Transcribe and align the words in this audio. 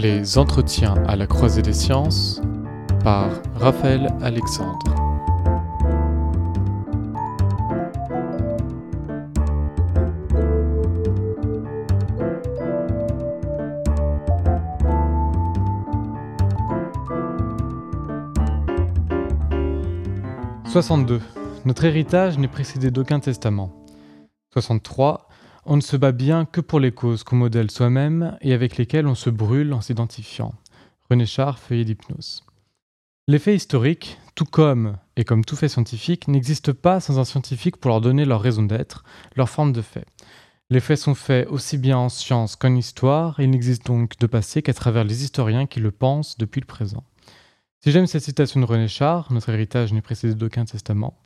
Les 0.00 0.38
entretiens 0.38 0.94
à 1.08 1.16
la 1.16 1.26
croisée 1.26 1.60
des 1.60 1.72
sciences 1.72 2.40
par 3.02 3.30
Raphaël 3.56 4.14
Alexandre. 4.22 4.94
«62. 20.70 21.20
Notre 21.64 21.84
héritage 21.86 22.38
n'est 22.38 22.46
précédé 22.46 22.92
d'aucun 22.92 23.18
testament. 23.18 23.72
63. 24.52 25.27
On 25.70 25.76
ne 25.76 25.82
se 25.82 25.98
bat 25.98 26.12
bien 26.12 26.46
que 26.46 26.62
pour 26.62 26.80
les 26.80 26.92
causes 26.92 27.24
qu'on 27.24 27.36
modèle 27.36 27.70
soi-même 27.70 28.38
et 28.40 28.54
avec 28.54 28.78
lesquelles 28.78 29.06
on 29.06 29.14
se 29.14 29.28
brûle 29.28 29.74
en 29.74 29.82
s'identifiant. 29.82 30.54
René 31.10 31.26
Char, 31.26 31.58
feuillet 31.58 31.84
d'hypnose. 31.84 32.42
Les 33.26 33.38
faits 33.38 33.56
historiques, 33.56 34.18
tout 34.34 34.46
comme 34.46 34.96
et 35.16 35.24
comme 35.24 35.44
tout 35.44 35.56
fait 35.56 35.68
scientifique, 35.68 36.26
n'existent 36.26 36.72
pas 36.72 37.00
sans 37.00 37.18
un 37.18 37.26
scientifique 37.26 37.76
pour 37.76 37.90
leur 37.90 38.00
donner 38.00 38.24
leur 38.24 38.40
raison 38.40 38.62
d'être, 38.62 39.04
leur 39.36 39.50
forme 39.50 39.74
de 39.74 39.82
fait. 39.82 40.06
Les 40.70 40.80
faits 40.80 41.00
sont 41.00 41.14
faits 41.14 41.46
aussi 41.50 41.76
bien 41.76 41.98
en 41.98 42.08
science 42.08 42.56
qu'en 42.56 42.74
histoire, 42.74 43.38
et 43.38 43.44
il 43.44 43.50
n'existe 43.50 43.84
donc 43.84 44.16
de 44.18 44.26
passé 44.26 44.62
qu'à 44.62 44.72
travers 44.72 45.04
les 45.04 45.22
historiens 45.22 45.66
qui 45.66 45.80
le 45.80 45.90
pensent 45.90 46.38
depuis 46.38 46.62
le 46.62 46.66
présent. 46.66 47.04
Si 47.84 47.92
j'aime 47.92 48.06
cette 48.06 48.24
citation 48.24 48.58
de 48.60 48.64
René 48.64 48.88
Char, 48.88 49.30
notre 49.34 49.50
héritage 49.50 49.92
n'est 49.92 50.00
précédé 50.00 50.34
d'aucun 50.34 50.64
testament, 50.64 51.18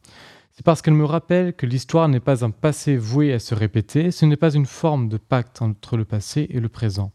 c'est 0.53 0.65
parce 0.65 0.83
qu'elle 0.83 0.95
me 0.95 1.05
rappelle 1.05 1.55
que 1.55 1.65
l'histoire 1.65 2.09
n'est 2.09 2.21
pas 2.21 2.45
un 2.45 2.51
passé 2.51 2.97
voué 2.97 3.33
à 3.33 3.39
se 3.39 3.55
répéter, 3.55 4.11
ce 4.11 4.27
n'est 4.27 4.37
pas 4.37 4.53
une 4.53 4.67
forme 4.67 5.09
de 5.09 5.17
pacte 5.17 5.63
entre 5.63 5.97
le 5.97 6.05
passé 6.05 6.47
et 6.51 6.61
le 6.61 6.69
présent. 6.69 7.13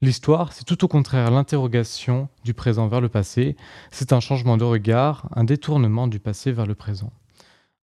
L'histoire, 0.00 0.52
c'est 0.52 0.64
tout 0.64 0.84
au 0.84 0.88
contraire 0.88 1.30
l'interrogation 1.30 2.28
du 2.44 2.54
présent 2.54 2.88
vers 2.88 3.00
le 3.00 3.08
passé, 3.08 3.56
c'est 3.92 4.12
un 4.12 4.18
changement 4.18 4.56
de 4.56 4.64
regard, 4.64 5.28
un 5.36 5.44
détournement 5.44 6.08
du 6.08 6.18
passé 6.18 6.50
vers 6.50 6.66
le 6.66 6.74
présent. 6.74 7.12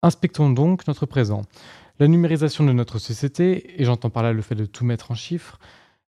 Inspectons 0.03 0.49
donc 0.49 0.85
notre 0.85 1.05
présent. 1.05 1.43
La 1.99 2.09
numérisation 2.09 2.65
de 2.65 2.73
notre 2.73 2.99
société, 2.99 3.81
et 3.81 3.85
j'entends 3.85 4.09
par 4.09 4.23
là 4.23 4.33
le 4.33 4.41
fait 4.41 4.55
de 4.55 4.65
tout 4.65 4.83
mettre 4.83 5.11
en 5.11 5.15
chiffres, 5.15 5.59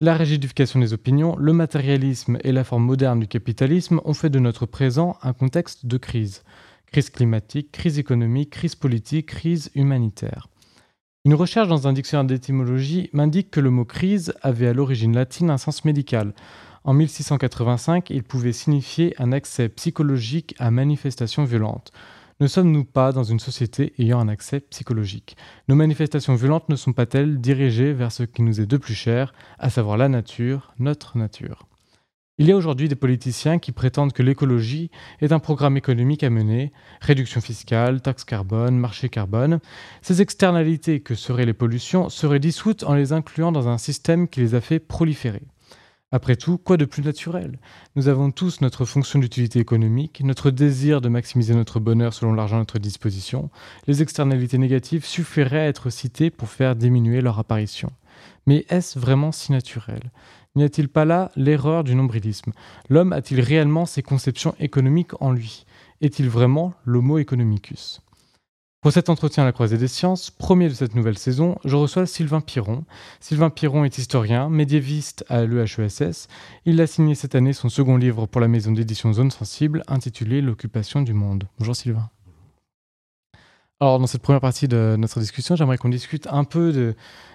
la 0.00 0.14
rigidification 0.14 0.78
des 0.78 0.92
opinions, 0.92 1.36
le 1.36 1.52
matérialisme 1.52 2.38
et 2.44 2.52
la 2.52 2.64
forme 2.64 2.84
moderne 2.84 3.18
du 3.18 3.26
capitalisme 3.26 4.00
ont 4.04 4.14
fait 4.14 4.30
de 4.30 4.38
notre 4.38 4.66
présent 4.66 5.16
un 5.22 5.32
contexte 5.32 5.86
de 5.86 5.96
crise. 5.96 6.44
Crise 6.92 7.10
climatique, 7.10 7.72
crise 7.72 7.98
économique, 7.98 8.50
crise 8.50 8.74
politique, 8.74 9.26
crise 9.26 9.70
humanitaire. 9.74 10.48
Une 11.24 11.34
recherche 11.34 11.68
dans 11.68 11.88
un 11.88 11.92
dictionnaire 11.92 12.24
d'étymologie 12.24 13.10
m'indique 13.12 13.50
que 13.50 13.60
le 13.60 13.70
mot 13.70 13.84
crise 13.84 14.32
avait 14.42 14.68
à 14.68 14.72
l'origine 14.72 15.14
latine 15.14 15.50
un 15.50 15.58
sens 15.58 15.84
médical. 15.84 16.34
En 16.84 16.94
1685, 16.94 18.10
il 18.10 18.22
pouvait 18.22 18.52
signifier 18.52 19.12
un 19.18 19.32
accès 19.32 19.68
psychologique 19.68 20.54
à 20.60 20.70
manifestation 20.70 21.42
violente. 21.42 21.90
Ne 22.38 22.46
sommes-nous 22.46 22.84
pas 22.84 23.10
dans 23.10 23.24
une 23.24 23.40
société 23.40 23.92
ayant 23.98 24.20
un 24.20 24.28
accès 24.28 24.60
psychologique? 24.60 25.36
Nos 25.68 25.74
manifestations 25.74 26.36
violentes 26.36 26.68
ne 26.68 26.76
sont 26.76 26.92
pas-elles 26.92 27.40
dirigées 27.40 27.92
vers 27.92 28.12
ce 28.12 28.22
qui 28.22 28.42
nous 28.42 28.60
est 28.60 28.66
de 28.66 28.76
plus 28.76 28.94
cher, 28.94 29.34
à 29.58 29.68
savoir 29.68 29.96
la 29.96 30.08
nature, 30.08 30.74
notre 30.78 31.18
nature? 31.18 31.66
Il 32.38 32.46
y 32.46 32.52
a 32.52 32.56
aujourd'hui 32.56 32.88
des 32.88 32.96
politiciens 32.96 33.58
qui 33.58 33.72
prétendent 33.72 34.12
que 34.12 34.22
l'écologie 34.22 34.90
est 35.20 35.32
un 35.32 35.38
programme 35.38 35.78
économique 35.78 36.22
à 36.22 36.28
mener, 36.28 36.70
réduction 37.00 37.40
fiscale, 37.40 38.02
taxe 38.02 38.24
carbone, 38.24 38.76
marché 38.76 39.08
carbone. 39.08 39.60
Ces 40.02 40.20
externalités 40.20 41.00
que 41.00 41.14
seraient 41.14 41.46
les 41.46 41.54
pollutions 41.54 42.10
seraient 42.10 42.38
dissoutes 42.38 42.84
en 42.84 42.94
les 42.94 43.14
incluant 43.14 43.52
dans 43.52 43.68
un 43.68 43.78
système 43.78 44.28
qui 44.28 44.40
les 44.40 44.54
a 44.54 44.60
fait 44.60 44.80
proliférer. 44.80 45.42
Après 46.12 46.36
tout, 46.36 46.58
quoi 46.58 46.76
de 46.76 46.84
plus 46.84 47.02
naturel? 47.02 47.58
Nous 47.96 48.06
avons 48.06 48.30
tous 48.30 48.60
notre 48.60 48.84
fonction 48.84 49.18
d'utilité 49.18 49.58
économique, 49.58 50.20
notre 50.22 50.50
désir 50.50 51.00
de 51.00 51.08
maximiser 51.08 51.54
notre 51.54 51.80
bonheur 51.80 52.12
selon 52.12 52.34
l'argent 52.34 52.56
à 52.56 52.60
notre 52.60 52.78
disposition. 52.78 53.50
Les 53.86 54.02
externalités 54.02 54.58
négatives 54.58 55.06
suffiraient 55.06 55.60
à 55.60 55.68
être 55.68 55.90
citées 55.90 56.30
pour 56.30 56.48
faire 56.48 56.76
diminuer 56.76 57.22
leur 57.22 57.38
apparition. 57.38 57.90
Mais 58.46 58.64
est-ce 58.68 58.98
vraiment 58.98 59.32
si 59.32 59.52
naturel? 59.52 60.12
N'y 60.56 60.64
a-t-il 60.64 60.88
pas 60.88 61.04
là 61.04 61.30
l'erreur 61.36 61.84
du 61.84 61.94
nombrilisme 61.94 62.52
L'homme 62.88 63.12
a-t-il 63.12 63.40
réellement 63.42 63.84
ses 63.84 64.02
conceptions 64.02 64.54
économiques 64.58 65.20
en 65.20 65.30
lui? 65.30 65.66
Est-il 66.00 66.30
vraiment 66.30 66.72
l'homo 66.86 67.18
economicus? 67.18 68.00
Pour 68.80 68.92
cet 68.92 69.10
entretien 69.10 69.42
à 69.42 69.46
la 69.46 69.52
croisée 69.52 69.76
des 69.76 69.88
sciences, 69.88 70.30
premier 70.30 70.68
de 70.68 70.74
cette 70.74 70.94
nouvelle 70.94 71.18
saison, 71.18 71.58
je 71.64 71.76
reçois 71.76 72.06
Sylvain 72.06 72.40
Piron. 72.40 72.84
Sylvain 73.20 73.50
Piron 73.50 73.84
est 73.84 73.98
historien, 73.98 74.48
médiéviste 74.48 75.26
à 75.28 75.44
l'EHESS. 75.44 76.28
Il 76.64 76.80
a 76.80 76.86
signé 76.86 77.14
cette 77.14 77.34
année 77.34 77.52
son 77.52 77.68
second 77.68 77.98
livre 77.98 78.24
pour 78.26 78.40
la 78.40 78.48
maison 78.48 78.72
d'édition 78.72 79.12
Zone 79.12 79.30
Sensible, 79.30 79.82
intitulé 79.88 80.40
L'occupation 80.40 81.02
du 81.02 81.12
monde. 81.12 81.48
Bonjour 81.58 81.76
Sylvain. 81.76 82.08
Alors, 83.78 83.98
dans 83.98 84.06
cette 84.06 84.22
première 84.22 84.40
partie 84.40 84.68
de 84.68 84.96
notre 84.98 85.20
discussion, 85.20 85.54
j'aimerais 85.54 85.76
qu'on 85.76 85.90
discute 85.90 86.26
un 86.28 86.44
peu 86.44 86.72
de, 86.72 86.94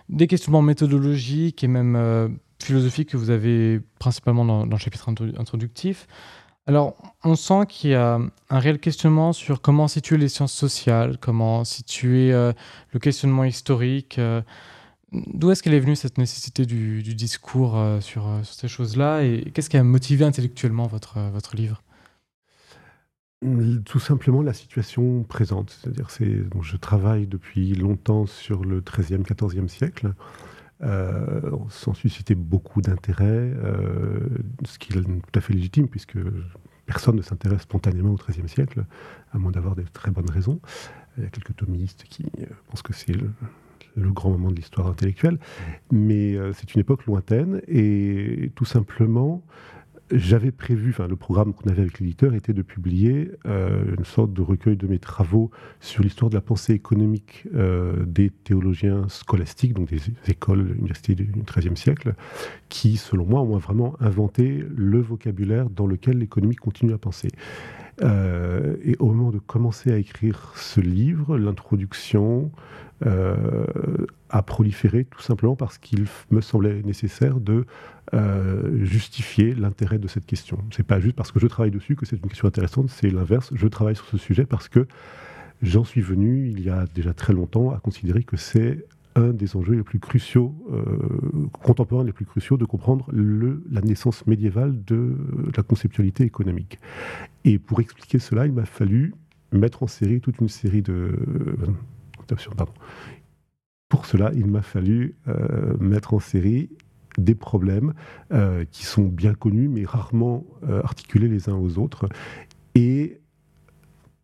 des 0.10 0.26
questionnements 0.26 0.64
méthodologiques 0.64 1.64
et 1.64 1.68
même 1.68 1.96
euh, 1.96 2.30
philosophique 2.64 3.10
que 3.10 3.18
vous 3.18 3.30
avez 3.30 3.82
principalement 4.00 4.46
dans, 4.46 4.66
le 4.66 4.78
chapitre 4.78 5.10
introductif. 5.38 6.08
Alors, 6.68 6.96
on 7.24 7.36
sent 7.36 7.66
qu'il 7.68 7.92
y 7.92 7.96
a 7.96 8.20
un 8.50 8.60
réel 8.60 8.80
questionnement 8.80 9.34
sur 9.34 9.62
comment 9.62 9.88
situer 9.88 10.18
les 10.18 10.30
sciences 10.30 10.54
sociales, 10.54 11.18
comment 11.20 11.64
situer 11.64 12.32
euh, 12.32 12.54
le 12.94 13.00
questionnement 13.00 13.44
historique. 13.44 14.20
Euh, 14.20 14.42
d'où 15.12 15.50
est-ce 15.50 15.64
qu'elle 15.64 15.74
est 15.74 15.80
venue 15.80 15.96
cette 15.96 16.20
nécessité 16.20 16.66
du, 16.68 17.02
discours 17.16 17.78
euh, 17.78 18.00
sur, 18.00 18.30
ces 18.44 18.68
choses-là 18.68 19.24
et 19.24 19.52
qu'est-ce 19.54 19.70
qui 19.72 19.78
a 19.78 19.84
motivé 19.84 20.24
intellectuellement 20.24 20.86
votre, 20.86 21.18
livre? 21.56 21.82
Tout 23.86 24.00
simplement 24.00 24.44
la 24.44 24.54
situation 24.54 25.24
présente. 25.24 25.72
C'est-à-dire, 25.82 26.12
c'est, 26.12 26.44
je 26.62 26.78
travaille 26.78 27.26
depuis 27.26 27.74
longtemps 27.74 28.28
sur 28.28 28.64
le 28.64 28.82
XIIIe, 28.82 29.24
XIVe 29.24 29.68
siècle. 29.68 30.14
Euh, 30.84 31.42
sans 31.70 31.94
susciter 31.94 32.34
beaucoup 32.34 32.82
d'intérêt, 32.82 33.26
euh, 33.28 34.28
ce 34.66 34.80
qui 34.80 34.98
est 34.98 35.02
tout 35.04 35.22
à 35.36 35.40
fait 35.40 35.54
légitime 35.54 35.88
puisque 35.88 36.18
personne 36.88 37.18
ne 37.18 37.22
s'intéresse 37.22 37.62
spontanément 37.62 38.12
au 38.12 38.16
XIIIe 38.16 38.50
siècle, 38.50 38.86
à 39.32 39.38
moins 39.38 39.52
d'avoir 39.52 39.76
des 39.76 39.84
très 39.84 40.10
bonnes 40.10 40.30
raisons. 40.30 40.60
Il 41.18 41.24
y 41.24 41.28
a 41.28 41.30
quelques 41.30 41.56
thomistes 41.56 42.06
qui 42.10 42.26
euh, 42.40 42.46
pensent 42.68 42.82
que 42.82 42.94
c'est 42.94 43.14
le, 43.14 43.30
le, 43.96 44.12
grand 44.12 44.32
moment 44.32 44.50
de 44.50 44.56
l'histoire 44.56 44.88
intellectuelle, 44.88 45.38
mais 45.92 46.36
c'est 46.54 46.74
une 46.74 46.82
époque 46.82 47.06
lointaine 47.06 47.62
et 47.68 48.52
tout 48.56 48.66
simplement 48.66 49.44
j'avais 50.12 50.52
prévu, 50.52 50.92
enfin 50.92 51.08
le 51.08 51.16
programme 51.16 51.54
qu'on 51.54 51.70
avait 51.70 51.82
avec 51.82 52.00
l'éditeur 52.00 52.34
était 52.34 52.54
de 52.54 52.62
publier 52.62 53.32
euh, 53.46 53.96
une 53.98 54.06
sorte 54.06 54.34
de 54.34 54.42
recueil 54.42 54.76
de 54.76 54.88
mes 54.88 55.00
travaux 55.00 55.52
sur 55.80 56.04
l'histoire 56.04 56.30
de 56.30 56.36
la 56.36 56.42
pensée 56.42 56.74
économique 56.74 57.48
euh, 57.56 58.06
des 58.06 58.30
théologiens 58.30 59.08
scolastiques, 59.10 59.74
donc 59.74 59.90
des 59.90 60.02
écoles, 60.28 60.76
universités 60.78 61.16
du 61.16 61.44
XIIIe 61.46 61.78
siècle, 61.78 62.14
qui, 62.70 62.98
selon 62.98 63.26
moi, 63.26 63.42
ont 63.42 63.58
vraiment 63.58 63.96
inventé 64.00 64.64
le 64.76 65.00
vocabulaire 65.00 65.70
dans 65.70 65.88
lequel 65.88 66.18
l'économie 66.18 66.56
continue 66.56 66.94
à 66.94 66.98
penser. 66.98 67.30
Euh, 68.04 68.78
et 68.84 68.96
au 69.00 69.08
moment 69.08 69.32
de 69.32 69.40
commencer 69.40 69.92
à 69.92 69.98
écrire 69.98 70.54
ce 70.56 70.82
livre, 70.82 71.38
l'introduction 71.38 72.52
a 73.04 74.44
proliféré 74.44 75.06
tout 75.06 75.22
simplement 75.22 75.56
parce 75.56 75.78
qu'il 75.78 76.06
me 76.30 76.42
semblait 76.42 76.82
nécessaire 76.84 77.40
de 77.40 77.66
euh, 78.14 78.84
justifier 78.84 79.54
l'intérêt 79.54 80.00
de 80.00 80.08
cette 80.08 80.26
question. 80.26 80.58
C'est 80.72 80.86
pas 80.86 81.00
juste 81.00 81.16
parce 81.16 81.32
que 81.32 81.40
je 81.40 81.48
travaille 81.48 81.72
dessus 81.72 81.96
que 81.96 82.06
c'est 82.06 82.18
une 82.18 82.30
question 82.30 82.48
intéressante, 82.48 82.90
c'est 82.90 83.10
l'inverse. 83.10 83.52
Je 83.54 83.68
travaille 83.68 83.96
sur 83.96 84.06
ce 84.06 84.18
sujet 84.18 84.46
parce 84.46 84.68
que 84.68 84.88
j'en 85.62 85.84
suis 85.84 86.02
venu, 86.02 86.50
il 86.50 86.62
y 86.62 86.70
a 86.70 86.86
déjà 86.94 87.14
très 87.14 87.34
longtemps, 87.34 87.72
à 87.72 87.80
considérer 87.80 88.24
que 88.24 88.38
c'est 88.38 88.86
un 89.16 89.30
des 89.30 89.58
enjeux 89.58 89.76
les 89.76 89.84
plus 89.84 90.00
cruciaux, 90.00 90.56
euh, 90.72 91.48
contemporains 91.64 92.06
les 92.06 92.14
plus 92.14 92.26
cruciaux, 92.26 92.58
de 92.58 92.66
comprendre 92.66 93.10
la 93.14 93.82
naissance 93.82 94.26
médiévale 94.26 94.84
de, 94.86 95.16
la 95.56 95.64
conceptualité 95.64 96.24
économique. 96.24 96.80
Et 97.44 97.60
pour 97.60 97.82
expliquer 97.82 98.20
cela, 98.20 98.46
il 98.46 98.54
m'a 98.54 98.66
fallu 98.66 99.14
mettre 99.52 99.84
en 99.84 99.88
série 99.88 100.22
toute 100.22 100.40
une 100.40 100.50
série 100.50 100.82
de... 100.82 101.14
Euh. 102.32 102.66
Pour 103.90 104.06
cela, 104.06 104.32
il 104.34 104.48
m'a 104.48 104.62
fallu 104.62 105.16
mettre 105.80 106.14
en 106.14 106.20
série 106.20 106.70
des 107.18 107.36
problèmes 107.36 107.94
euh, 108.32 108.66
qui 108.72 108.86
sont 108.86 109.04
bien 109.04 109.34
connus 109.34 109.68
mais 109.68 109.86
rarement 109.86 110.46
euh, 110.68 110.82
articulés 110.84 111.28
les 111.28 111.50
uns 111.50 111.56
aux 111.56 111.78
autres 111.78 112.08
et 112.76 113.20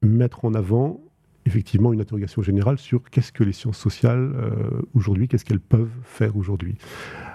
mettre 0.01 0.45
en 0.45 0.53
avant 0.53 1.01
effectivement 1.45 1.93
une 1.93 2.01
interrogation 2.01 2.41
générale 2.41 2.77
sur 2.77 3.03
qu'est-ce 3.09 3.31
que 3.31 3.43
les 3.43 3.53
sciences 3.53 3.77
sociales 3.77 4.33
euh, 4.35 4.81
aujourd'hui, 4.93 5.29
qu'est-ce 5.29 5.45
qu'elles 5.45 5.61
peuvent 5.61 5.91
faire 6.03 6.35
aujourd'hui. 6.35 6.75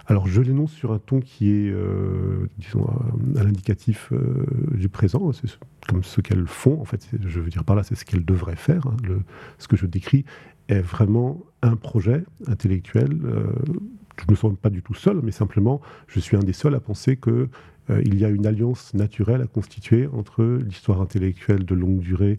Alors 0.06 0.26
je 0.26 0.42
l'énonce 0.42 0.72
sur 0.72 0.92
un 0.92 0.98
ton 0.98 1.20
qui 1.20 1.50
est, 1.50 1.74
disons, 2.58 2.84
à, 2.84 3.42
l'indicatif 3.42 4.12
du 4.72 4.88
présent, 4.88 5.32
c'est 5.32 5.48
comme 5.88 6.02
ce 6.02 6.20
qu'elles 6.20 6.46
font, 6.46 6.78
en 6.80 6.84
fait, 6.84 7.08
je 7.24 7.40
veux 7.40 7.48
dire 7.48 7.64
par 7.64 7.76
là, 7.76 7.84
c'est 7.84 7.94
ce 7.94 8.04
qu'elles 8.04 8.24
devraient 8.24 8.56
faire. 8.56 8.86
Hein. 8.88 8.96
Ce 9.58 9.68
que 9.68 9.76
je 9.76 9.86
décris 9.86 10.24
est 10.68 10.80
vraiment 10.80 11.40
un 11.62 11.76
projet 11.76 12.24
intellectuel 12.46 13.18
je 14.18 14.24
ne 14.26 14.32
me 14.32 14.36
sens 14.36 14.52
pas 14.60 14.70
du 14.70 14.82
tout 14.82 14.94
seul, 14.94 15.20
mais 15.22 15.32
simplement, 15.32 15.80
je 16.06 16.20
suis 16.20 16.36
un 16.36 16.40
des 16.40 16.52
seuls 16.52 16.74
à 16.74 16.80
penser 16.80 17.16
que 17.16 17.48
il 18.04 18.16
y 18.16 18.24
a 18.24 18.28
une 18.28 18.46
alliance 18.46 18.94
naturelle 18.94 19.42
à 19.42 19.46
constituer 19.46 20.06
entre 20.06 20.44
l'histoire 20.44 21.00
intellectuelle 21.00 21.64
de 21.64 21.74
longue 21.74 21.98
durée 21.98 22.38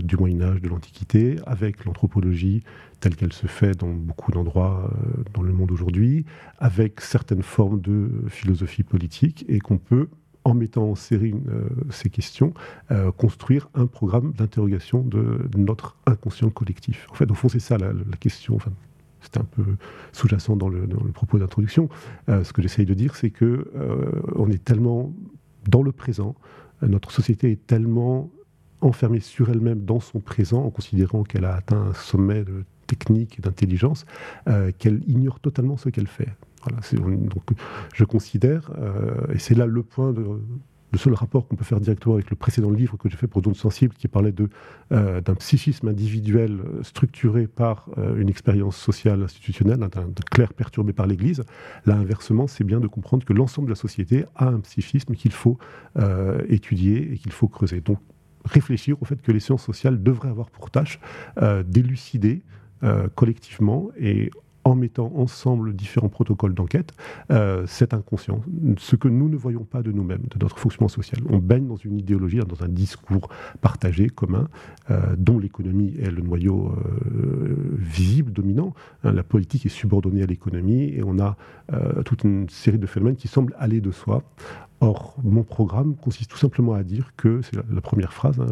du 0.00 0.16
Moyen 0.16 0.42
Âge, 0.42 0.60
de 0.62 0.68
l'Antiquité, 0.68 1.36
avec 1.44 1.84
l'anthropologie 1.84 2.62
telle 3.00 3.16
qu'elle 3.16 3.32
se 3.32 3.48
fait 3.48 3.76
dans 3.76 3.92
beaucoup 3.92 4.30
d'endroits 4.30 4.88
dans 5.34 5.42
le 5.42 5.52
monde 5.52 5.72
aujourd'hui, 5.72 6.24
avec 6.58 7.00
certaines 7.00 7.42
formes 7.42 7.80
de 7.80 8.10
philosophie 8.28 8.84
politique, 8.84 9.44
et 9.48 9.58
qu'on 9.58 9.78
peut 9.78 10.08
en 10.50 10.54
mettant 10.54 10.90
en 10.90 10.94
série 10.94 11.34
euh, 11.48 11.68
ces 11.90 12.10
questions, 12.10 12.52
euh, 12.90 13.12
construire 13.12 13.70
un 13.74 13.86
programme 13.86 14.32
d'interrogation 14.32 15.02
de, 15.02 15.48
notre 15.56 15.96
inconscient 16.06 16.50
collectif. 16.50 17.06
En 17.10 17.14
fait, 17.14 17.30
au 17.30 17.34
fond, 17.34 17.48
c'est 17.48 17.60
ça 17.60 17.78
la, 17.78 17.92
question. 18.18 18.56
Enfin, 18.56 18.72
c'est 19.20 19.36
un 19.38 19.44
peu 19.44 19.64
sous-jacent 20.12 20.56
dans 20.56 20.68
le, 20.68 20.86
propos 21.14 21.38
d'introduction. 21.38 21.88
Euh, 22.28 22.44
ce 22.44 22.52
que 22.52 22.62
j'essaye 22.62 22.86
de 22.86 22.94
dire, 22.94 23.14
c'est 23.14 23.30
que 23.30 23.70
on 24.34 24.50
est 24.50 24.62
tellement 24.62 25.12
dans 25.68 25.82
le 25.82 25.92
présent, 25.92 26.34
notre 26.82 27.12
société 27.12 27.52
est 27.52 27.66
tellement 27.66 28.30
enfermée 28.80 29.20
sur 29.20 29.50
elle-même 29.50 29.84
dans 29.84 30.00
son 30.00 30.20
présent, 30.20 30.64
en 30.64 30.70
considérant 30.70 31.22
qu'elle 31.22 31.44
a 31.44 31.54
atteint 31.54 31.82
un 31.82 31.94
sommet 31.94 32.44
de 32.44 32.64
technique 32.86 33.38
et 33.38 33.42
d'intelligence, 33.42 34.06
qu'elle 34.78 35.02
ignore 35.06 35.38
totalement 35.38 35.76
ce 35.76 35.90
qu'elle 35.90 36.08
fait. 36.08 36.28
Voilà, 36.62 36.80
donc, 37.06 37.42
je 37.94 38.04
considère, 38.04 38.70
euh, 38.78 39.32
et 39.32 39.38
c'est 39.38 39.54
là 39.54 39.64
le 39.64 39.82
point 39.82 40.12
de, 40.12 40.22
le 40.92 40.98
seul 40.98 41.14
rapport 41.14 41.48
qu'on 41.48 41.56
peut 41.56 41.64
faire 41.64 41.80
directement 41.80 42.16
avec 42.16 42.28
le 42.28 42.36
précédent 42.36 42.70
livre 42.70 42.98
que 42.98 43.08
j'ai 43.08 43.16
fait 43.16 43.26
pour 43.26 43.42
Zone 43.42 43.54
Sensible, 43.54 43.94
qui 43.94 44.08
parlait 44.08 44.34
euh, 44.92 45.22
d'un 45.22 45.34
psychisme 45.36 45.88
individuel 45.88 46.60
euh, 46.60 46.82
structuré 46.82 47.46
par 47.46 47.88
une 48.16 48.28
expérience 48.28 48.76
sociale 48.76 49.22
institutionnelle, 49.22 49.78
d'un, 49.78 50.12
clerc 50.30 50.52
perturbé 50.52 50.92
par 50.92 51.06
l'Église. 51.06 51.44
Là, 51.86 51.94
inversement, 51.94 52.46
c'est 52.46 52.64
bien 52.64 52.80
de 52.80 52.88
comprendre 52.88 53.24
que 53.24 53.32
l'ensemble 53.32 53.68
de 53.68 53.72
la 53.72 53.76
société 53.76 54.26
a 54.36 54.48
un 54.48 54.60
psychisme 54.60 55.14
qu'il 55.14 55.32
faut 55.32 55.58
étudier 56.48 57.12
et 57.12 57.18
qu'il 57.18 57.32
faut 57.32 57.48
creuser. 57.48 57.80
Donc, 57.80 57.98
réfléchir 58.44 59.00
au 59.00 59.04
fait 59.04 59.20
que 59.20 59.32
les 59.32 59.40
sciences 59.40 59.64
sociales 59.64 60.02
devraient 60.02 60.28
avoir 60.28 60.50
pour 60.50 60.70
tâche 60.70 61.00
d'élucider 61.66 62.42
collectivement 63.14 63.90
et 63.98 64.30
en 64.64 64.74
mettant 64.74 65.12
ensemble 65.16 65.74
différents 65.74 66.08
protocoles 66.08 66.54
d'enquête, 66.54 66.92
euh, 67.30 67.64
c'est 67.66 67.94
inconscient. 67.94 68.40
Ce 68.78 68.96
que 68.96 69.08
nous 69.08 69.28
ne 69.28 69.36
voyons 69.36 69.64
pas 69.64 69.82
de 69.82 69.90
nous-mêmes, 69.90 70.22
de 70.30 70.38
notre 70.38 70.58
fonctionnement 70.58 70.88
social. 70.88 71.20
On 71.28 71.38
baigne 71.38 71.66
dans 71.66 71.76
une 71.76 71.98
idéologie, 71.98 72.38
dans 72.38 72.62
un 72.62 72.68
discours 72.68 73.28
partagé, 73.60 74.08
commun, 74.08 74.48
euh, 74.90 75.14
dont 75.16 75.38
l'économie 75.38 75.94
est 75.98 76.10
le 76.10 76.22
noyau 76.22 76.72
euh, 76.72 77.56
visible, 77.78 78.32
dominant. 78.32 78.74
Hein, 79.04 79.12
la 79.12 79.22
politique 79.22 79.66
est 79.66 79.70
subordonnée 79.70 80.22
à 80.22 80.26
l'économie 80.26 80.84
et 80.94 81.02
on 81.02 81.18
a 81.18 81.36
toute 82.04 82.24
une 82.24 82.48
série 82.48 82.78
de 82.78 82.86
phénomènes 82.86 83.14
qui 83.14 83.28
semblent 83.28 83.54
aller 83.56 83.80
de 83.80 83.92
soi. 83.92 84.24
Or, 84.80 85.14
mon 85.22 85.42
programme 85.42 85.94
consiste 85.94 86.30
tout 86.30 86.38
simplement 86.38 86.72
à 86.72 86.82
dire 86.82 87.12
que, 87.16 87.42
c'est 87.42 87.54
la, 87.54 87.80
première 87.80 88.12
phrase, 88.12 88.40
hein, 88.40 88.46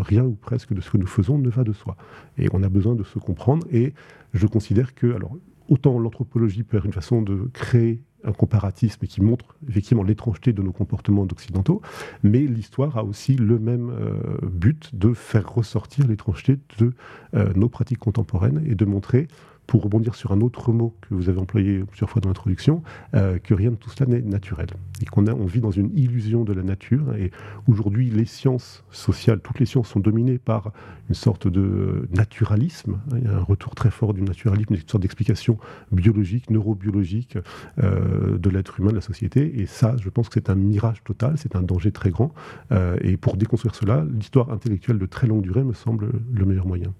rien 0.00 0.24
ou 0.24 0.32
presque 0.32 0.72
de 0.72 0.80
ce 0.80 0.90
que 0.90 0.96
nous 0.96 1.06
faisons 1.06 1.38
ne 1.38 1.50
va 1.50 1.62
de 1.62 1.72
soi. 1.72 1.96
Et 2.38 2.48
on 2.52 2.62
a 2.62 2.68
besoin 2.68 2.94
de 2.94 3.04
se 3.04 3.18
comprendre. 3.18 3.66
Et 3.70 3.92
je 4.32 4.46
considère 4.46 4.94
que, 4.94 5.14
alors, 5.14 5.36
autant 5.68 5.98
l'anthropologie 5.98 6.62
peut 6.62 6.76
être 6.76 6.86
une 6.86 6.92
façon 6.92 7.22
de 7.22 7.50
créer 7.52 8.02
un 8.24 8.32
comparatisme 8.32 9.06
qui 9.06 9.20
montre 9.20 9.56
effectivement 9.68 10.02
l'étrangeté 10.02 10.52
de 10.52 10.62
nos 10.62 10.72
comportements 10.72 11.26
occidentaux, 11.30 11.82
mais 12.22 12.40
l'histoire 12.40 12.96
a 12.96 13.04
aussi 13.04 13.36
le 13.36 13.58
même 13.58 13.90
euh, 13.90 14.38
but 14.42 14.94
de 14.94 15.12
faire 15.12 15.52
ressortir 15.52 16.06
l'étrangeté 16.06 16.58
de 16.78 16.92
euh, 17.34 17.52
nos 17.54 17.68
pratiques 17.68 17.98
contemporaines 17.98 18.62
et 18.66 18.74
de 18.74 18.84
montrer 18.84 19.28
pour 19.66 19.82
rebondir 19.82 20.14
sur 20.14 20.32
un 20.32 20.40
autre 20.40 20.72
mot 20.72 20.94
que 21.00 21.14
vous 21.14 21.28
avez 21.28 21.40
employé 21.40 21.80
plusieurs 21.84 22.10
fois 22.10 22.20
dans 22.20 22.28
l'introduction, 22.28 22.82
euh, 23.14 23.38
que 23.38 23.54
rien 23.54 23.70
de 23.70 23.76
tout 23.76 23.90
cela 23.90 24.10
n'est 24.10 24.22
naturel. 24.22 24.68
Et 25.02 25.06
qu'on 25.06 25.26
on 25.26 25.46
vit 25.46 25.60
dans 25.60 25.70
une 25.70 25.90
illusion 25.96 26.44
de 26.44 26.52
la 26.52 26.62
nature. 26.62 27.14
Et 27.16 27.30
aujourd'hui, 27.66 28.10
les 28.10 28.26
sciences 28.26 28.84
sociales, 28.90 29.40
toutes 29.40 29.60
les 29.60 29.66
sciences 29.66 29.88
sont 29.88 30.00
dominées 30.00 30.38
par 30.38 30.72
une 31.08 31.14
sorte 31.14 31.48
de 31.48 32.08
naturalisme. 32.14 32.98
Il 33.16 33.24
y 33.24 33.26
a 33.26 33.36
un 33.36 33.42
retour 33.42 33.74
très 33.74 33.90
fort 33.90 34.14
du 34.14 34.22
naturalisme, 34.22 34.74
une 34.74 34.80
sorte 34.80 35.02
d'explication 35.02 35.58
biologique, 35.92 36.50
neurobiologique 36.50 37.38
euh, 37.82 38.38
de 38.38 38.50
l'être 38.50 38.80
humain, 38.80 38.90
de 38.90 38.96
la 38.96 39.00
société. 39.00 39.60
Et 39.60 39.66
ça, 39.66 39.96
je 39.98 40.08
pense 40.08 40.28
que 40.28 40.34
c'est 40.34 40.50
un 40.50 40.54
mirage 40.54 41.02
total, 41.04 41.34
c'est 41.36 41.56
un 41.56 41.62
danger 41.62 41.92
très 41.92 42.10
grand. 42.10 42.32
Euh, 42.72 42.96
et 43.00 43.16
pour 43.16 43.36
déconstruire 43.36 43.74
cela, 43.74 44.06
l'histoire 44.10 44.50
intellectuelle 44.50 44.98
de 44.98 45.06
très 45.06 45.26
longue 45.26 45.42
durée 45.42 45.64
me 45.64 45.74
semble 45.74 46.10
le 46.32 46.44
meilleur 46.44 46.66
moyen. 46.66 46.92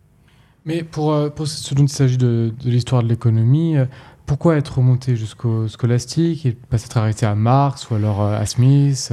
Mais 0.65 0.83
pour, 0.83 1.13
euh, 1.13 1.29
pour 1.29 1.47
ce 1.47 1.75
dont 1.75 1.85
il 1.85 1.89
s'agit 1.89 2.17
de, 2.17 2.53
l'histoire 2.65 3.03
de 3.03 3.09
l'économie, 3.09 3.77
euh, 3.77 3.85
pourquoi 4.27 4.57
être 4.57 4.79
remonté 4.79 5.15
jusqu'au 5.17 5.69
scolastique 5.69 6.47
et 6.47 6.53
pas 6.53 6.79
s'être 6.79 6.97
arrêté 6.97 7.27
à 7.27 7.35
Marx 7.35 7.91
ou 7.91 7.95
alors 7.95 8.23
euh, 8.23 8.39
à 8.39 8.47
Smith 8.47 9.13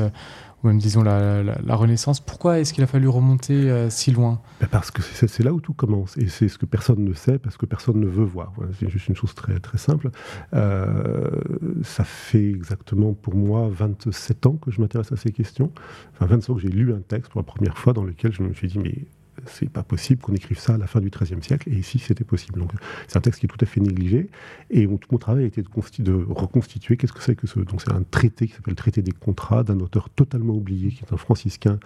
ou 0.64 0.68
même 0.68 0.78
disons 0.78 1.02
la, 1.04 1.76
Renaissance? 1.76 2.22
Pourquoi 2.22 2.60
est-ce 2.60 2.72
qu'il 2.74 2.84
a 2.84 2.88
fallu 2.88 3.10
remonter 3.10 3.90
si 3.90 4.12
loin? 4.12 4.40
Ben 4.62 4.68
Parce 4.68 4.92
que 4.92 5.02
c'est 5.02 5.44
là 5.44 5.52
où 5.52 5.60
tout 5.60 5.74
commence 5.74 6.16
et 6.18 6.28
c'est 6.28 6.48
ce 6.48 6.60
que 6.60 6.68
personne 6.68 7.04
ne 7.04 7.14
sait 7.14 7.40
parce 7.40 7.58
que 7.58 7.66
personne 7.66 8.00
ne 8.00 8.06
veut 8.06 8.24
voir. 8.24 8.54
c'est 8.80 8.88
juste 8.88 9.08
une 9.08 9.16
chose 9.16 9.34
très, 9.34 9.60
très 9.60 9.80
simple. 9.80 10.12
ça 10.54 12.04
fait 12.04 12.48
exactement 12.48 13.14
pour 13.14 13.36
moi 13.36 13.70
27 13.72 14.46
ans 14.46 14.54
que 14.54 14.70
je 14.70 14.80
m'intéresse 14.80 15.12
à 15.12 15.16
ces 15.16 15.32
questions. 15.32 15.72
Enfin 16.14 16.28
27 16.28 16.50
ans 16.52 16.54
que 16.54 16.62
j'ai 16.62 16.70
lu 16.70 16.94
un 16.94 17.02
texte 17.02 17.32
pour 17.32 17.42
la 17.42 17.46
première 17.46 17.78
fois 17.80 17.94
dans 17.94 18.04
lequel 18.04 18.32
je 18.32 18.44
me 18.44 18.54
suis 18.54 18.68
dit 18.68 18.78
mais 18.78 19.08
c'est 19.46 19.70
pas 19.70 19.84
possible 19.84 20.22
qu'on 20.22 20.34
écrive 20.34 20.60
ça 20.60 20.76
à 20.76 20.78
la 20.78 20.88
fin 20.88 21.00
du 21.00 21.10
XIIIe 21.10 21.42
siècle, 21.42 21.70
et 21.70 21.76
ici 21.76 22.00
c'était 22.00 22.24
possible. 22.24 22.60
Donc 22.60 22.72
c'est 23.08 23.18
un 23.18 23.22
texte 23.22 23.40
qui 23.40 23.46
est 23.46 23.50
tout 23.50 23.58
à 23.62 23.66
fait 23.66 23.82
négligé, 23.82 24.30
et 24.70 24.88
tout 24.88 25.08
mon 25.12 25.18
travail 25.18 25.44
a 25.44 25.48
été 25.48 25.62
de, 25.62 26.14
reconstituer 26.30 26.98
qu'est-ce 26.98 27.14
que 27.14 27.22
c'est 27.22 27.36
que 27.36 27.48
ce. 27.48 27.60
Donc 27.60 27.82
c'est 27.82 27.92
un 27.92 28.04
traité 28.04 28.48
qui 28.48 28.54
s'appelle 28.54 28.72
le 28.72 28.76
Traité 28.76 29.02
des 29.02 29.12
contrats 29.12 29.64
d'un 29.64 29.80
auteur 29.80 30.10
totalement 30.10 30.54
oublié, 30.54 30.90
qui 30.90 31.04
est 31.04 31.14
un 31.14 31.18
franciscain 31.18 31.80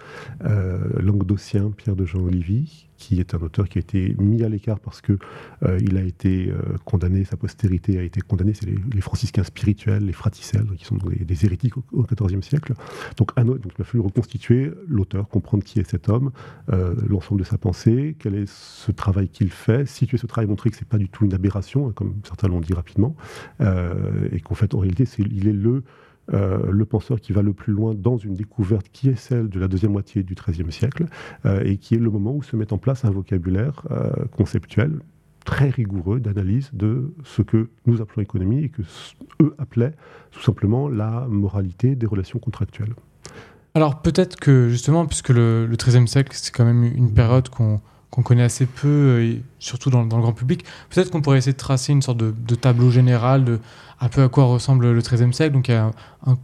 euh, 0.44 0.78
languedocien, 1.00 1.70
Pierre 1.76 1.96
de 1.96 2.04
Jean 2.04 2.20
Olivier, 2.20 2.64
qui 2.96 3.20
est 3.20 3.34
un 3.34 3.38
auteur 3.38 3.68
qui 3.68 3.78
a 3.78 3.80
été 3.80 4.14
mis 4.18 4.42
à 4.42 4.48
l'écart 4.48 4.80
parce 4.80 5.00
que 5.00 5.18
euh, 5.62 5.78
il 5.80 5.96
a 5.96 6.02
été 6.02 6.50
euh, 6.50 6.76
condamné, 6.84 7.24
sa 7.24 7.36
postérité 7.36 7.98
a 7.98 8.02
été 8.02 8.20
condamnée, 8.20 8.54
c'est 8.54 8.66
les, 8.66 9.00
franciscains 9.00 9.44
spirituels, 9.44 10.04
les 10.04 10.12
fraticelles, 10.12 10.66
qui 10.76 10.84
sont 10.84 10.96
des, 10.96 11.44
hérétiques 11.44 11.76
au 11.76 12.02
XIVe 12.02 12.42
siècle. 12.42 12.74
Donc, 13.16 13.32
il 13.36 13.82
a 13.82 13.84
fallu 13.84 14.00
reconstituer 14.00 14.72
l'auteur, 14.88 15.28
comprendre 15.28 15.64
qui 15.64 15.78
est 15.78 15.88
cet 15.88 16.08
homme, 16.08 16.32
euh, 16.72 16.94
l'ensemble 17.08 17.40
de 17.40 17.46
sa 17.46 17.58
pensée, 17.58 18.16
quel 18.18 18.34
est 18.34 18.48
ce 18.48 18.90
travail 18.90 19.28
qu'il 19.28 19.50
fait, 19.50 19.86
situer 19.86 20.16
ce 20.16 20.26
travail, 20.26 20.48
montrer 20.48 20.70
que 20.70 20.76
c'est 20.76 20.88
pas 20.88 20.98
du 20.98 21.08
tout 21.08 21.24
une 21.24 21.34
aberration, 21.34 21.88
hein, 21.88 21.92
comme 21.94 22.14
certains 22.24 22.48
l'ont 22.48 22.60
dit 22.60 22.74
rapidement, 22.74 23.14
et 23.60 24.40
qu'en 24.40 24.54
fait, 24.54 24.74
en 24.74 24.78
réalité, 24.78 25.04
il 25.18 25.48
est 25.48 25.52
le 25.52 25.82
euh, 26.34 26.70
le 26.70 26.84
penseur 26.84 27.20
qui 27.20 27.32
va 27.32 27.42
le 27.42 27.52
plus 27.52 27.72
loin 27.72 27.94
dans 27.94 28.16
une 28.16 28.34
découverte 28.34 28.88
qui 28.92 29.08
est 29.08 29.16
celle 29.16 29.48
de 29.48 29.60
la 29.60 29.68
deuxième 29.68 29.92
moitié 29.92 30.22
du 30.22 30.34
XIIIe 30.34 30.72
siècle 30.72 31.06
euh, 31.44 31.62
et 31.64 31.76
qui 31.76 31.94
est 31.94 31.98
le 31.98 32.10
moment 32.10 32.34
où 32.34 32.42
se 32.42 32.56
met 32.56 32.72
en 32.72 32.78
place 32.78 33.04
un 33.04 33.10
vocabulaire 33.10 33.86
euh, 33.90 34.10
conceptuel 34.36 35.00
très 35.44 35.70
rigoureux 35.70 36.18
d'analyse 36.18 36.70
de 36.72 37.14
ce 37.22 37.42
que 37.42 37.68
nous 37.86 38.00
appelons 38.00 38.22
économie 38.22 38.64
et 38.64 38.68
que 38.68 38.82
eux 39.40 39.54
appelaient 39.58 39.94
tout 40.32 40.42
simplement 40.42 40.88
la 40.88 41.26
moralité 41.28 41.94
des 41.94 42.06
relations 42.06 42.40
contractuelles. 42.40 42.94
Alors 43.74 44.02
peut-être 44.02 44.36
que 44.40 44.68
justement, 44.68 45.06
puisque 45.06 45.28
le, 45.28 45.68
XIIIe 45.70 46.08
siècle, 46.08 46.32
c'est 46.34 46.52
quand 46.52 46.64
même 46.64 46.82
une 46.82 47.12
période 47.12 47.48
qu'on 47.48 47.80
connaît 48.10 48.42
assez 48.42 48.66
peu, 48.66 49.22
et 49.22 49.42
surtout 49.58 49.90
dans, 49.90 50.02
le 50.02 50.08
grand 50.08 50.32
public, 50.32 50.64
peut-être 50.90 51.10
qu'on 51.10 51.20
pourrait 51.20 51.38
essayer 51.38 51.52
de 51.52 51.58
tracer 51.58 51.92
une 51.92 52.02
sorte 52.02 52.18
de, 52.18 52.34
de 52.36 52.54
tableau 52.54 52.90
général 52.90 53.44
de 53.44 53.60
un 54.00 54.08
peu 54.08 54.22
à 54.22 54.28
quoi 54.28 54.44
ressemble 54.44 54.90
le 54.92 55.00
XIIIe 55.00 55.32
siècle. 55.32 55.54
Donc 55.54 55.68
il 55.68 55.72
y 55.72 55.74
a 55.74 55.90
un, 56.26 56.36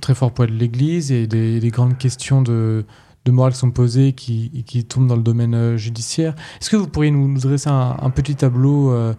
très 0.00 0.14
fort 0.14 0.32
poids 0.32 0.46
de 0.46 0.52
l'Église 0.52 1.12
et 1.12 1.26
des, 1.26 1.70
grandes 1.70 1.98
questions 1.98 2.42
de, 2.42 2.84
de 3.26 3.30
morale 3.30 3.52
qui 3.52 3.58
sont 3.58 3.70
posées 3.70 4.12
qui, 4.14 4.64
qui 4.64 4.84
tombent 4.84 5.06
dans 5.06 5.16
le 5.16 5.22
domaine 5.22 5.54
euh, 5.54 5.76
judiciaire. 5.76 6.34
Est-ce 6.60 6.70
que 6.70 6.76
vous 6.76 6.88
pourriez 6.88 7.10
nous, 7.10 7.38
dresser 7.38 7.68
un, 7.68 8.10
petit 8.10 8.36
tableau 8.36 8.90
euh, 8.90 9.12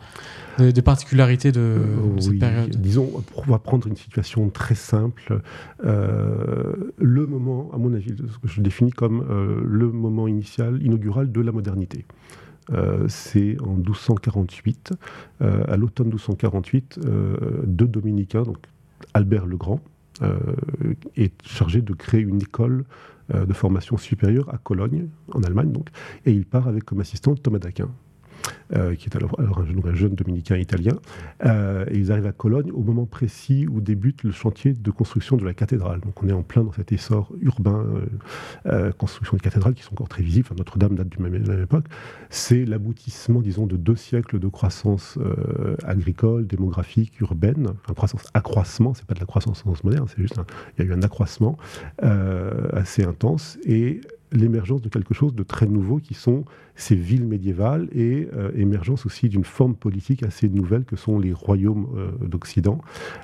des, 0.58 0.82
particularités 0.82 1.52
de, 1.52 1.60
euh, 1.60 2.20
cette 2.20 2.40
période? 2.40 2.76
Disons, 2.76 3.12
on 3.36 3.52
va 3.52 3.60
prendre 3.60 3.88
une 3.88 3.96
situation 3.96 4.50
très 4.50 4.76
simple. 4.76 5.42
le 5.84 7.28
moment, 7.28 7.70
à 7.74 7.78
mon 7.78 7.94
avis, 7.94 8.16
ce 8.18 8.38
que 8.40 8.48
je 8.48 8.62
définis 8.62 8.92
comme 8.92 9.26
le 9.64 9.92
moment 9.92 10.28
initial, 10.28 10.82
inaugural 10.82 11.32
de 11.32 11.42
la 11.42 11.52
modernité. 11.52 12.06
Euh, 12.74 13.06
c'est 13.08 13.58
en 13.62 13.76
1248, 13.76 14.94
euh, 15.42 15.64
à 15.68 15.78
l'automne 15.78 16.08
1248, 16.08 17.00
euh, 17.06 17.38
deux 17.66 17.88
dominicains, 17.88 18.44
donc 18.44 18.58
Albert 19.14 19.46
le 19.46 19.58
Grand, 19.58 19.82
est 21.16 21.32
chargé 21.44 21.84
de 21.84 21.94
créer 21.94 22.22
une 22.22 22.42
école 22.42 22.86
de 23.34 23.54
formation 23.54 23.98
supérieure 23.98 24.54
à 24.54 24.58
Cologne, 24.58 25.08
en 25.34 25.44
Allemagne, 25.44 25.72
donc, 25.72 25.90
et 26.26 26.32
il 26.32 26.46
part 26.46 26.68
avec 26.68 26.84
comme 26.86 27.02
assistant 27.02 27.36
Thomas 27.36 27.60
d'Aquin. 27.60 27.90
Qui 28.72 29.10
est 29.10 29.16
alors, 29.16 29.40
un, 29.40 29.94
jeune 29.96 30.16
dominicain 30.16 30.58
italien. 30.58 30.94
et 31.44 31.98
ils 31.98 32.12
arrivent 32.12 32.28
à 32.28 32.32
Cologne 32.32 32.72
au 32.72 32.82
moment 32.82 33.06
précis 33.06 33.68
où 33.68 33.82
débute 33.82 34.24
le 34.24 34.32
chantier 34.32 34.74
de 34.74 34.92
construction 34.92 35.38
de 35.38 35.46
la 35.46 35.54
cathédrale. 35.54 36.02
Donc 36.02 36.22
on 36.22 36.28
est 36.28 36.34
en 36.34 36.44
plein 36.44 36.64
dans 36.64 36.74
cet 36.74 36.92
essor 36.92 37.32
urbain, 37.42 37.86
construction 38.98 39.38
de 39.38 39.42
cathédrales 39.42 39.74
qui 39.74 39.84
sont 39.84 39.94
encore 39.94 40.10
très 40.10 40.24
visibles. 40.24 40.50
Notre-Dame 40.58 40.96
date 40.96 41.10
du 41.10 41.20
même, 41.20 41.38
de 41.38 41.48
la 41.48 41.56
même 41.56 41.64
époque. 41.64 41.86
C'est 42.30 42.66
l'aboutissement, 42.66 43.42
disons, 43.42 43.68
de 43.68 43.78
deux 43.78 43.96
siècles 43.96 44.40
de 44.40 44.48
croissance 44.48 45.18
agricole, 45.84 46.46
démographique, 46.46 47.20
urbaine. 47.22 47.68
Enfin, 47.84 47.94
croissance, 47.94 48.26
accroissement, 48.34 48.94
c'est 48.94 49.06
pas 49.06 49.14
de 49.14 49.20
la 49.20 49.26
croissance 49.26 49.62
en 49.62 49.70
sens 49.70 49.84
moderne, 49.84 50.08
c'est 50.08 50.22
juste 50.22 50.40
il 50.78 50.86
y 50.86 50.88
a 50.88 50.90
eu 50.90 50.94
un 50.94 51.02
accroissement 51.02 51.58
assez 52.74 53.04
intense. 53.04 53.58
Et 53.66 54.02
l'émergence 54.32 54.82
de 54.82 54.90
quelque 54.90 55.14
chose 55.14 55.34
de 55.34 55.44
très 55.44 55.68
nouveau 55.68 55.98
qui 55.98 56.14
sont 56.14 56.46
ces 56.78 56.96
villes 56.96 57.26
médiévales 57.26 57.88
et 57.92 58.28
euh, 58.34 58.52
émergence 58.56 59.06
aussi 59.06 59.30
d'une 59.30 59.44
forme 59.44 59.76
politique 59.76 60.24
assez 60.24 60.48
nouvelle 60.48 60.86
que 60.86 60.96
sont 60.96 61.18
les 61.18 61.34
royaumes 61.34 61.88
euh, 61.96 62.28
d'Occident 62.28 62.80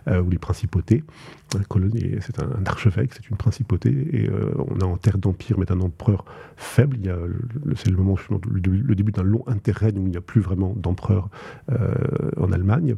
euh, 0.07 0.21
ou 0.21 0.29
les 0.29 0.39
principautés. 0.39 1.03
C'est 1.51 2.39
un, 2.41 2.65
archevêque, 2.65 3.13
c'est 3.13 3.29
une 3.29 3.37
principauté 3.37 3.89
et 3.91 4.27
on 4.57 4.79
est 4.79 4.83
en 4.83 4.97
terre 4.97 5.19
d'empire 5.19 5.59
mais 5.59 5.65
d'un 5.65 5.81
empereur 5.81 6.25
faible. 6.55 6.97
c'est 7.75 7.91
le 7.91 7.97
moment, 7.97 8.15
le, 8.49 8.95
début 8.95 9.11
d'un 9.11 9.21
long 9.21 9.43
interrègne 9.45 9.99
où 9.99 10.07
il 10.07 10.09
n'y 10.09 10.17
a 10.17 10.21
plus 10.21 10.41
vraiment 10.41 10.73
d'empereur 10.75 11.29
en 12.37 12.51
Allemagne. 12.51 12.95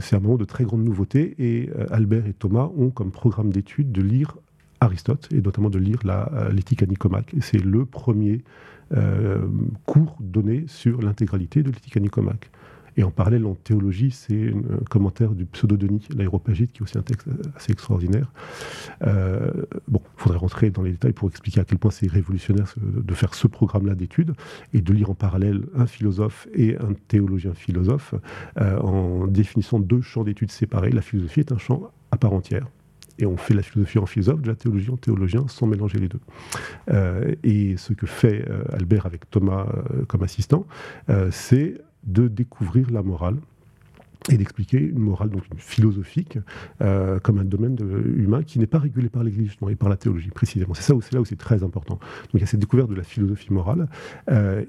c'est 0.00 0.16
un 0.16 0.18
moment 0.18 0.36
de 0.36 0.44
très 0.44 0.64
grande 0.64 0.82
nouveauté 0.82 1.36
et 1.38 1.70
Albert 1.92 2.26
et 2.26 2.32
Thomas 2.32 2.68
ont 2.76 2.90
comme 2.90 3.12
programme 3.12 3.52
d'études 3.52 3.92
de 3.92 4.02
lire 4.02 4.36
Aristote, 4.84 5.28
et 5.32 5.40
notamment 5.40 5.70
de 5.70 5.78
lire 5.78 5.98
euh, 6.06 6.50
l'éthique 6.50 6.82
à 6.82 6.86
c'est 7.40 7.58
le 7.58 7.84
premier 7.84 8.42
euh, 8.92 9.46
cours 9.86 10.16
donné 10.20 10.64
sur 10.68 11.00
l'intégralité 11.02 11.62
de 11.62 11.70
l'éthique 11.70 11.96
à. 11.96 12.50
Et 12.96 13.02
en 13.02 13.10
parallèle, 13.10 13.44
en 13.44 13.56
théologie, 13.56 14.12
c'est 14.12 14.50
un 14.50 14.84
commentaire 14.88 15.30
du 15.30 15.46
pseudo-Denis, 15.46 16.06
l'aéropagite, 16.16 16.70
qui 16.70 16.78
est 16.78 16.82
aussi 16.82 16.96
un 16.96 17.02
texte 17.02 17.26
assez 17.56 17.72
extraordinaire. 17.72 18.30
Euh, 19.02 19.50
bon, 19.88 20.00
il 20.16 20.22
faudrait 20.22 20.38
rentrer 20.38 20.70
dans 20.70 20.82
les 20.82 20.92
détails 20.92 21.12
pour 21.12 21.28
expliquer 21.28 21.58
à 21.58 21.64
quel 21.64 21.78
point 21.78 21.90
c'est 21.90 22.06
révolutionnaire 22.06 22.72
de 22.80 23.14
faire 23.14 23.34
ce 23.34 23.48
programme-là 23.48 23.96
d'études 23.96 24.34
et 24.74 24.80
de 24.80 24.92
lire 24.92 25.10
en 25.10 25.14
parallèle 25.14 25.62
un 25.74 25.86
philosophe 25.86 26.46
et 26.54 26.76
un 26.76 26.92
théologien 27.08 27.52
philosophe 27.52 28.14
en 28.56 29.26
définissant 29.26 29.80
deux 29.80 30.00
champs 30.00 30.22
d'études 30.22 30.52
séparés. 30.52 30.92
La 30.92 31.02
philosophie 31.02 31.40
est 31.40 31.50
un 31.50 31.58
champ 31.58 31.90
à 32.12 32.16
part 32.16 32.32
entière 32.32 32.68
et 33.18 33.26
on 33.26 33.36
fait 33.36 33.54
la 33.54 33.62
philosophie 33.62 33.98
en 33.98 34.06
philosophe, 34.06 34.42
de 34.42 34.48
la 34.48 34.54
théologie 34.54 34.90
en 34.90 34.96
théologien, 34.96 35.46
sans 35.48 35.66
mélanger 35.66 35.98
les 35.98 36.08
deux. 36.08 36.20
Euh, 36.90 37.34
et 37.42 37.76
ce 37.76 37.92
que 37.92 38.06
fait 38.06 38.44
euh, 38.48 38.64
Albert 38.72 39.06
avec 39.06 39.30
Thomas 39.30 39.66
euh, 39.66 40.04
comme 40.06 40.22
assistant, 40.22 40.66
c'est 41.30 41.80
de 42.04 42.28
découvrir 42.28 42.90
la 42.90 43.02
morale 43.02 43.36
et 44.30 44.36
d'expliquer 44.36 44.78
une 44.78 44.98
morale 44.98 45.30
donc 45.30 45.42
philosophique 45.56 46.38
comme 46.78 47.38
un 47.38 47.44
domaine 47.44 47.76
humain 48.16 48.42
qui 48.42 48.58
n'est 48.58 48.66
pas 48.66 48.78
régulé 48.78 49.08
par 49.08 49.22
l'Église 49.22 49.52
et 49.68 49.76
par 49.76 49.88
la 49.88 49.96
théologie 49.96 50.30
précisément. 50.30 50.74
C'est 50.74 50.82
ça 50.82 50.94
où 50.94 51.02
c'est 51.02 51.14
là 51.14 51.20
où 51.20 51.24
c'est 51.24 51.36
très 51.36 51.62
important. 51.62 51.94
Donc 51.94 52.34
il 52.34 52.40
y 52.40 52.42
a 52.42 52.46
cette 52.46 52.60
découverte 52.60 52.90
de 52.90 52.94
la 52.94 53.02
philosophie 53.02 53.52
morale 53.52 53.88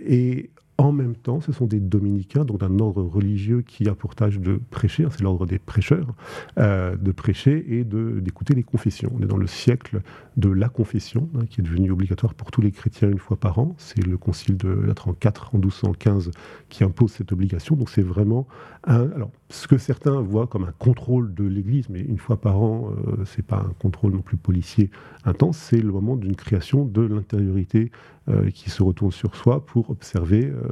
et 0.06 0.50
en 0.78 0.92
même 0.92 1.16
temps, 1.16 1.40
ce 1.40 1.54
sont 1.54 1.68
des 1.68 1.80
dominicains, 1.80 2.44
donc 2.44 2.60
d'un 2.60 2.80
ordre 2.80 3.02
religieux 3.02 3.62
qui 3.62 3.88
a 3.88 3.96
pour 3.96 4.14
tâche 4.14 4.40
de 4.40 4.60
prêcher, 4.72 5.06
hein, 5.06 5.10
c'est 5.10 5.22
l'ordre 5.22 5.46
des 5.46 5.58
prêcheurs, 5.58 6.14
euh, 6.60 6.98
de 6.98 7.12
prêcher 7.12 7.66
et 7.78 7.86
d'écouter 7.86 8.56
les 8.56 8.64
confessions. 8.64 9.10
On 9.16 9.22
est 9.22 9.28
dans 9.28 9.38
le 9.38 9.48
siècle 9.48 10.02
de 10.36 10.50
la 10.50 10.68
confession, 10.68 11.30
hein, 11.36 11.46
qui 11.50 11.62
est 11.62 11.64
devenu 11.64 11.92
obligatoire 11.92 12.34
pour 12.34 12.52
tous 12.52 12.62
les 12.62 12.72
chrétiens 12.72 13.10
une 13.10 13.20
fois 13.20 13.38
par 13.38 13.58
an. 13.60 13.76
C'est 13.78 14.06
le 14.06 14.18
concile 14.18 14.58
de 14.58 14.68
Latran 14.68 15.16
IV 15.24 15.32
en 15.54 15.58
1215 15.58 16.32
qui 16.68 16.84
impose 16.84 17.12
cette 17.12 17.32
obligation. 17.32 17.76
Donc 17.76 17.90
c'est 17.90 18.02
vraiment 18.02 18.46
un, 18.86 19.08
ce 19.50 19.68
que 19.68 19.78
certains 19.78 20.22
voient 20.22 20.48
comme 20.48 20.64
un 20.64 20.74
contrôle 20.80 21.34
de 21.34 21.44
l'Église, 21.44 21.88
mais 21.90 22.02
une 22.02 22.18
fois 22.18 22.42
par 22.42 22.60
an, 22.60 22.90
euh, 22.90 23.24
c'est 23.26 23.46
pas 23.46 23.58
un 23.58 23.74
contrôle 23.80 24.14
non 24.14 24.22
plus 24.22 24.38
policier 24.38 24.90
intense, 25.24 25.58
c'est 25.58 25.82
le 25.82 25.92
moment 25.92 26.16
d'une 26.16 26.36
création 26.36 26.84
de 26.86 27.02
l'intériorité 27.02 27.92
euh, 28.28 28.50
qui 28.50 28.72
se 28.72 28.82
retourne 28.82 29.12
sur 29.12 29.36
soi 29.36 29.64
pour 29.66 29.92
observer 29.92 30.46
euh, 30.46 30.68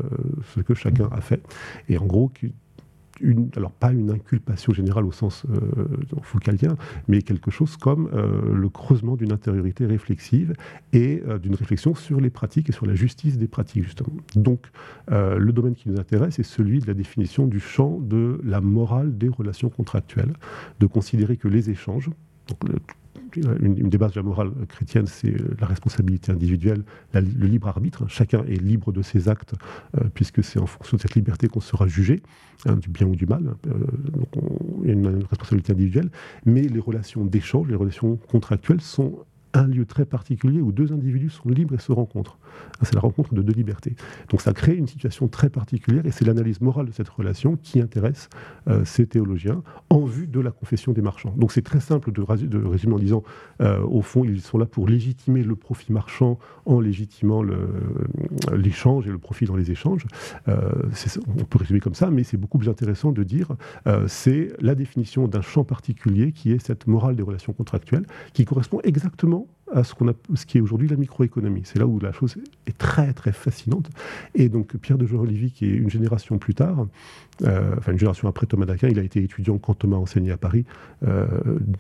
ce 0.56 0.62
que 0.62 0.74
chacun 0.74 1.08
a 1.12 1.22
fait. 1.22 1.44
Et 1.88 1.98
en 2.00 2.06
gros, 2.06 2.30
alors 3.56 3.72
pas 3.72 3.92
une 3.92 4.12
inculpation 4.12 4.74
générale 4.74 5.06
au 5.06 5.12
sens 5.12 5.46
euh, 5.50 5.86
foucaldien, 6.22 6.76
mais 7.08 7.22
quelque 7.22 7.52
chose 7.52 7.78
comme 7.78 8.10
euh, 8.14 8.54
le 8.54 8.70
creusement 8.70 9.16
d'une 9.16 9.32
intériorité 9.32 9.86
réflexive 9.86 10.54
et 10.92 11.24
d'une 11.42 11.56
réflexion 11.56 11.96
sur 11.96 12.20
les 12.20 12.30
pratiques 12.30 12.70
et 12.70 12.72
sur 12.72 12.86
la 12.86 12.96
justice 12.96 13.38
des 13.38 13.48
pratiques, 13.48 13.84
justement. 13.84 14.14
Donc, 14.36 14.68
le 15.10 15.52
domaine 15.52 15.76
qui 15.76 15.90
nous 15.90 16.00
intéresse 16.00 16.40
est 16.40 16.44
celui 16.44 16.80
de 16.80 16.88
la 16.88 16.94
définition 16.94 17.48
du 17.48 17.60
champ 17.60 18.00
de 18.00 18.40
la 18.44 18.62
morale 18.62 19.18
des 19.18 19.30
relations 19.30 19.70
contractuelles, 19.70 20.34
de 20.80 20.86
considérer 20.86 21.38
que 21.38 21.48
les 21.48 21.70
échanges, 21.70 22.10
donc 22.48 22.70
le, 22.70 22.80
une, 23.38 23.90
des 23.90 23.98
bases 23.98 24.12
de 24.14 24.20
la 24.20 24.24
morale 24.24 24.52
chrétienne, 24.68 25.08
c'est 25.08 25.30
euh, 25.30 25.56
la 25.60 25.68
responsabilité 25.68 26.32
individuelle, 26.32 26.84
le 27.14 27.48
libre 27.48 27.68
arbitre. 27.68 28.08
Chacun 28.08 28.44
est 28.46 28.62
libre 28.62 28.92
de 28.92 29.02
ses 29.02 29.30
actes, 29.30 29.56
euh, 29.98 30.06
puisque 30.14 30.44
c'est 30.44 30.60
en 30.60 30.66
fonction 30.66 30.98
de 30.98 31.02
cette 31.02 31.16
liberté 31.16 31.48
qu'on 31.48 31.62
sera 31.62 31.88
jugé, 31.88 32.22
hein, 32.66 32.76
du 32.76 32.90
bien 32.90 33.08
ou 33.08 33.16
du 33.16 33.26
mal. 33.26 33.56
Euh, 33.68 33.74
donc 34.12 34.30
il 34.84 34.88
y 34.88 34.90
a 34.92 34.94
une 34.94 35.24
responsabilité 35.24 35.74
individuelle. 35.74 36.10
Mais 36.46 36.62
les 36.62 36.80
relations 36.80 37.26
d'échange, 37.26 37.68
les 37.68 37.76
relations 37.76 38.18
contractuelles 38.18 38.82
sont 38.82 39.20
un 39.54 39.68
lieu 39.68 39.86
très 39.86 40.06
particulier 40.06 40.62
où 40.62 40.72
deux 40.72 40.92
individus 40.92 41.30
sont 41.30 41.50
libres 41.50 41.76
et 41.76 41.80
se 41.80 41.92
rencontrent. 41.92 42.38
Ah, 42.80 42.86
c'est 42.86 42.96
la 42.96 43.02
rencontre 43.02 43.34
de 43.34 43.42
deux 43.42 43.54
libertés. 43.54 43.96
Donc 44.30 44.42
ça 44.42 44.54
crée 44.54 44.76
une 44.76 44.88
situation 44.88 45.28
très 45.28 45.50
particulière 45.50 46.06
et 46.06 46.12
c'est 46.12 46.26
l'analyse 46.26 46.62
morale 46.62 46.88
de 46.88 46.92
cette 46.92 47.10
relation 47.10 47.58
qui 47.58 47.80
intéresse 47.80 48.30
euh, 48.68 48.84
ces 48.86 49.06
théologiens 49.06 49.64
en 49.90 50.06
vue 50.06 50.28
de 50.28 50.40
la 50.40 50.52
confession 50.52 50.92
des 50.92 51.02
marchands. 51.02 51.34
Donc 51.38 51.52
c'est 51.52 51.62
très 51.62 51.80
simple 51.80 52.12
de, 52.12 52.22
résumer 52.22 52.94
en 52.94 53.00
disant, 53.00 53.24
euh, 53.62 53.82
au 53.84 54.02
fond, 54.02 54.24
ils 54.24 54.42
sont 54.42 54.58
là 54.58 54.66
pour 54.66 54.88
légitimer 54.88 55.44
le 55.44 55.56
profit 55.56 55.92
marchand 55.92 56.40
en 56.66 56.80
légitimant 56.80 57.44
l'échange 58.54 59.08
et 59.08 59.12
le 59.12 59.18
profit 59.18 59.46
dans 59.46 59.56
les 59.56 59.72
échanges. 59.72 60.06
Euh, 60.48 60.72
on 61.28 61.44
peut 61.44 61.60
résumer 61.60 61.80
comme 61.80 61.96
ça, 61.96 62.10
mais 62.10 62.24
c'est 62.24 62.38
beaucoup 62.38 62.58
plus 62.58 62.70
intéressant 62.70 63.12
de 63.12 63.24
dire, 63.24 63.50
c'est 64.08 64.54
la 64.60 64.76
définition 64.76 65.28
d'un 65.28 65.42
champ 65.42 65.64
particulier 65.64 66.32
qui 66.32 66.52
est 66.52 66.60
cette 66.60 66.88
morale 66.88 67.16
des 67.16 67.24
relations 67.24 67.54
contractuelles, 67.54 68.06
qui 68.34 68.46
correspond 68.46 68.80
exactement 68.84 69.43
à 69.74 69.84
ce, 69.84 69.94
qu'on 69.96 70.08
a, 70.08 70.14
ce 70.36 70.46
qui 70.46 70.58
est 70.58 70.62
aujourd'hui 70.62 70.88
la 70.88 70.96
microéconomie. 70.96 71.62
C'est 71.66 71.80
là 71.80 71.88
où 71.88 72.00
la 72.00 72.12
chose 72.12 72.36
est 72.68 72.78
très 72.78 73.14
très 73.14 73.32
fascinante. 73.32 73.90
Et 74.36 74.50
donc 74.50 74.78
Pierre 74.78 74.98
de 74.98 75.06
Jorolivi, 75.06 75.52
qui 75.52 75.66
est 75.66 75.74
une 75.74 75.90
génération 75.90 76.38
plus 76.38 76.54
tard, 76.54 76.88
euh, 77.44 77.76
enfin 77.78 77.92
une 77.92 77.98
génération 77.98 78.28
après 78.28 78.46
Thomas 78.46 78.66
d'Aquin, 78.66 78.90
il 78.90 79.00
a 79.00 79.04
été 79.04 79.24
étudiant 79.24 79.58
quand 79.58 79.74
Thomas 79.74 79.98
enseignait 79.98 80.32
à 80.32 80.38
Paris, 80.38 80.66
euh, 81.08 81.26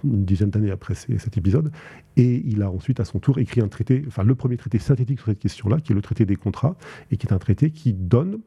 une 0.03 0.25
dizaine 0.25 0.49
d'années 0.49 0.71
après 0.71 0.95
cet 0.95 1.37
épisode, 1.37 1.71
et 2.17 2.41
il 2.45 2.61
a 2.63 2.71
ensuite 2.71 2.99
à 2.99 3.05
son 3.05 3.19
tour 3.19 3.37
écrit 3.37 3.61
un 3.61 3.67
traité, 3.67 4.03
enfin 4.07 4.23
le 4.23 4.35
premier 4.35 4.57
traité 4.57 4.79
synthétique 4.79 5.19
sur 5.19 5.27
cette 5.27 5.39
question-là, 5.39 5.77
qui 5.79 5.91
est 5.91 5.95
le 5.95 6.01
traité 6.01 6.25
des 6.25 6.35
contrats, 6.35 6.75
et 7.11 7.17
qui 7.17 7.27
est 7.27 7.33
un 7.33 7.39
traité 7.39 7.69
qui 7.69 7.93
donne 7.93 8.39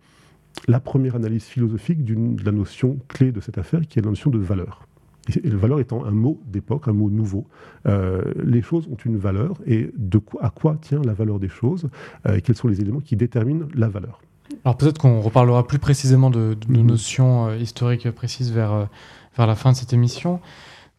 la 0.69 0.81
première 0.81 1.15
analyse 1.15 1.45
philosophique 1.45 2.05
de 2.05 2.45
la 2.45 2.53
notion 2.53 2.99
clé 3.09 3.31
de 3.31 3.41
cette 3.41 3.59
affaire, 3.59 3.83
qui 3.87 3.99
est 3.99 4.03
la 4.03 4.09
notion 4.09 4.31
de 4.31 4.39
valeur. 4.39 4.87
Et 5.29 5.51
la 5.51 5.57
valeur 5.57 5.81
étant 5.81 6.05
un 6.05 6.11
mot 6.11 6.41
d'époque, 6.47 6.89
un 6.89 6.93
mot 6.93 7.11
nouveau. 7.11 7.47
Euh, 7.87 8.23
les 8.45 8.63
choses 8.63 8.87
ont 8.91 8.97
une 9.05 9.17
valeur 9.17 9.55
et 9.67 9.91
de 9.97 10.19
quoi, 10.19 10.45
à 10.45 10.51
quoi 10.51 10.79
tient 10.81 11.03
la 11.03 11.15
valeur 11.15 11.39
des 11.39 11.49
choses 11.49 11.89
euh, 12.27 12.41
Quels 12.43 12.57
sont 12.57 12.69
les 12.69 12.81
éléments 12.81 13.01
qui 13.01 13.17
déterminent 13.17 13.67
la 13.75 13.89
valeur 13.89 14.21
Alors 14.65 14.77
peut-être 14.77 14.99
qu'on 14.99 15.21
reparlera 15.21 15.67
plus 15.67 15.79
précisément 15.79 16.31
de, 16.31 16.57
mhm. 16.69 16.87
notions 16.87 17.49
euh, 17.49 17.57
historiques 17.57 18.11
précises 18.11 18.53
vers, 18.53 18.89
vers 19.37 19.47
la 19.47 19.55
fin 19.55 19.73
de 19.73 19.77
cette 19.77 19.93
émission. 19.93 20.41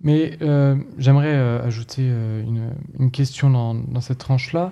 Mais 0.04 0.38
j'aimerais 1.00 1.36
ajouter 1.36 2.08
une, 2.08 2.70
une, 3.00 3.10
question 3.10 3.50
dans, 3.50 3.74
dans 3.74 4.00
cette 4.00 4.20
tranche-là. 4.20 4.72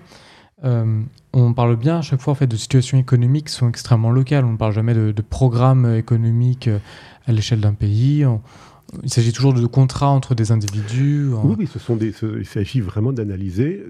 on 0.61 1.53
parle 1.55 1.75
bien 1.77 1.97
à 1.97 2.01
chaque 2.03 2.21
fois 2.21 2.33
en 2.33 2.35
fait, 2.35 2.45
de 2.45 2.55
situations 2.55 2.99
économiques 2.99 3.47
qui 3.47 3.53
sont 3.53 3.67
extrêmement 3.67 4.11
locales. 4.11 4.45
On 4.45 4.51
ne 4.51 4.57
parle 4.57 4.73
jamais 4.73 4.93
de, 4.93 5.11
de 5.11 5.21
programmes 5.23 5.95
économiques 5.95 6.69
à 7.25 7.31
l'échelle 7.31 7.59
d'un 7.59 7.73
pays. 7.73 8.23
On, 8.23 8.39
il 9.03 9.09
s'agit 9.09 9.33
toujours 9.33 9.53
de 9.53 9.65
contrats 9.65 10.09
entre 10.09 10.35
des 10.35 10.51
individus 10.51 11.29
Oui, 11.43 11.55
oui 11.59 11.67
ce 11.67 11.79
sont 11.79 11.95
des, 11.95 12.13
il 12.37 12.45
s'agit 12.45 12.81
vraiment 12.81 13.13
d'analyser 13.13 13.83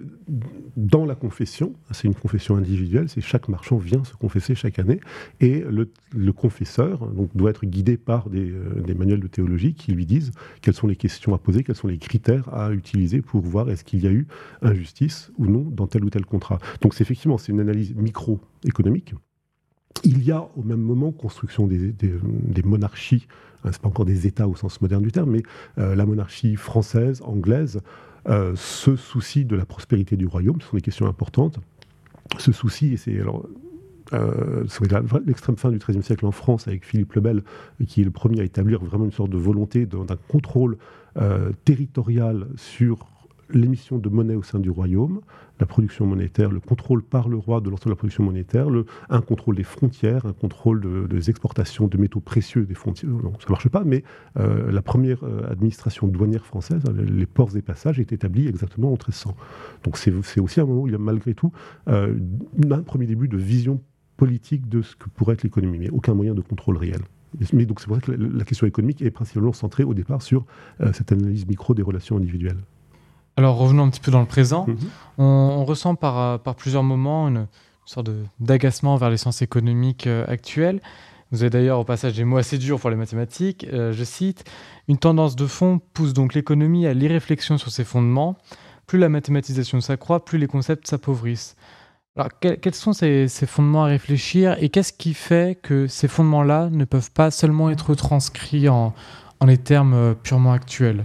dans 0.78 1.06
la 1.06 1.16
confession, 1.16 1.74
c'est 1.92 2.08
une 2.08 2.16
confession 2.16 2.56
individuelle, 2.56 3.10
c'est 3.10 3.22
chaque 3.22 3.48
marchand 3.48 3.78
vient 3.78 4.04
se 4.04 4.14
confesser 4.14 4.56
chaque 4.56 4.80
année, 4.80 5.00
et 5.40 5.64
le, 5.70 6.34
confesseur 6.34 7.08
doit 7.34 7.50
être 7.50 7.66
guidé 7.66 7.98
par 7.98 8.30
des, 8.30 8.52
euh, 8.52 8.82
des, 8.86 8.94
manuels 8.94 9.20
de 9.20 9.28
théologie 9.28 9.74
qui 9.74 9.92
lui 9.92 10.06
disent 10.06 10.32
quelles 10.62 10.74
sont 10.74 10.88
les 10.88 10.96
questions 10.96 11.34
à 11.34 11.38
poser, 11.38 11.64
quels 11.64 11.76
sont 11.76 11.88
les 11.88 11.98
critères 11.98 12.54
à 12.54 12.72
utiliser 12.72 13.22
pour 13.22 13.42
voir 13.42 13.70
est-ce 13.70 13.84
qu'il 13.84 14.04
y 14.04 14.08
a 14.08 14.12
eu 14.12 14.28
injustice 14.62 15.32
ou 15.38 15.46
non 15.46 15.62
dans 15.72 15.88
tel 15.88 16.04
ou 16.04 16.10
tel 16.10 16.26
contrat. 16.26 16.60
Donc 16.82 17.00
effectivement 17.00 17.38
c'est 17.38 17.52
une 17.52 17.60
analyse 17.60 17.96
microéconomique. 17.96 19.14
Il 20.04 20.24
y 20.24 20.32
a 20.32 20.48
au 20.56 20.64
même 20.64 20.82
moment 20.82 21.12
construction 21.12 21.68
des, 21.68 21.96
monarchies 22.64 23.28
Hein, 23.66 23.70
c'est 23.72 23.82
pas 23.82 23.88
encore 23.88 24.06
des 24.06 24.28
États 24.28 24.48
au 24.48 24.56
sens 24.56 24.82
moderne 24.82 25.04
du 25.04 25.12
terme, 25.12 25.32
mais 25.32 25.44
euh, 25.78 25.96
la 25.96 26.06
monarchie 26.06 26.56
française, 26.56 27.22
anglaise, 27.24 27.82
euh, 28.28 28.56
se 28.56 28.96
soucie 28.96 29.46
de 29.46 29.56
la 29.56 29.66
prospérité 29.66 30.16
du 30.16 30.28
royaume. 30.28 30.62
Ce 30.62 30.68
sont 30.68 30.78
des 30.78 30.82
questions 30.82 31.08
importantes. 31.08 31.60
Ce 32.38 32.52
souci, 32.52 32.94
et 32.94 32.98
c'est 32.98 33.20
alors 33.20 33.46
euh, 34.14 34.66
l'extrême 35.26 35.58
fin 35.58 35.72
du 35.72 35.80
XIIIe 35.80 36.04
siècle 36.04 36.26
en 36.26 36.32
France 36.32 36.68
avec 36.68 36.86
Philippe 36.86 37.14
le 37.14 37.22
Bel, 37.22 37.44
qui 37.88 38.02
est 38.02 38.04
le 38.04 38.12
premier 38.12 38.42
à 38.42 38.44
établir 38.44 38.84
vraiment 38.84 39.06
une 39.06 39.12
sorte 39.12 39.32
de 39.32 39.38
volonté 39.38 39.86
d'un 39.86 40.06
contrôle 40.28 40.78
euh, 41.18 41.52
territorial 41.66 42.48
sur 42.56 43.08
l'émission 43.50 43.98
de 43.98 44.10
monnaie 44.10 44.36
au 44.36 44.44
sein 44.44 44.60
du 44.60 44.70
royaume, 44.70 45.22
la 45.60 45.66
production 45.66 46.06
monétaire, 46.06 46.52
le 46.52 46.60
contrôle 46.60 47.04
par 47.04 47.30
le 47.30 47.38
roi 47.38 47.62
de 47.62 47.70
l'ensemble 47.70 47.86
de 47.86 47.90
la 47.92 47.96
production 47.96 48.24
monétaire, 48.24 48.68
un 49.10 49.22
contrôle 49.22 49.56
des 49.56 49.64
frontières, 49.64 50.26
un 50.26 50.34
contrôle 50.34 51.08
des 51.08 51.30
exportations 51.30 51.88
de 51.88 51.98
métaux 51.98 52.20
précieux 52.20 52.66
des 52.66 52.74
frontières. 52.74 53.12
Ça 53.40 53.46
ne 53.48 53.52
marche 53.52 53.70
pas, 53.70 53.84
mais 53.84 54.04
euh, 54.38 54.72
la 54.72 54.82
première 54.82 55.24
euh, 55.24 55.50
administration 55.50 56.08
douanière 56.08 56.46
française, 56.46 56.82
les 56.94 57.26
ports 57.26 57.56
et 57.56 57.62
passages, 57.62 58.00
est 58.00 58.12
établie 58.12 58.48
exactement 58.48 58.90
en 58.90 58.94
1300. 58.94 59.36
Donc 59.84 59.98
c'est 59.98 60.40
aussi 60.40 60.60
un 60.60 60.66
moment 60.66 60.82
où 60.82 60.88
il 60.88 60.92
y 60.92 60.96
a 60.96 61.00
malgré 61.00 61.34
tout 61.34 61.52
euh, 61.88 62.18
un 62.70 62.82
premier 62.82 63.06
début 63.06 63.28
de 63.28 63.38
vision 63.38 63.82
politique 64.18 64.68
de 64.70 64.82
ce 64.82 64.96
que 64.96 65.10
pourrait 65.10 65.34
être 65.34 65.44
l'économie, 65.44 65.78
mais 65.78 65.90
aucun 65.90 66.14
moyen 66.14 66.34
de 66.34 66.42
contrôle 66.42 66.78
réel. 66.78 67.02
Mais 67.52 67.66
donc 67.66 67.82
c'est 67.82 67.88
pour 67.88 67.98
ça 67.98 68.02
que 68.02 68.12
la, 68.12 68.46
question 68.46 68.66
économique 68.66 69.02
est 69.02 69.12
principalement 69.12 69.52
centrée 69.52 69.84
au 69.84 69.94
départ 69.94 70.22
sur 70.22 70.46
cette 70.94 71.12
analyse 71.12 71.46
micro 71.46 71.74
des 71.74 71.82
relations 71.82 72.16
individuelles. 72.16 72.60
Alors 73.38 73.58
revenons 73.58 73.84
un 73.84 73.90
petit 73.90 74.00
peu 74.00 74.12
dans 74.12 74.22
le 74.22 74.26
présent. 74.26 74.66
Mhm. 74.68 74.78
On, 75.18 75.66
ressent 75.66 75.96
par, 75.96 76.40
par, 76.40 76.56
plusieurs 76.56 76.84
moments 76.84 77.28
une, 77.28 77.48
sorte 77.86 78.10
d'agacement 78.40 78.98
vers 78.98 79.10
les 79.10 79.18
sciences 79.18 79.42
économiques 79.42 80.08
euh, 80.08 80.26
actuelles. 80.28 80.82
Vous 81.32 81.44
avez 81.44 81.50
d'ailleurs 81.50 81.80
au 81.80 81.84
passage 81.84 82.14
des 82.14 82.24
mots 82.24 82.38
assez 82.38 82.58
durs 82.58 82.80
pour 82.80 82.90
les 82.90 82.96
mathématiques. 82.96 83.68
Euh, 83.74 83.92
je 83.92 84.04
cite 84.04 84.44
Une 84.88 84.98
tendance 84.98 85.36
de 85.36 85.46
fond 85.48 85.80
pousse 85.94 86.14
donc 86.14 86.34
l'économie 86.34 86.86
à 86.88 86.94
l'irréflexion 86.94 87.58
sur 87.58 87.72
ses 87.72 87.84
fondements. 87.84 88.38
Plus 88.88 89.00
la 89.00 89.10
mathématisation 89.10 89.82
s'accroît, 89.82 90.24
plus 90.24 90.38
les 90.38 90.48
concepts 90.48 90.88
s'appauvrissent. 90.88 91.56
Alors, 92.16 92.30
quels 92.40 92.76
sont 92.76 92.94
ces, 92.94 93.28
ces, 93.28 93.46
fondements 93.46 93.84
à 93.84 93.88
réfléchir 93.88 94.56
et 94.62 94.70
qu'est-ce 94.70 94.94
qui 94.94 95.14
fait 95.14 95.60
que 95.62 95.88
ces 95.88 96.08
fondements-là 96.08 96.70
ne 96.72 96.86
peuvent 96.86 97.12
pas 97.12 97.30
seulement 97.30 97.70
être 97.70 97.94
transcrits 97.94 98.70
en, 98.70 98.94
en 99.42 99.46
les 99.46 99.58
termes 99.58 99.94
euh, 99.94 100.14
purement 100.14 100.54
actuels? 100.54 101.04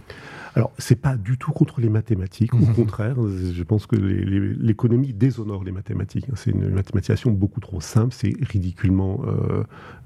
Alors, 0.55 0.73
c'est 0.79 0.97
pas 0.97 1.17
du 1.17 1.39
tout 1.39 1.53
contre 1.53 1.81
les 1.81 1.89
mathématiques, 1.89 2.55
au 2.55 2.59
mhm. 2.59 2.75
contraire, 2.75 3.17
je 3.17 3.63
pense 3.63 3.87
que 3.87 3.97
l'économie 3.97 5.13
déshonore 5.13 5.65
les 5.65 5.73
mathématiques. 5.73 6.27
C'est 6.35 6.51
une 6.51 6.69
mathématisation 6.71 7.31
beaucoup 7.31 7.61
trop 7.61 7.81
simple, 7.81 8.15
c'est 8.15 8.35
ridiculement 8.41 9.21
euh, 9.25 9.65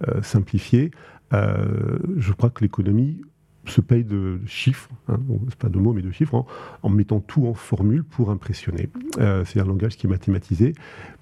euh, 0.09 0.23
simplifié. 0.23 0.91
Euh, 1.33 1.99
je 2.17 2.33
crois 2.33 2.51
que 2.51 2.63
l'économie 2.63 3.23
se 3.71 3.81
paye 3.81 4.05
de 4.05 4.41
chiffres, 4.47 4.91
hein, 5.09 5.19
c'est 5.49 5.59
pas 5.59 5.69
de 5.69 5.79
mots 5.79 5.93
mais 5.93 6.03
de 6.03 6.11
chiffres, 6.11 6.45
en, 6.83 6.89
mettant 6.91 7.21
tout 7.21 7.47
en 7.47 7.55
formule 7.55 8.05
pour 8.05 8.31
impressionner. 8.31 8.89
Euh, 9.19 9.45
c'est 9.45 9.61
un 9.61 9.65
langage 9.65 9.97
qui 9.97 10.07
est 10.07 10.11
mathématisé. 10.11 10.75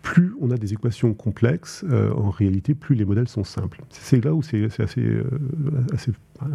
Plus 0.03 0.35
on 0.41 0.51
a 0.51 0.57
des 0.57 0.73
équations 0.73 1.15
complexes, 1.15 1.85
euh, 1.89 2.13
en 2.13 2.31
réalité, 2.31 2.75
plus 2.75 2.95
les 2.95 3.05
modèles 3.05 3.29
sont 3.29 3.45
simples. 3.45 3.81
C'est 3.91 4.25
là 4.25 4.35
où 4.35 4.43
c'est 4.43 4.65
assez, 4.81 5.01
euh, 5.01 5.25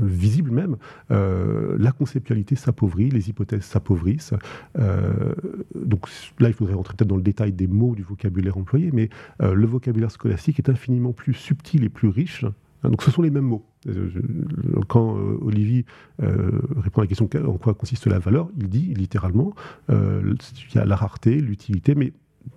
visible 0.02 0.52
même. 0.52 0.76
la 1.10 1.92
conceptualité 1.94 2.56
s'appauvrit, 2.56 3.10
les 3.10 3.30
hypothèses 3.30 3.64
s'appauvrissent. 3.64 4.34
donc 4.76 6.08
là, 6.40 6.50
il 6.50 6.54
faudrait 6.54 6.74
rentrer 6.74 6.96
peut-être 6.96 7.08
dans 7.08 7.16
le 7.16 7.22
détail 7.22 7.54
des 7.54 7.68
mots 7.68 7.96
du 7.96 8.04
vocabulaire 8.04 8.58
employé, 8.58 8.92
mais 8.92 9.10
le 9.40 9.66
vocabulaire 9.66 10.12
scolastique 10.12 10.60
est 10.60 10.70
infiniment 10.70 11.14
plus 11.14 11.34
subtil 11.34 11.86
et 11.86 11.90
plus 11.90 12.10
riche 12.10 12.44
Hein, 12.84 12.90
donc 12.90 13.02
ce 13.04 13.12
sont 13.12 13.22
les 13.22 13.32
mêmes 13.32 13.46
mots. 13.46 13.66
Euh, 13.88 14.10
quand 14.88 15.18
euh, 15.18 15.38
Olivier 15.42 15.86
euh, 16.22 16.52
répond 16.78 17.02
à 17.02 17.04
la 17.04 17.08
question 17.08 17.30
en 17.46 17.58
quoi 17.58 17.74
consiste 17.74 18.08
la 18.08 18.20
valeur, 18.20 18.50
il 18.58 18.70
dit 18.70 18.94
littéralement 18.96 19.54
qu'il 19.88 20.76
y 20.76 20.78
a 20.78 20.86
la 20.86 20.96
rareté, 20.96 21.36
l'utilité, 21.36 21.96
mais 21.96 22.14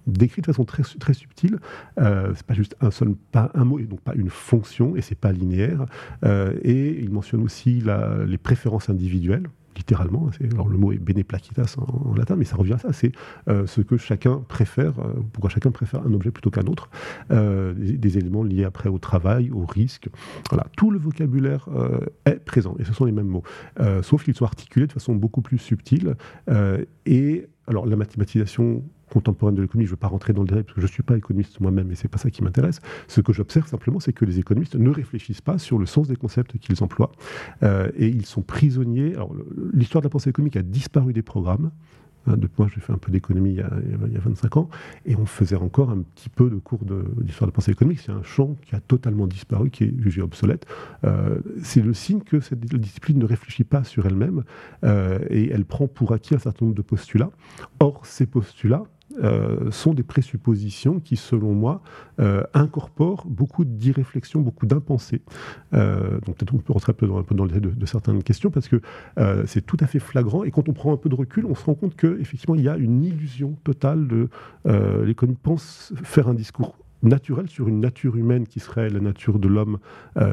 décrit 0.07 0.41
de 0.41 0.47
façon 0.47 0.65
très, 0.65 0.83
très 0.83 1.15
subtile. 1.15 1.59
c'est 1.97 2.47
pas 2.47 2.55
juste 2.55 2.77
un 2.81 2.91
seul, 2.91 3.15
pas 3.33 3.51
un 3.55 3.65
mot, 3.65 3.79
et 3.79 3.85
donc 3.85 4.01
pas 4.01 4.15
une 4.15 4.31
fonction, 4.31 4.97
et 4.97 5.03
c'est 5.03 5.19
pas 5.19 5.33
linéaire. 5.33 5.87
et 6.25 7.01
il 7.01 7.11
mentionne 7.11 7.43
aussi 7.43 7.83
les 8.27 8.39
préférences 8.39 8.89
individuelles 8.89 9.49
littéralement. 9.81 10.31
Alors 10.53 10.69
le 10.69 10.77
mot 10.77 10.93
est 10.93 10.99
bene 10.99 11.25
placitas 11.25 11.77
en, 11.79 12.15
latin, 12.15 12.37
mais 12.37 12.45
ça 12.45 12.57
revient 12.57 12.75
à 12.75 12.79
ça. 12.79 12.93
C'est 12.93 13.13
euh, 13.49 13.67
ce 13.67 13.81
que 13.81 13.97
chacun 13.97 14.43
préfère, 14.49 14.99
euh, 14.99 15.15
pourquoi 15.33 15.51
chacun 15.51 15.71
préfère 15.71 16.03
un 16.07 16.13
objet 16.13 16.31
plutôt 16.31 16.51
qu'un 16.51 16.67
autre. 16.67 16.91
Euh, 17.31 17.73
des, 17.77 18.19
éléments 18.19 18.43
liés 18.43 18.65
après 18.65 18.89
au 18.89 18.99
travail, 18.99 19.51
au 19.51 19.65
risque. 19.65 20.09
Voilà, 20.51 20.67
tout 20.77 20.91
le 20.91 20.99
vocabulaire 20.99 21.69
est 22.27 22.45
présent 22.45 22.75
et 22.79 22.85
ce 22.85 22.93
sont 22.93 23.05
les 23.05 23.13
mêmes 23.13 23.29
mots, 23.29 23.45
sauf 24.03 24.25
qu'ils 24.25 24.35
sont 24.35 24.45
articulés 24.45 24.87
de 24.89 24.93
façon 24.93 25.15
beaucoup 25.15 25.43
plus 25.43 25.59
subtile. 25.59 26.17
et 27.07 27.47
alors 27.71 27.87
la 27.87 27.97
mathématisation 27.97 28.83
contemporaine 29.11 29.55
de 29.55 29.63
l'économie, 29.63 29.87
je 29.87 29.91
ne 29.91 29.95
veux 29.95 30.01
pas 30.01 30.09
rentrer 30.09 30.33
dans 30.33 30.43
le 30.43 30.49
détail 30.49 30.65
parce 30.65 30.75
que 30.75 30.81
je 30.81 30.87
ne 30.87 30.91
suis 30.91 31.03
pas 31.03 31.17
économiste 31.17 31.61
moi-même 31.61 31.91
et 31.91 31.95
ce 31.95 32.05
n'est 32.05 32.09
pas 32.09 32.19
ça 32.19 32.31
qui 32.31 32.43
m'intéresse. 32.43 32.81
Ce 33.09 33.21
que 33.21 33.33
j'observe 33.33 33.67
simplement, 33.67 34.01
c'est 34.01 34.13
que 34.13 34.25
les 34.25 34.39
économistes 34.39 34.77
ne 34.77 34.91
réfléchissent 34.91 35.41
pas 35.41 35.59
sur 35.59 35.79
le 35.79 35.87
sens 35.87 36.09
des 36.09 36.17
concepts 36.17 36.59
qu'ils 36.59 36.83
emploient 36.83 37.13
euh, 37.63 37.91
et 37.97 38.09
ils 38.09 38.27
sont 38.27 38.43
prisonniers. 38.43 39.15
Alors, 39.15 39.35
l'histoire 39.73 40.03
de 40.03 40.07
la 40.07 40.11
pensée 40.11 40.31
économique 40.31 40.57
a 40.57 40.63
disparu 40.63 41.13
des 41.13 41.23
programmes. 41.23 41.71
Hein, 42.27 42.37
moi, 42.59 42.69
j'ai 42.73 42.81
fait 42.81 42.93
un 42.93 42.99
peu 42.99 43.11
d'économie 43.11 43.51
il, 43.53 44.13
y 44.13 44.17
a 44.17 44.21
25 44.21 44.57
ans, 44.57 44.69
et 45.07 45.17
on 45.17 45.27
faisait 45.27 45.57
encore 45.57 45.91
un 45.91 46.03
petit 46.03 46.29
peu 46.29 46.51
de 46.51 46.57
cours 46.57 46.81
d'histoire 46.85 47.49
de, 47.49 47.55
pensée 47.55 47.73
économique. 47.73 48.01
C'est 48.01 48.13
un 48.13 48.23
champ 48.23 48.57
qui 48.67 48.75
a 48.75 48.81
totalement 48.81 49.27
disparu, 49.27 49.71
qui 49.71 49.85
est 49.85 49.95
jugé 50.01 50.23
obsolète. 50.23 50.67
Euh, 51.05 51.39
c'est 51.63 51.83
le 51.83 51.95
signe 51.95 52.21
que 52.21 52.41
cette 52.41 52.61
discipline 52.61 53.19
ne 53.19 53.25
réfléchit 53.25 53.65
pas 53.65 53.85
sur 53.85 54.07
elle-même, 54.07 54.45
euh, 54.85 55.19
et 55.31 55.51
elle 55.51 55.65
prend 55.65 55.87
pour 55.89 56.13
acquis 56.13 56.35
un 56.35 56.39
certain 56.39 56.67
nombre 56.67 56.77
de 56.77 56.83
postulats. 56.83 57.31
Or, 57.79 58.05
ces 58.05 58.27
postulats, 58.27 58.85
euh, 59.19 59.73
sont 59.73 59.93
des 59.93 60.05
présuppositions 60.05 61.01
qui, 61.01 61.17
selon 61.17 61.53
moi, 61.53 61.83
euh, 62.21 62.45
incorporent 62.55 63.27
beaucoup 63.27 63.65
d'irréflexion, 63.65 64.41
beaucoup 64.41 64.67
d'impensée. 64.67 65.21
Euh, 65.75 66.21
donc 66.27 66.37
peut-être 66.37 66.55
on 66.55 66.59
peut 66.59 66.73
rentrer 66.73 66.93
un 66.93 66.95
peu 66.95 67.35
dans, 67.35 67.45
le 67.45 67.51
de, 67.51 67.71
de, 67.71 67.87
certaines 67.87 68.23
questions 68.23 68.51
parce 68.51 68.69
que 68.69 68.81
c'est 69.47 69.67
tout 69.67 69.77
à 69.81 69.87
fait 69.87 69.99
flagrant 69.99 70.45
et 70.45 70.51
quand 70.51 70.69
on 70.69 70.73
prend 70.73 70.93
un 70.93 70.97
peu 70.97 71.09
de 71.09 71.15
recul, 71.15 71.45
on 71.45 71.55
se 71.55 71.65
rend 71.65 71.75
compte 71.75 71.97
qu'effectivement 71.97 72.55
il 72.55 72.63
y 72.63 72.69
a 72.69 72.77
une 72.77 73.03
illusion 73.03 73.57
totale 73.65 74.07
de 74.07 74.29
l'économie 75.05 75.39
pense 75.43 75.93
faire 76.03 76.29
un 76.29 76.35
discours 76.35 76.77
naturel 77.03 77.49
sur 77.49 77.69
une 77.69 77.81
nature 77.81 78.17
humaine 78.17 78.47
qui 78.47 78.61
serait 78.61 78.91
la 78.91 79.01
nature 79.01 79.39
de 79.39 79.49
l'homme 79.49 79.79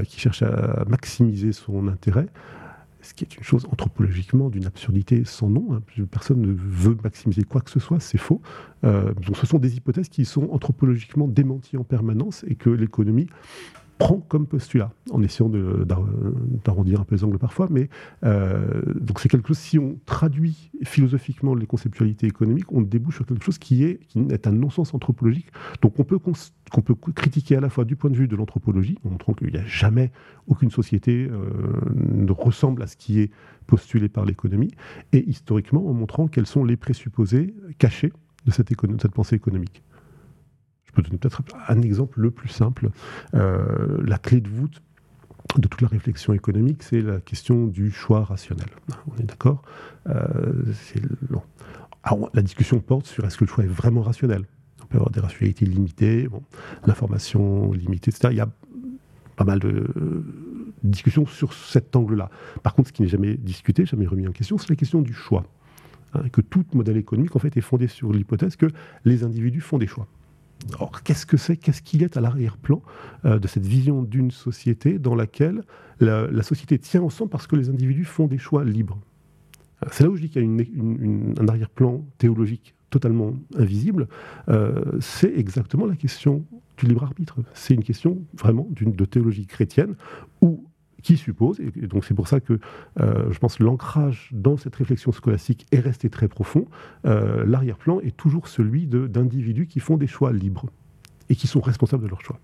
qui 0.05 0.19
cherche 0.19 0.43
à 0.43 0.85
maximiser 0.87 1.51
son 1.51 1.87
intérêt 1.87 2.27
ce 3.07 3.13
qui 3.13 3.23
est 3.23 3.37
une 3.37 3.43
chose 3.43 3.65
anthropologiquement 3.71 4.49
d'une 4.49 4.65
absurdité 4.65 5.23
sans 5.23 5.49
nom. 5.49 5.73
Hein. 5.73 5.81
Personne 6.11 6.41
ne 6.41 6.53
veut 6.53 6.97
maximiser 7.03 7.43
quoi 7.43 7.61
que 7.61 7.71
ce 7.71 7.79
soit, 7.79 7.99
c'est 7.99 8.17
faux. 8.17 8.41
Euh, 8.83 9.13
ce 9.33 9.45
sont 9.45 9.59
des 9.59 9.77
hypothèses 9.77 10.09
qui 10.09 10.25
sont 10.25 10.49
anthropologiquement 10.51 11.27
démenties 11.27 11.77
en 11.77 11.83
permanence 11.83 12.43
et 12.47 12.55
que 12.55 12.69
l'économie 12.69 13.27
prend 13.97 14.19
comme 14.19 14.45
postulat, 14.45 14.91
en 15.11 15.21
essayant 15.23 15.49
d'arrondir 15.49 17.01
un 17.01 17.03
peu 17.03 17.15
les 17.15 17.23
angles 17.23 17.39
parfois, 17.39 17.67
mais 17.69 17.89
euh, 18.23 18.81
donc 18.99 19.19
c'est 19.19 19.29
quelque 19.29 19.47
chose, 19.47 19.57
si 19.57 19.79
on 19.79 19.97
traduit 20.05 20.71
philosophiquement 20.83 21.55
les 21.55 21.65
conceptualités 21.65 22.27
économiques, 22.27 22.71
on 22.71 22.81
débouche 22.81 23.15
sur 23.15 23.25
quelque 23.25 23.43
chose 23.43 23.57
qui 23.57 23.83
est, 23.83 23.99
qui 24.07 24.19
est 24.29 24.47
un 24.47 24.51
non-sens 24.51 24.93
anthropologique, 24.93 25.47
donc 25.81 25.99
on 25.99 26.03
peut, 26.03 26.19
qu'on 26.19 26.81
peut 26.81 26.95
critiquer 27.13 27.55
à 27.55 27.61
la 27.61 27.69
fois 27.69 27.85
du 27.85 27.95
point 27.95 28.09
de 28.09 28.15
vue 28.15 28.27
de 28.27 28.35
l'anthropologie, 28.35 28.97
en 29.05 29.09
montrant 29.09 29.33
qu'il 29.33 29.51
n'y 29.51 29.57
a 29.57 29.65
jamais 29.65 30.11
aucune 30.47 30.71
société 30.71 31.27
euh, 31.29 31.49
ne 31.95 32.31
ressemble 32.31 32.83
à 32.83 32.87
ce 32.87 32.97
qui 32.97 33.19
est 33.19 33.31
postulé 33.65 34.09
par 34.09 34.25
l'économie, 34.25 34.71
et 35.11 35.27
historiquement 35.27 35.87
en 35.87 35.93
montrant 35.93 36.27
quels 36.27 36.47
sont 36.47 36.63
les 36.63 36.77
présupposés 36.77 37.53
cachés 37.79 38.13
de 38.45 38.51
cette, 38.51 38.69
de 38.69 39.01
cette 39.01 39.11
pensée 39.11 39.35
économique 39.35 39.83
peux 40.97 41.03
donner 41.03 41.17
peut-être 41.17 41.43
un 41.67 41.81
exemple 41.81 42.19
le 42.19 42.31
plus 42.31 42.49
simple. 42.49 42.89
Euh, 43.35 43.97
la 44.03 44.17
clé 44.17 44.41
de 44.41 44.49
voûte 44.49 44.81
de 45.57 45.67
toute 45.67 45.81
la 45.81 45.87
réflexion 45.87 46.33
économique, 46.33 46.83
c'est 46.83 47.01
la 47.01 47.19
question 47.19 47.67
du 47.67 47.91
choix 47.91 48.23
rationnel. 48.23 48.67
On 49.07 49.17
est 49.21 49.25
d'accord? 49.25 49.61
Euh, 50.09 50.53
La 52.33 52.41
discussion 52.41 52.79
porte 52.79 53.05
sur 53.05 53.25
est-ce 53.25 53.37
que 53.37 53.45
le 53.45 53.49
choix 53.49 53.63
est 53.63 53.67
vraiment 53.67 54.01
rationnel? 54.01 54.43
On 54.83 54.85
peut 54.87 54.97
avoir 54.97 55.11
des 55.11 55.19
rationalités 55.19 55.65
limitées, 55.65 56.29
l'information 56.85 57.71
limitée, 57.73 58.11
etc. 58.11 58.29
Il 58.31 58.37
y 58.37 58.41
a 58.41 58.49
pas 59.35 59.43
mal 59.43 59.59
de 59.59 60.23
discussions 60.83 61.25
sur 61.25 61.53
cet 61.53 61.95
angle-là. 61.95 62.29
Par 62.63 62.73
contre, 62.73 62.89
ce 62.89 62.93
qui 62.93 63.01
n'est 63.01 63.07
jamais 63.07 63.35
discuté, 63.35 63.85
jamais 63.85 64.07
remis 64.07 64.27
en 64.27 64.31
question, 64.31 64.57
c'est 64.57 64.69
la 64.69 64.75
question 64.75 65.01
du 65.01 65.13
choix. 65.13 65.43
Hein, 66.13 66.29
que 66.31 66.41
tout 66.41 66.65
modèle 66.73 66.97
économique, 66.97 67.35
en 67.35 67.39
fait, 67.39 67.55
est 67.57 67.61
fondé 67.61 67.87
sur 67.87 68.13
l'hypothèse 68.13 68.55
que 68.55 68.67
les 69.03 69.23
individus 69.23 69.61
font 69.61 69.77
des 69.77 69.87
choix. 69.87 70.07
Or, 70.79 71.03
qu'est-ce 71.03 71.25
que 71.25 71.37
c'est 71.37 71.57
Qu'est-ce 71.57 71.81
qu'il 71.81 72.03
est 72.03 72.17
à 72.17 72.21
l'arrière-plan 72.21 72.81
euh, 73.25 73.39
de 73.39 73.47
cette 73.47 73.65
vision 73.65 74.03
d'une 74.03 74.31
société 74.31 74.99
dans 74.99 75.15
laquelle 75.15 75.63
la, 75.99 76.43
société 76.43 76.77
tient 76.77 77.01
ensemble 77.01 77.29
parce 77.29 77.47
que 77.47 77.55
les 77.55 77.69
individus 77.69 78.05
font 78.05 78.27
des 78.27 78.37
choix 78.37 78.63
libres? 78.63 78.99
Euh, 79.83 79.89
C'est 79.91 80.03
là 80.03 80.09
où 80.09 80.15
je 80.15 80.21
dis 80.21 80.29
qu'il 80.29 80.43
y 80.43 80.45
a 80.45 81.41
un 81.41 81.47
arrière-plan 81.47 82.05
théologique 82.17 82.75
totalement 82.89 83.33
invisible. 83.55 84.07
Euh, 84.49 84.83
c'est 84.99 85.33
exactement 85.37 85.85
la 85.85 85.95
question 85.95 86.45
du 86.77 86.85
libre 86.85 87.03
arbitre. 87.03 87.37
C'est 87.53 87.73
une 87.73 87.83
question 87.83 88.21
vraiment 88.33 88.67
de 88.71 89.05
théologie 89.05 89.45
chrétienne 89.45 89.95
où 90.41 90.66
qui 91.07 91.15
suppose, 91.15 91.61
et 91.61 91.87
donc 91.87 92.03
c'est 92.03 92.13
pour 92.13 92.27
ça 92.27 92.41
que 92.41 92.59
euh, 92.99 93.31
je 93.31 93.39
pense 93.39 93.61
l'ancrage 93.61 94.29
dans 94.33 94.57
cette 94.57 94.75
réflexion 94.75 95.13
scolastique 95.13 95.65
est 95.71 95.79
resté 95.79 96.09
très 96.09 96.27
profond, 96.27 96.67
euh, 97.05 97.45
l'arrière-plan 97.45 98.01
est 98.01 98.17
toujours 98.17 98.49
celui 98.49 98.87
d'individus 98.87 99.67
qui 99.67 99.79
font 99.79 99.95
des 99.95 100.07
choix 100.07 100.33
libres. 100.33 100.65
et 101.29 101.35
qui 101.35 101.47
sont 101.47 101.59
responsables 101.61 102.03
de 102.03 102.09
leurs 102.09 102.21
choix. 102.21 102.39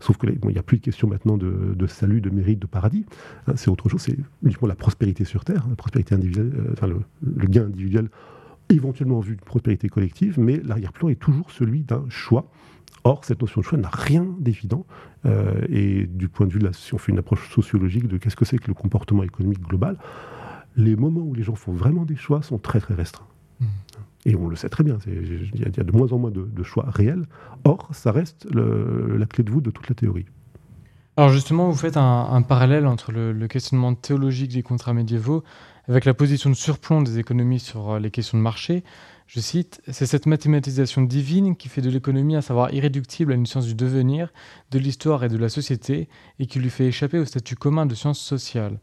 Sauf 0.00 0.16
qu'il 0.18 0.38
n'y 0.44 0.58
a 0.58 0.62
plus 0.62 0.78
de 0.78 0.82
question 0.82 1.06
maintenant 1.08 1.36
de, 1.36 1.86
salut, 1.86 2.20
de 2.20 2.30
mérite, 2.30 2.58
de 2.58 2.66
paradis. 2.66 3.04
Hein, 3.46 3.54
c'est 3.56 3.70
autre 3.70 3.88
chose, 3.88 4.02
c'est 4.02 4.16
uniquement 4.42 4.66
la 4.66 4.74
prospérité 4.74 5.24
sur 5.24 5.44
Terre, 5.44 5.64
la 5.68 5.76
prospérité 5.76 6.14
individuelle, 6.14 6.52
euh, 6.56 6.72
enfin 6.72 6.86
le, 6.88 7.46
gain 7.46 7.66
individuel, 7.66 8.08
éventuellement 8.70 9.18
en 9.18 9.20
vue 9.20 9.36
de 9.36 9.44
prospérité 9.44 9.88
collective, 9.88 10.38
mais 10.38 10.60
l'arrière-plan 10.64 11.08
est 11.08 11.20
toujours 11.20 11.50
celui 11.50 11.82
d'un 11.82 12.04
choix. 12.08 12.48
Or, 13.04 13.24
cette 13.24 13.40
notion 13.40 13.60
de 13.60 13.66
choix 13.66 13.78
n'a 13.78 13.90
rien 13.90 14.26
d'évident. 14.38 14.86
Euh, 15.26 15.60
et 15.68 16.06
du 16.06 16.28
point 16.28 16.46
de 16.46 16.52
vue 16.52 16.58
de 16.58 16.64
la, 16.64 16.72
si 16.72 16.94
on 16.94 16.98
fait 16.98 17.12
une 17.12 17.18
approche 17.18 17.50
sociologique 17.54 18.08
de 18.08 18.16
qu'est-ce 18.16 18.36
que 18.36 18.44
c'est 18.44 18.58
que 18.58 18.68
le 18.68 18.74
comportement 18.74 19.22
économique 19.22 19.60
global, 19.60 19.98
les 20.76 20.96
moments 20.96 21.20
où 21.20 21.34
les 21.34 21.42
gens 21.42 21.54
font 21.54 21.72
vraiment 21.72 22.04
des 22.04 22.16
choix 22.16 22.42
sont 22.42 22.58
très 22.58 22.80
très 22.80 22.94
restreints. 22.94 23.26
Mmh. 23.60 23.66
Et 24.26 24.34
on 24.36 24.48
le 24.48 24.56
sait 24.56 24.70
très 24.70 24.82
bien, 24.84 24.98
il 25.06 25.60
y, 25.60 25.80
a 25.80 25.84
de 25.84 25.92
moins 25.92 26.10
en 26.12 26.18
moins 26.18 26.30
de, 26.30 26.62
choix 26.62 26.86
réels. 26.88 27.26
Or, 27.64 27.90
ça 27.92 28.10
reste 28.10 28.46
la 28.54 29.26
clé 29.26 29.44
de 29.44 29.50
voûte 29.50 29.64
de 29.64 29.70
toute 29.70 29.88
la 29.88 29.94
théorie. 29.94 30.24
Alors 31.18 31.28
justement, 31.28 31.70
vous 31.70 31.76
faites 31.76 31.98
un, 31.98 32.42
parallèle 32.42 32.86
entre 32.86 33.12
le, 33.12 33.46
questionnement 33.46 33.94
théologique 33.94 34.52
des 34.52 34.62
contrats 34.62 34.94
médiévaux 34.94 35.44
avec 35.88 36.06
la 36.06 36.14
position 36.14 36.48
de 36.48 36.54
surplomb 36.54 37.02
des 37.02 37.18
économies 37.18 37.60
sur 37.60 37.90
euh, 37.90 37.98
les 37.98 38.10
questions 38.10 38.38
de 38.38 38.42
marché. 38.42 38.82
Je 39.26 39.40
cite, 39.40 39.80
C'est 39.88 40.06
cette 40.06 40.26
mathématisation 40.26 41.02
divine 41.02 41.56
qui 41.56 41.68
fait 41.68 41.80
de 41.80 41.90
l'économie 41.90 42.36
un 42.36 42.42
savoir 42.42 42.72
irréductible 42.72 43.32
à 43.32 43.34
une 43.34 43.46
science 43.46 43.66
du 43.66 43.74
devenir, 43.74 44.32
de 44.70 44.78
l'histoire 44.78 45.24
et 45.24 45.28
de 45.28 45.38
la 45.38 45.48
société, 45.48 46.08
et 46.38 46.46
qui 46.46 46.58
lui 46.58 46.70
fait 46.70 46.86
échapper 46.86 47.18
au 47.18 47.24
statut 47.24 47.56
commun 47.56 47.86
de 47.86 47.94
science 47.94 48.20
sociale 48.20 48.78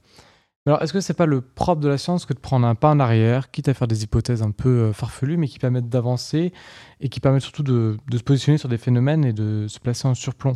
alors, 0.68 0.84
est-ce 0.84 0.94
que 0.94 1.02
c'est 1.02 1.16
pas 1.16 1.26
le 1.26 1.42
propre 1.42 1.82
de 1.82 1.90
la 1.90 1.98
science 1.98 2.28
que 2.28 2.34
de 2.34 2.40
prendre 2.40 2.68
un 2.68 2.76
pas 2.76 2.92
en 2.92 3.00
arrière, 3.00 3.50
quitte 3.50 3.68
à 3.68 3.74
faire 3.74 3.88
des 3.88 4.04
hypothèses 4.04 4.44
un 4.44 4.52
peu 4.52 4.70
euh, 4.70 4.94
farfelues, 4.94 5.36
mais 5.36 5.48
qui 5.48 5.58
permettent 5.58 5.90
d'avancer 5.90 6.54
et 7.00 7.10
qui 7.10 7.20
permettent 7.20 7.42
surtout 7.42 7.64
de, 7.64 7.98
de, 8.08 8.18
se 8.18 8.22
positionner 8.22 8.60
sur 8.60 8.70
des 8.70 8.78
phénomènes 8.78 9.26
et 9.26 9.34
de 9.34 9.66
se 9.68 9.80
placer 9.80 10.08
en 10.08 10.14
surplomb? 10.14 10.54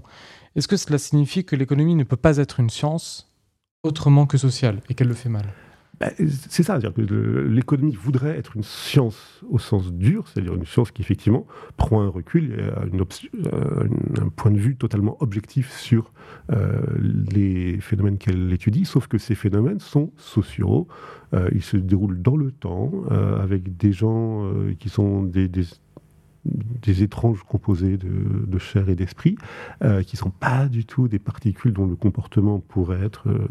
Est-ce 0.55 0.67
que 0.67 0.77
cela 0.77 0.99
signifie 0.99 1.43
que 1.43 1.55
l'économie 1.55 1.95
ne 1.95 2.03
peut 2.03 2.17
pas 2.17 2.37
être 2.37 2.59
une 2.59 2.69
science 2.69 3.33
autrement 3.81 4.27
que 4.27 4.37
sociale 4.37 4.81
et 4.89 4.93
qu'elle 4.93 5.07
le 5.07 5.15
fait 5.15 5.29
mal? 5.29 5.51
Bah, 5.99 6.11
c'est 6.17 6.63
ça, 6.63 6.77
dire 6.77 6.93
que 6.93 7.01
l'économie 7.01 7.95
voudrait 7.95 8.37
être 8.37 8.55
une 8.55 8.63
science 8.63 9.41
au 9.49 9.59
sens 9.59 9.93
dur, 9.93 10.27
c'est-à-dire 10.27 10.55
une 10.55 10.65
science 10.65 10.91
qui 10.91 11.01
effectivement 11.01 11.45
prend 11.77 12.01
un 12.01 12.09
recul 12.09 12.71
une 12.91 13.01
euh, 13.01 13.87
un 14.21 14.29
point 14.29 14.51
de 14.51 14.57
vue 14.57 14.75
totalement 14.75 15.17
objectif 15.21 15.71
sur 15.71 16.11
euh, 16.51 16.81
les 17.31 17.79
phénomènes 17.79 18.17
qu'elle 18.17 18.51
étudie, 18.51 18.85
sauf 18.85 19.07
que 19.07 19.17
ces 19.17 19.35
phénomènes 19.35 19.79
sont 19.79 20.11
sociaux, 20.17 20.87
euh, 21.33 21.49
ils 21.53 21.63
se 21.63 21.77
déroulent 21.77 22.21
dans 22.21 22.35
le 22.35 22.51
temps, 22.51 22.91
avec 23.09 23.77
des 23.77 23.91
gens 23.91 24.51
qui 24.79 24.89
sont 24.89 25.23
des 25.23 25.47
étranges 27.01 27.43
composés 27.43 27.97
de, 27.97 28.57
chair 28.57 28.89
et 28.89 28.95
d'esprit, 28.95 29.37
euh, 29.83 30.01
qui 30.01 30.15
ne 30.15 30.19
sont 30.19 30.29
pas 30.29 30.67
du 30.67 30.85
tout 30.85 31.07
des 31.07 31.19
particules 31.19 31.73
dont 31.73 31.85
le 31.85 31.95
comportement 31.95 32.59
pourrait 32.59 33.03
être 33.03 33.27
euh, 33.27 33.45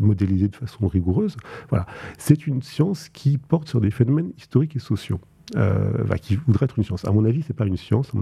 modélisé 0.00 0.48
de 0.48 0.56
façon 0.56 0.88
rigoureuse. 0.88 1.36
Voilà. 1.68 1.86
C'est 2.18 2.46
une 2.46 2.62
science 2.62 3.08
qui 3.08 3.38
porte 3.38 3.68
sur 3.68 3.80
des 3.80 3.90
phénomènes 3.90 4.32
historiques 4.36 4.76
et 4.76 4.80
sociaux 4.80 5.20
euh, 5.56 6.16
qui 6.20 6.36
voudrait 6.36 6.64
être 6.64 6.78
une 6.78 6.84
science. 6.84 7.04
À 7.04 7.12
mon 7.12 7.24
avis, 7.24 7.42
c'est 7.42 7.52
pas 7.52 7.66
une 7.66 7.76
science. 7.76 8.12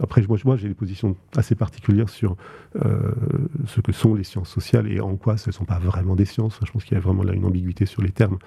après, 0.00 0.22
moi, 0.44 0.56
j'ai 0.56 0.68
des 0.68 0.74
positions 0.74 1.16
assez 1.36 1.54
particulières 1.54 2.08
sur 2.08 2.36
euh, 2.84 3.12
ce 3.66 3.80
que 3.80 3.92
sont 3.92 4.14
les 4.14 4.24
sciences 4.24 4.50
sociales 4.50 4.90
et 4.90 5.00
en 5.00 5.16
quoi 5.16 5.36
ce 5.36 5.50
ne 5.50 5.52
sont 5.52 5.64
pas 5.64 5.78
vraiment 5.78 6.16
des 6.16 6.24
sciences. 6.24 6.58
Je 6.64 6.70
pense 6.70 6.84
qu'il 6.84 6.94
y 6.94 6.98
a 6.98 7.00
vraiment 7.00 7.22
là 7.22 7.32
une 7.32 7.44
ambiguïté 7.44 7.86
sur 7.86 8.02
les 8.02 8.10
termes. 8.10 8.38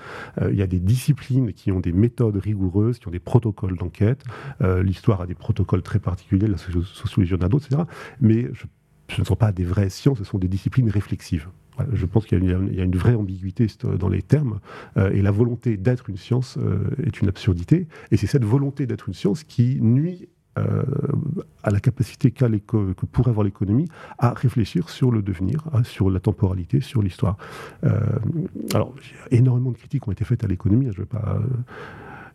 Euh, 0.41 0.51
il 0.51 0.57
y 0.57 0.61
a 0.61 0.67
des 0.67 0.79
disciplines 0.79 1.53
qui 1.53 1.71
ont 1.71 1.79
des 1.79 1.93
méthodes 1.93 2.37
rigoureuses, 2.37 2.99
qui 2.99 3.07
ont 3.07 3.11
des 3.11 3.19
protocoles 3.19 3.77
d'enquête. 3.77 4.23
L'histoire 4.61 5.21
a 5.21 5.25
des 5.25 5.35
protocoles 5.35 5.81
très 5.81 5.99
particuliers, 5.99 6.47
la 6.47 6.57
sociologie 6.57 7.33
en 7.33 7.41
a 7.41 7.49
d'autres, 7.49 7.67
etc. 7.67 7.83
Mais 8.19 8.49
ce 9.09 9.21
ne 9.21 9.25
sont 9.25 9.35
pas 9.35 9.51
des 9.51 9.63
vraies 9.63 9.89
sciences, 9.89 10.19
ce 10.19 10.23
sont 10.23 10.37
des 10.37 10.47
disciplines 10.47 10.89
réflexives. 10.89 11.47
Je 11.93 12.05
pense 12.05 12.25
qu'il 12.25 12.43
y, 12.43 12.81
a 12.81 12.83
une 12.83 12.95
vraie 12.95 13.15
ambiguïté 13.15 13.67
dans 13.99 14.09
les 14.09 14.21
termes, 14.21 14.59
euh, 14.97 15.11
et 15.11 15.21
la 15.21 15.31
volonté 15.31 15.77
d'être 15.77 16.09
une 16.09 16.17
science 16.17 16.57
euh, 16.57 16.89
est 17.05 17.21
une 17.21 17.29
absurdité, 17.29 17.87
et 18.11 18.17
c'est 18.17 18.27
cette 18.27 18.45
volonté 18.45 18.85
d'être 18.85 19.07
une 19.07 19.13
science 19.13 19.43
qui 19.43 19.79
nuit 19.81 20.27
euh, 20.57 20.83
à 21.63 21.71
la 21.71 21.79
capacité 21.79 22.31
qu'a 22.31 22.49
que 22.49 22.93
pourrait 23.05 23.31
avoir 23.31 23.45
l'économie 23.45 23.87
à 24.17 24.33
réfléchir 24.33 24.89
sur 24.89 25.11
le 25.11 25.21
devenir, 25.21 25.63
hein, 25.73 25.83
sur 25.83 26.09
la 26.09 26.19
temporalité, 26.19 26.81
sur 26.81 27.01
l'histoire. 27.01 27.37
alors, 28.73 28.93
énormément 29.31 29.71
de 29.71 29.77
critiques 29.77 30.07
ont 30.07 30.11
été 30.11 30.25
faites 30.25 30.43
à 30.43 30.47
l'économie. 30.47 30.87
Hein, 30.87 30.91
je 30.93 31.01
vais 31.01 31.05
pas 31.05 31.39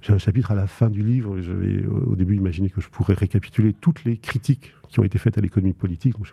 j'ai 0.00 0.12
un 0.12 0.18
chapitre 0.18 0.52
à 0.52 0.54
la 0.54 0.66
fin 0.66 0.88
du 0.88 1.02
livre. 1.02 1.40
Je 1.40 1.52
vais 1.52 1.84
au 1.86 2.16
début 2.16 2.36
imaginer 2.36 2.70
que 2.70 2.80
je 2.80 2.88
pourrais 2.88 3.14
récapituler 3.14 3.72
toutes 3.72 4.04
les 4.04 4.16
critiques 4.18 4.72
qui 4.88 5.00
ont 5.00 5.04
été 5.04 5.18
faites 5.18 5.36
à 5.36 5.40
l'économie 5.40 5.72
politique. 5.72 6.14
Donc, 6.14 6.26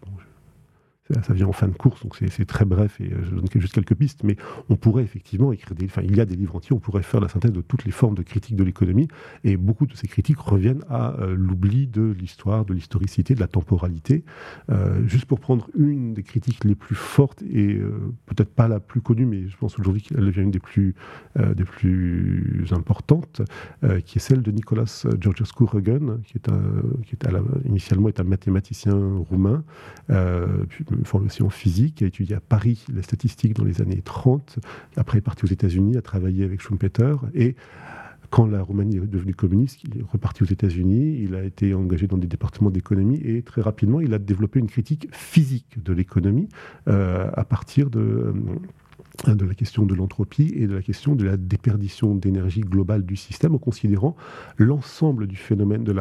ça 1.22 1.34
vient 1.34 1.48
en 1.48 1.54
fin 1.54 1.68
de 1.68 1.74
course, 1.74 2.02
donc 2.02 2.16
c'est 2.16 2.46
très 2.46 2.66
bref 2.66 3.00
et 3.00 3.06
euh, 3.06 3.24
je 3.24 3.30
donne 3.32 3.46
juste 3.56 3.74
quelques 3.74 3.96
pistes, 3.96 4.24
mais 4.24 4.36
on 4.70 4.76
pourrait 4.76 5.04
effectivement 5.04 5.52
écrire 5.52 5.76
des, 5.76 5.86
enfin 5.86 6.02
il 6.04 6.16
y 6.16 6.22
a 6.22 6.26
des 6.26 6.36
livres 6.36 6.56
entiers, 6.56 6.76
on 6.76 6.80
pourrait 6.80 7.04
faire 7.04 7.20
la 7.20 7.30
synthèse 7.30 7.52
de 7.52 7.62
toutes 7.62 7.86
les 7.86 7.92
formes 7.92 8.16
de 8.16 8.24
critique 8.24 8.56
de 8.56 8.64
l'économie 8.64 9.08
et 9.44 9.58
beaucoup 9.58 9.86
de 9.86 9.96
ces 9.96 10.08
critiques 10.08 10.40
reviennent 10.40 10.84
à 10.90 11.20
euh, 11.20 11.36
l'oubli 11.36 11.88
de 11.88 12.16
l'histoire, 12.18 12.66
de 12.66 12.74
l'historicité, 12.74 13.36
de 13.36 13.40
la 13.40 13.48
temporalité. 13.48 14.24
Euh, 14.70 15.06
juste 15.08 15.26
pour 15.26 15.40
prendre 15.40 15.70
une 15.78 16.14
des 16.14 16.24
critiques 16.24 16.64
les 16.64 16.76
plus 16.76 16.96
fortes 16.96 17.42
et 17.44 17.80
peut-être 18.26 18.54
pas 18.54 18.68
la 18.68 18.80
plus 18.80 19.02
connue, 19.02 19.26
mais 19.26 19.48
je 19.48 19.58
pense 19.58 19.78
aujourd'hui 19.80 20.02
qu'elle 20.02 20.26
devient 20.26 20.42
une 20.42 20.52
des 20.52 20.60
plus, 20.60 20.96
importantes, 22.72 23.42
qui 24.06 24.18
est 24.18 24.22
celle 24.22 24.42
de 24.42 24.52
Nicolas 24.52 25.06
Georgescu 25.20 25.64
Regen, 25.64 26.22
qui 26.26 26.38
est, 26.38 26.50
un, 26.50 26.62
est 27.12 27.68
initialement 27.68 28.08
est 28.08 28.20
un 28.20 28.24
mathématicien 28.24 28.96
roumain, 29.30 29.64
formation 31.06 31.50
physique, 31.50 32.02
a 32.02 32.06
étudié 32.06 32.36
à 32.36 32.40
Paris 32.40 32.86
la 32.94 33.04
statistique 33.04 33.54
dans 33.54 33.64
les 33.64 33.82
années 33.82 34.02
30. 34.04 34.60
Après, 34.96 35.18
il 35.18 35.20
est 35.20 35.22
parti 35.22 35.46
aux 35.46 35.50
États-Unis, 35.50 35.98
a 35.98 36.02
travaillé 36.02 36.44
avec 36.44 36.62
Schumpeter. 36.62 37.16
Et 37.34 37.56
quand 38.34 38.48
la 38.48 38.64
Roumanie 38.64 38.98
est 38.98 39.02
devenue 39.02 39.36
communiste, 39.36 39.84
il 39.84 40.00
est 40.00 40.02
reparti 40.02 40.42
aux 40.42 40.48
États-Unis, 40.48 41.20
il 41.22 41.36
a 41.36 41.44
été 41.44 41.76
engagé 41.76 42.08
dans 42.08 42.18
des 42.18 42.26
départements 42.26 42.72
d'économie 42.72 43.22
et 43.24 43.44
très 43.44 43.62
rapidement, 43.62 44.02
il 44.02 44.12
a 44.14 44.18
développé 44.18 44.60
une 44.60 44.66
critique 44.66 45.08
physique 45.14 45.84
de 45.84 45.94
l'économie 45.94 46.50
euh, 46.88 47.30
à 47.34 47.44
partir 47.46 47.92
de. 47.92 48.00
Euh, 48.00 48.34
de 49.28 49.46
la 49.46 49.54
question 49.54 49.86
de 49.86 49.94
l'entropie 49.94 50.52
et 50.56 50.66
de 50.66 50.74
la 50.74 50.82
question 50.82 51.14
de 51.16 51.24
la 51.24 51.38
déperdition 51.38 52.16
d'énergie 52.16 52.62
globale 52.62 53.04
du 53.06 53.16
système 53.16 53.54
en 53.54 53.60
considérant 53.60 54.16
l'ensemble 54.58 55.28
du 55.28 55.36
phénomène 55.36 55.84
de 55.84 55.94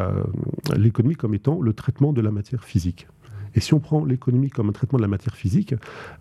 l'économie 0.77 1.15
comme 1.15 1.35
étant 1.35 1.61
le 1.61 1.75
traitement 1.75 2.15
de 2.15 2.23
la 2.23 2.31
matière 2.31 2.65
physique. 2.65 3.07
Et 3.55 3.61
si 3.61 3.75
on 3.75 3.81
prend 3.81 4.05
l'économie 4.05 4.51
comme 4.51 4.69
un 4.69 4.73
traitement 4.73 4.99
de 4.99 5.03
la 5.03 5.09
matière 5.09 5.37
physique, 5.37 5.75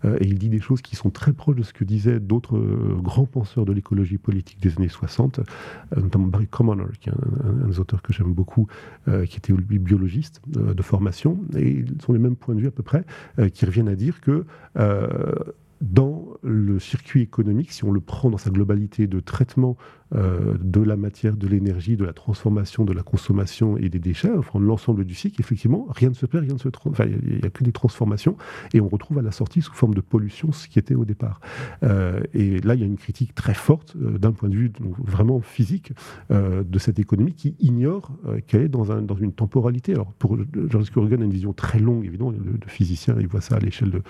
euh, 0.04 0.16
et 0.20 0.26
il 0.26 0.38
dit 0.38 0.48
des 0.48 0.60
choses 0.60 0.82
qui 0.82 0.96
sont 0.96 1.10
très 1.10 1.32
proches 1.32 1.56
de 1.56 1.62
ce 1.62 1.72
que 1.72 1.84
disaient 1.84 2.20
d'autres 2.20 2.56
euh, 2.56 2.96
grands 3.00 3.26
penseurs 3.26 3.64
de 3.64 3.72
l'écologie 3.72 4.18
politique 4.18 4.60
des 4.60 4.76
années 4.76 4.88
60, 4.88 5.38
euh, 5.38 6.00
notamment 6.00 6.26
Barry 6.26 6.46
Commoner, 6.46 6.84
qui 7.00 7.08
est 7.08 7.12
un, 7.12 7.68
des 7.68 7.80
auteurs 7.80 8.02
que 8.02 8.12
j'aime 8.12 8.32
beaucoup, 8.32 8.66
qui 9.26 9.36
était 9.36 9.52
biologiste 9.52 10.40
de 10.46 10.82
formation, 10.82 11.38
et 11.56 11.70
ils 11.70 11.96
ont 12.08 12.12
les 12.12 12.18
mêmes 12.18 12.36
points 12.36 12.54
de 12.54 12.60
vue 12.60 12.66
à 12.66 12.70
peu 12.70 12.82
près, 12.82 13.04
qui 13.52 13.64
reviennent 13.64 13.88
à 13.88 13.94
dire 13.94 14.20
que 14.20 14.44
dans 15.82 16.28
le 16.42 16.78
circuit 16.78 17.22
économique, 17.22 17.72
si 17.72 17.84
on 17.84 17.90
le 17.90 18.00
prend 18.00 18.30
dans 18.30 18.38
sa 18.38 18.50
globalité 18.50 19.06
de 19.06 19.20
traitement 19.20 19.76
euh, 20.14 20.56
de 20.60 20.80
la 20.82 20.96
matière, 20.96 21.36
de 21.36 21.46
l'énergie, 21.46 21.96
de 21.96 22.04
la 22.04 22.12
transformation, 22.12 22.84
de 22.84 22.92
la 22.92 23.02
consommation 23.02 23.78
et 23.78 23.88
des 23.88 23.98
déchets, 23.98 24.30
enfin 24.36 24.58
l'ensemble 24.58 25.04
du 25.04 25.14
cycle, 25.14 25.40
effectivement, 25.40 25.86
rien 25.90 26.10
ne 26.10 26.14
se 26.14 26.26
perd, 26.26 26.44
rien 26.44 26.54
ne 26.54 26.58
se 26.58 26.68
enfin, 26.86 27.04
il 27.06 27.38
n'y 27.38 27.46
a, 27.46 27.50
que 27.50 27.64
des 27.64 27.72
transformations, 27.72 28.36
et 28.74 28.80
on 28.80 28.88
retrouve 28.88 29.18
à 29.18 29.22
la 29.22 29.30
sortie 29.30 29.62
sous 29.62 29.72
forme 29.72 29.94
de 29.94 30.00
pollution 30.00 30.52
ce 30.52 30.68
qui 30.68 30.78
était 30.78 30.94
au 30.94 31.04
départ. 31.04 31.40
Euh, 31.82 32.20
et 32.34 32.60
là, 32.60 32.74
il 32.74 32.80
y 32.80 32.82
a 32.82 32.86
une 32.86 32.96
critique 32.96 33.34
très 33.34 33.54
forte 33.54 33.96
euh, 34.02 34.18
d'un 34.18 34.32
point 34.32 34.48
de 34.48 34.54
vue 34.54 34.72
vraiment 34.98 35.40
physique 35.40 35.92
de 36.30 36.78
cette 36.78 36.98
économie 36.98 37.34
qui 37.34 37.54
ignore 37.60 38.10
qu'elle 38.46 38.62
est 38.62 38.68
dans, 38.68 38.92
un, 38.92 39.02
dans 39.02 39.16
une 39.16 39.32
temporalité. 39.32 39.92
Alors, 39.92 40.12
pour 40.14 40.36
Georges 40.68 40.90
Corrigan, 40.90 41.20
a 41.20 41.24
une 41.24 41.32
vision 41.32 41.52
très 41.52 41.78
longue, 41.78 42.04
évidemment, 42.04 42.30
le, 42.30 42.58
physicien, 42.66 43.16
il 43.18 43.26
voit 43.26 43.40
ça 43.40 43.56
à 43.56 43.58
l'échelle 43.58 43.90
de, 43.90 44.02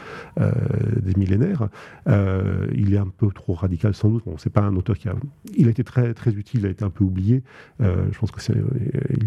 des 1.01 1.15
millénaires. 1.17 1.69
il 2.07 2.95
est 2.95 2.99
un 2.99 3.09
peu 3.09 3.29
trop 3.29 3.55
radical, 3.55 3.95
sans 3.95 4.11
doute. 4.11 4.25
Bon, 4.25 4.37
c'est 4.39 4.51
pas 4.51 4.63
un 4.63 4.77
auteur 4.77 4.97
qui 4.97 5.09
a. 5.09 5.15
Il 5.57 5.67
a 5.67 5.71
été 5.71 5.85
très 6.15 6.33
utile, 6.33 6.61
il 6.61 6.67
a 6.67 6.71
été 6.71 6.85
un 6.85 6.91
peu 6.91 7.05
oublié. 7.05 7.43
Euh, 7.81 8.07
je 8.13 8.19
pense 8.19 8.31
que 8.31 8.41
c'est, 8.41 8.55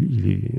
il, 0.00 0.28
est, 0.28 0.52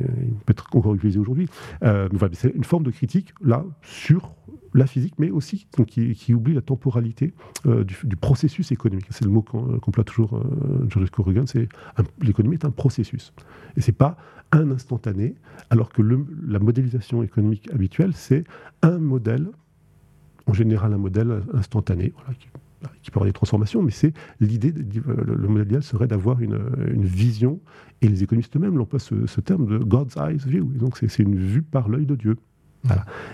peut 0.45 0.51
être 0.51 0.67
encore 0.73 0.95
utilisé 0.95 1.19
aujourd'hui. 1.19 1.47
Euh, 1.83 2.09
c'est 2.33 2.53
une 2.53 2.63
forme 2.63 2.83
de 2.83 2.91
critique, 2.91 3.33
là, 3.43 3.65
sur 3.81 4.35
la 4.73 4.85
physique, 4.85 5.15
mais 5.17 5.31
aussi 5.31 5.67
qui, 5.87 6.33
oublie 6.33 6.53
la 6.53 6.61
temporalité 6.61 7.33
euh, 7.65 7.83
du, 7.83 8.15
processus 8.15 8.71
économique. 8.71 9.07
C'est 9.09 9.25
le 9.25 9.31
mot 9.31 9.41
qu'emploie 9.41 10.03
toujours 10.03 10.41
Georges 10.89 11.09
Corrigan, 11.09 11.45
c'est 11.45 11.67
l'économie 12.21 12.55
est 12.55 12.65
un 12.65 12.71
processus. 12.71 13.33
Et 13.75 13.81
c'est 13.81 13.91
pas 13.91 14.17
un 14.51 14.71
instantané, 14.71 15.35
alors 15.69 15.89
que 15.89 16.01
la 16.01 16.59
modélisation 16.59 17.23
économique 17.23 17.69
habituelle, 17.73 18.13
c'est 18.13 18.43
un 18.81 18.97
modèle, 18.97 19.49
en 20.45 20.53
général 20.53 20.93
un 20.93 20.97
modèle 20.97 21.43
instantané, 21.53 22.13
peut 22.81 23.11
avoir 23.13 23.25
des 23.25 23.33
transformations, 23.33 23.81
mais 23.81 23.91
c'est 23.91 24.13
l'idée, 24.39 24.71
le 24.71 25.47
modèle 25.47 25.67
idéal 25.67 25.83
serait 25.83 26.07
d'avoir 26.07 26.41
une, 26.41 26.57
vision, 27.03 27.59
et 28.01 28.07
les 28.07 28.23
économistes 28.23 28.55
eux-mêmes 28.55 28.77
l'emploient 28.77 28.99
ce, 28.99 29.25
ce 29.25 29.41
terme 29.41 29.65
de 29.65 29.77
God's 29.77 30.15
Eyes 30.17 30.37
View. 30.45 30.65
donc 30.65 30.97
c'est 30.97 31.19
une 31.19 31.35
vue 31.35 31.61
par 31.61 31.89
l'œil 31.89 32.05
de 32.05 32.15
Dieu. 32.15 32.37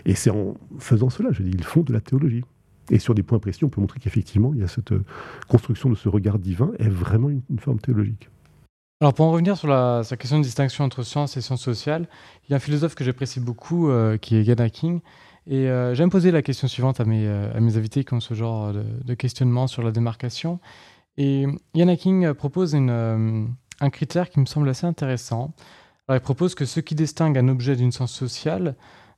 Et 0.06 0.16
c'est 0.16 0.30
en 0.30 0.56
faisant 0.80 1.10
cela, 1.10 1.32
je 1.32 1.44
dis, 1.44 1.52
ils 1.52 1.64
font 1.64 1.82
de 1.82 1.94
la 1.94 2.02
théologie. 2.02 2.44
Et 2.90 3.00
sur 3.00 3.16
des 3.16 3.24
points 3.24 3.40
précis, 3.40 3.64
on 3.64 3.70
peut 3.70 3.80
montrer 3.80 4.00
qu'effectivement, 4.00 4.52
il 4.54 4.60
y 4.60 4.64
a 4.64 4.68
cette 4.68 4.92
euh, 4.92 5.06
construction 5.48 5.90
de 5.90 5.96
ce 5.96 6.10
regard 6.10 6.38
divin 6.38 6.72
est 6.80 6.90
vraiment 6.90 7.30
une, 7.30 7.60
forme 7.60 7.80
théologique. 7.80 8.30
Alors 9.00 9.14
pour 9.14 9.26
en 9.26 9.32
revenir 9.32 9.58
sur 9.58 9.68
la, 9.68 10.02
question 10.20 10.38
de 10.40 10.44
distinction 10.44 10.84
entre 10.84 11.04
science 11.04 11.38
et 11.38 11.42
sciences 11.42 11.62
sociales, 11.62 12.08
il 12.44 12.52
y 12.52 12.54
a 12.54 12.58
un 12.58 12.60
philosophe 12.60 12.96
que 12.96 13.04
j'apprécie 13.04 13.40
beaucoup, 13.40 13.90
euh, 13.90 14.18
qui 14.18 14.36
est 14.36 14.44
Ghana 14.44 14.70
King, 14.70 15.00
et 15.48 15.68
euh, 15.70 15.94
j'aime 15.94 16.10
poser 16.10 16.32
la 16.32 16.42
question 16.42 16.68
suivante 16.68 17.00
à 17.00 17.06
mes, 17.06 17.28
à 17.28 17.60
mes 17.60 17.78
invités 17.78 18.04
qui 18.04 18.14
ont 18.14 18.20
ce 18.20 18.34
genre 18.34 18.74
de, 18.74 19.14
questionnement 19.14 19.68
sur 19.68 19.84
la 19.84 19.92
démarcation. 19.92 20.60
Et 21.18 21.46
Yana 21.74 21.96
King 21.96 22.34
propose 22.34 22.76
un 22.76 23.90
critère 23.92 24.30
qui 24.30 24.40
me 24.40 24.46
semble 24.46 24.70
assez 24.70 24.88
intéressant. 24.88 25.54
Alors, 26.08 26.20
il 26.20 26.24
propose 26.24 26.56
que 26.56 26.66
ce 26.66 26.80
qui 26.80 26.96
distingue 26.96 27.38
un 27.38 27.48
objet 27.48 27.76
d'une 27.76 27.92
science 27.92 28.14
sociale 28.14 28.76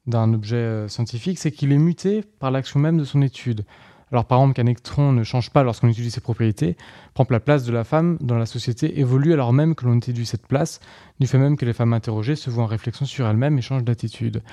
d'un 0.08 0.34
objet 0.34 0.56
euh, 0.58 0.88
scientifique, 0.88 1.40
c'est 1.40 1.52
qu'il 1.52 1.72
est 1.72 1.78
muté 1.78 2.22
par 2.22 2.52
l'action 2.52 2.80
même 2.80 2.98
de 2.98 3.04
son 3.04 3.22
étude. 3.22 3.66
Alors 4.12 4.26
par 4.26 4.40
exemple 4.40 4.56
qu'un 4.56 4.66
électron 4.66 5.12
ne 5.12 5.24
change 5.24 5.50
pas 5.50 5.64
lorsqu'on 5.64 5.88
étudie 5.88 6.12
ses 6.12 6.22
propriétés, 6.22 6.78
prend 7.14 7.26
la 7.30 7.40
place 7.40 7.64
de 7.64 7.72
la 7.72 7.84
femme 7.84 8.18
dans 8.22 8.38
la 8.38 8.46
société 8.46 9.00
évolue 9.00 9.34
alors 9.34 9.52
même 9.52 9.76
que 9.76 9.86
l'on 9.86 9.98
étudie 9.98 10.26
cette 10.26 10.48
place, 10.48 10.80
du 11.20 11.28
fait 11.28 11.38
même 11.38 11.58
que 11.58 11.66
les 11.66 11.74
femmes 11.74 11.94
interrogées 11.94 12.36
se 12.36 12.50
voient 12.50 12.64
en 12.64 12.68
réflexion 12.68 13.06
sur 13.06 13.28
elles-mêmes 13.28 13.58
et 13.58 13.62
changent 13.62 13.84
d'attitude. 13.84 14.44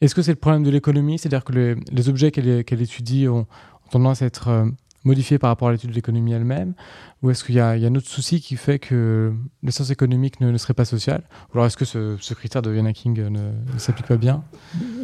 Est-ce 0.00 0.14
que 0.14 0.22
c'est 0.22 0.32
le 0.32 0.36
problème 0.36 0.62
de 0.62 0.70
l'économie? 0.70 1.18
C'est-à-dire 1.18 1.44
que 1.44 1.52
les, 1.52 2.08
objets 2.08 2.30
qu'elle 2.30 2.82
étudie 2.82 3.28
ont, 3.28 3.46
tendance 3.90 4.20
à 4.20 4.26
être 4.26 4.48
euh, 4.48 4.66
modifié 5.04 5.38
par 5.38 5.50
rapport 5.50 5.68
à 5.68 5.72
l'étude 5.72 5.90
de 5.90 5.94
l'économie 5.94 6.32
elle-même 6.32 6.74
Ou 7.22 7.30
est-ce 7.30 7.44
qu'il 7.44 7.54
y, 7.54 7.60
a 7.60 7.70
un 7.70 7.94
autre 7.94 8.08
souci 8.08 8.40
qui 8.40 8.56
fait 8.56 8.78
que 8.78 9.32
l'essence 9.62 9.90
économique 9.90 10.40
ne, 10.40 10.56
serait 10.58 10.74
pas 10.74 10.84
sociale 10.84 11.22
Ou 11.48 11.58
alors 11.58 11.66
est-ce 11.66 11.76
que 11.76 11.84
ce, 11.84 12.34
critère 12.34 12.62
de 12.62 12.70
Vienna 12.70 12.92
King 12.92 13.28
ne, 13.28 13.52
s'applique 13.78 14.06
pas 14.06 14.16
bien? 14.16 14.42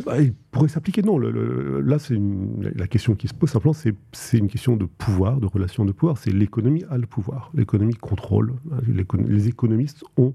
Bah, 0.05 0.21
Il 0.21 0.35
pourrait 0.51 0.69
s'appliquer, 0.69 1.03
non. 1.03 1.19
là, 1.19 1.99
c'est 1.99 2.19
la 2.61 2.87
question 2.87 3.15
qui 3.15 3.29
se 3.29 3.35
pose 3.35 3.51
simplement, 3.51 3.75
c'est 3.75 4.39
une 4.39 4.49
question 4.49 4.77
de 4.77 4.85
pouvoir, 4.85 5.41
de 5.41 5.47
relation 5.47 5.85
de 5.85 5.93
pouvoir. 5.93 6.19
C'est 6.19 6.31
l'économie 6.31 6.85
a 6.91 6.99
le 6.99 7.07
pouvoir. 7.07 7.51
L'économie 7.55 7.95
contrôle. 7.95 8.55
Les, 8.87 9.49
économistes 9.49 10.05
ont, 10.17 10.35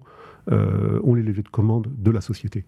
euh, 0.52 1.16
les 1.16 1.24
levées 1.24 1.44
de 1.44 1.50
commande 1.50 1.88
de 1.98 2.12
la 2.12 2.22
société 2.22 2.66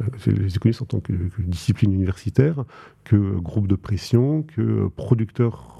euh, 0.00 0.06
les 0.26 0.56
économistes 0.56 0.82
en 0.82 0.86
tant 0.86 1.00
que, 1.00 1.12
que, 1.12 1.42
discipline 1.42 1.92
universitaire, 1.92 2.64
que 3.04 3.38
groupe 3.38 3.66
de 3.66 3.74
pression, 3.74 4.42
que 4.42 4.88
producteur 4.96 5.79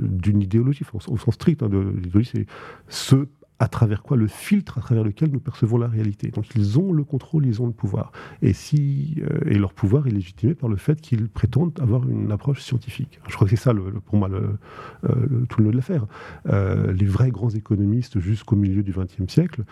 d'une 0.00 0.42
idéologie, 0.42 0.84
au, 0.92 1.16
sens 1.16 1.34
strict 1.34 1.62
hein, 1.62 1.68
de 1.68 1.78
l'idéologie, 1.78 2.30
c'est 2.32 2.46
ce 2.88 3.26
à 3.58 3.68
travers 3.68 4.02
quoi 4.02 4.16
le 4.16 4.26
filtre 4.26 4.78
à 4.78 4.80
travers 4.80 5.04
lequel 5.04 5.30
nous 5.30 5.40
percevons 5.40 5.78
la 5.78 5.88
réalité. 5.88 6.28
Donc 6.28 6.46
ils 6.54 6.78
ont 6.78 6.92
le 6.92 7.04
contrôle, 7.04 7.46
ils 7.46 7.62
ont 7.62 7.66
le 7.66 7.72
pouvoir. 7.72 8.12
Et, 8.42 8.52
si, 8.52 9.16
euh, 9.22 9.50
et 9.50 9.58
leur 9.58 9.72
pouvoir 9.72 10.06
est 10.06 10.10
légitimé 10.10 10.54
par 10.54 10.68
le 10.68 10.76
fait 10.76 11.00
qu'ils 11.00 11.28
prétendent 11.28 11.78
avoir 11.80 12.06
une 12.08 12.30
approche 12.32 12.62
scientifique. 12.62 13.18
Je 13.28 13.34
crois 13.34 13.48
que 13.48 13.56
c'est 13.56 13.62
ça, 13.62 13.72
pour 14.04 14.18
moi, 14.18 14.28
le, 14.28 14.58
euh, 15.04 15.44
tout 15.48 15.60
le 15.60 15.66
nœud 15.66 15.70
de 15.72 15.76
l'affaire. 15.76 16.06
Euh, 16.48 16.92
les 16.92 17.06
vrais 17.06 17.30
grands 17.30 17.50
économistes 17.50 18.20
jusqu'au 18.20 18.56
milieu 18.56 18.82
du 18.82 18.92
XXe 18.92 19.32
siècle 19.32 19.64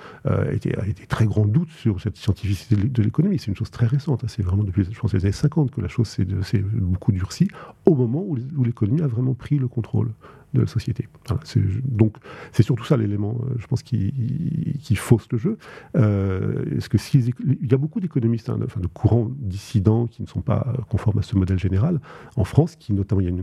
étaient, 0.51 0.77
étaient 0.89 1.07
très 1.07 1.27
grands 1.27 1.47
doutes 1.47 1.71
sur 1.71 2.01
cette 2.01 2.17
scientificité 2.17 2.77
de 2.77 3.03
l'économie. 3.03 3.39
C'est 3.39 3.49
une 3.49 3.57
chose 3.57 3.71
très 3.71 3.87
récente. 3.87 4.25
Hein. 4.25 4.29
C'est 4.29 4.43
vraiment 4.43 4.65
depuis, 4.65 4.87
je 4.91 4.99
pense, 4.99 5.13
les 5.13 5.25
années 5.25 5.33
50 5.33 5.71
que 5.71 5.81
la 5.81 5.89
chose 5.89 6.09
s'est 6.09 6.25
beaucoup 6.75 7.13
durcie, 7.13 7.49
au 7.87 7.95
moment 7.95 8.23
où 8.23 8.37
l'économie 8.65 9.03
a 9.03 9.07
vraiment 9.07 9.35
pris 9.35 9.59
le 9.59 9.69
contrôle 9.69 10.11
de 10.55 10.61
la 10.61 10.67
société. 10.67 11.09
donc 11.85 12.17
c'est 12.53 12.63
surtout 12.63 12.85
ça 12.85 12.97
l'élément, 12.97 13.39
euh, 13.43 13.55
je 13.59 13.67
pense, 13.67 13.83
qui, 13.83 14.13
fausse 14.97 15.27
le 15.33 15.39
jeu. 15.39 15.59
Euh, 15.97 16.79
que 16.89 16.99
si, 16.99 17.19
il 17.19 17.71
y 17.71 17.75
a 17.75 17.77
beaucoup 17.77 18.01
d'économistes, 18.01 18.49
hein, 18.49 18.59
enfin, 18.65 18.81
de 18.81 18.87
courants 18.87 19.29
dissidents 19.39 20.07
qui 20.07 20.23
ne 20.23 20.29
sont 20.29 20.41
pas 20.41 20.73
conformes 20.89 21.19
à 21.19 21.23
ce 21.23 21.37
modèle 21.37 21.59
général 21.59 22.01
en 22.37 22.45
France, 22.45 22.77
qui 22.77 22.93
notamment 22.93 23.21
il 23.21 23.29
y 23.29 23.31
a 23.31 23.43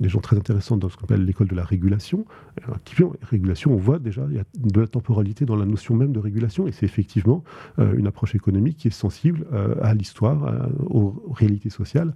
des 0.00 0.08
gens 0.08 0.20
très 0.20 0.36
intéressants 0.36 0.76
dans 0.76 0.90
ce 0.90 0.96
qu'on 0.96 1.04
appelle 1.04 1.24
l'école 1.24 1.48
de 1.48 1.54
la 1.54 1.64
régulation. 1.64 2.26
Euh, 2.68 3.08
régulation, 3.22 3.72
on 3.72 3.76
voit 3.76 3.98
déjà 3.98 4.26
il 4.28 4.36
y 4.36 4.38
a 4.38 4.44
de 4.58 4.80
la 4.80 4.86
temporalité 4.86 5.46
dans 5.46 5.56
la 5.56 5.64
notion 5.64 5.96
même 5.96 6.12
de 6.12 6.18
régulation, 6.18 6.66
et 6.66 6.72
c'est 6.72 6.84
effectivement 6.84 7.42
une 7.78 8.06
approche 8.06 8.34
économique 8.34 8.76
qui 8.76 8.88
est 8.88 8.92
sensible 8.92 9.46
à 9.80 9.94
l'histoire, 9.94 10.68
aux, 10.84 11.22
réalités 11.34 11.70
sociales. 11.70 12.14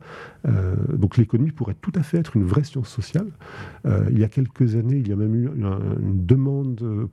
donc 0.92 1.16
l'économie 1.16 1.52
pourrait 1.52 1.76
tout 1.80 1.92
à 1.94 2.02
fait 2.02 2.18
être 2.18 2.36
une 2.36 2.44
vraie 2.44 2.64
science 2.64 2.88
sociale. 2.88 3.28
il 3.84 4.18
y 4.18 4.24
a 4.24 4.25
a 4.26 4.28
quelques 4.28 4.76
années, 4.76 4.98
il 4.98 5.08
y 5.08 5.12
a 5.12 5.16
même 5.16 5.34
eu 5.34 5.46
une, 5.46 6.26
demande 6.26 6.80
euh, 6.82 7.06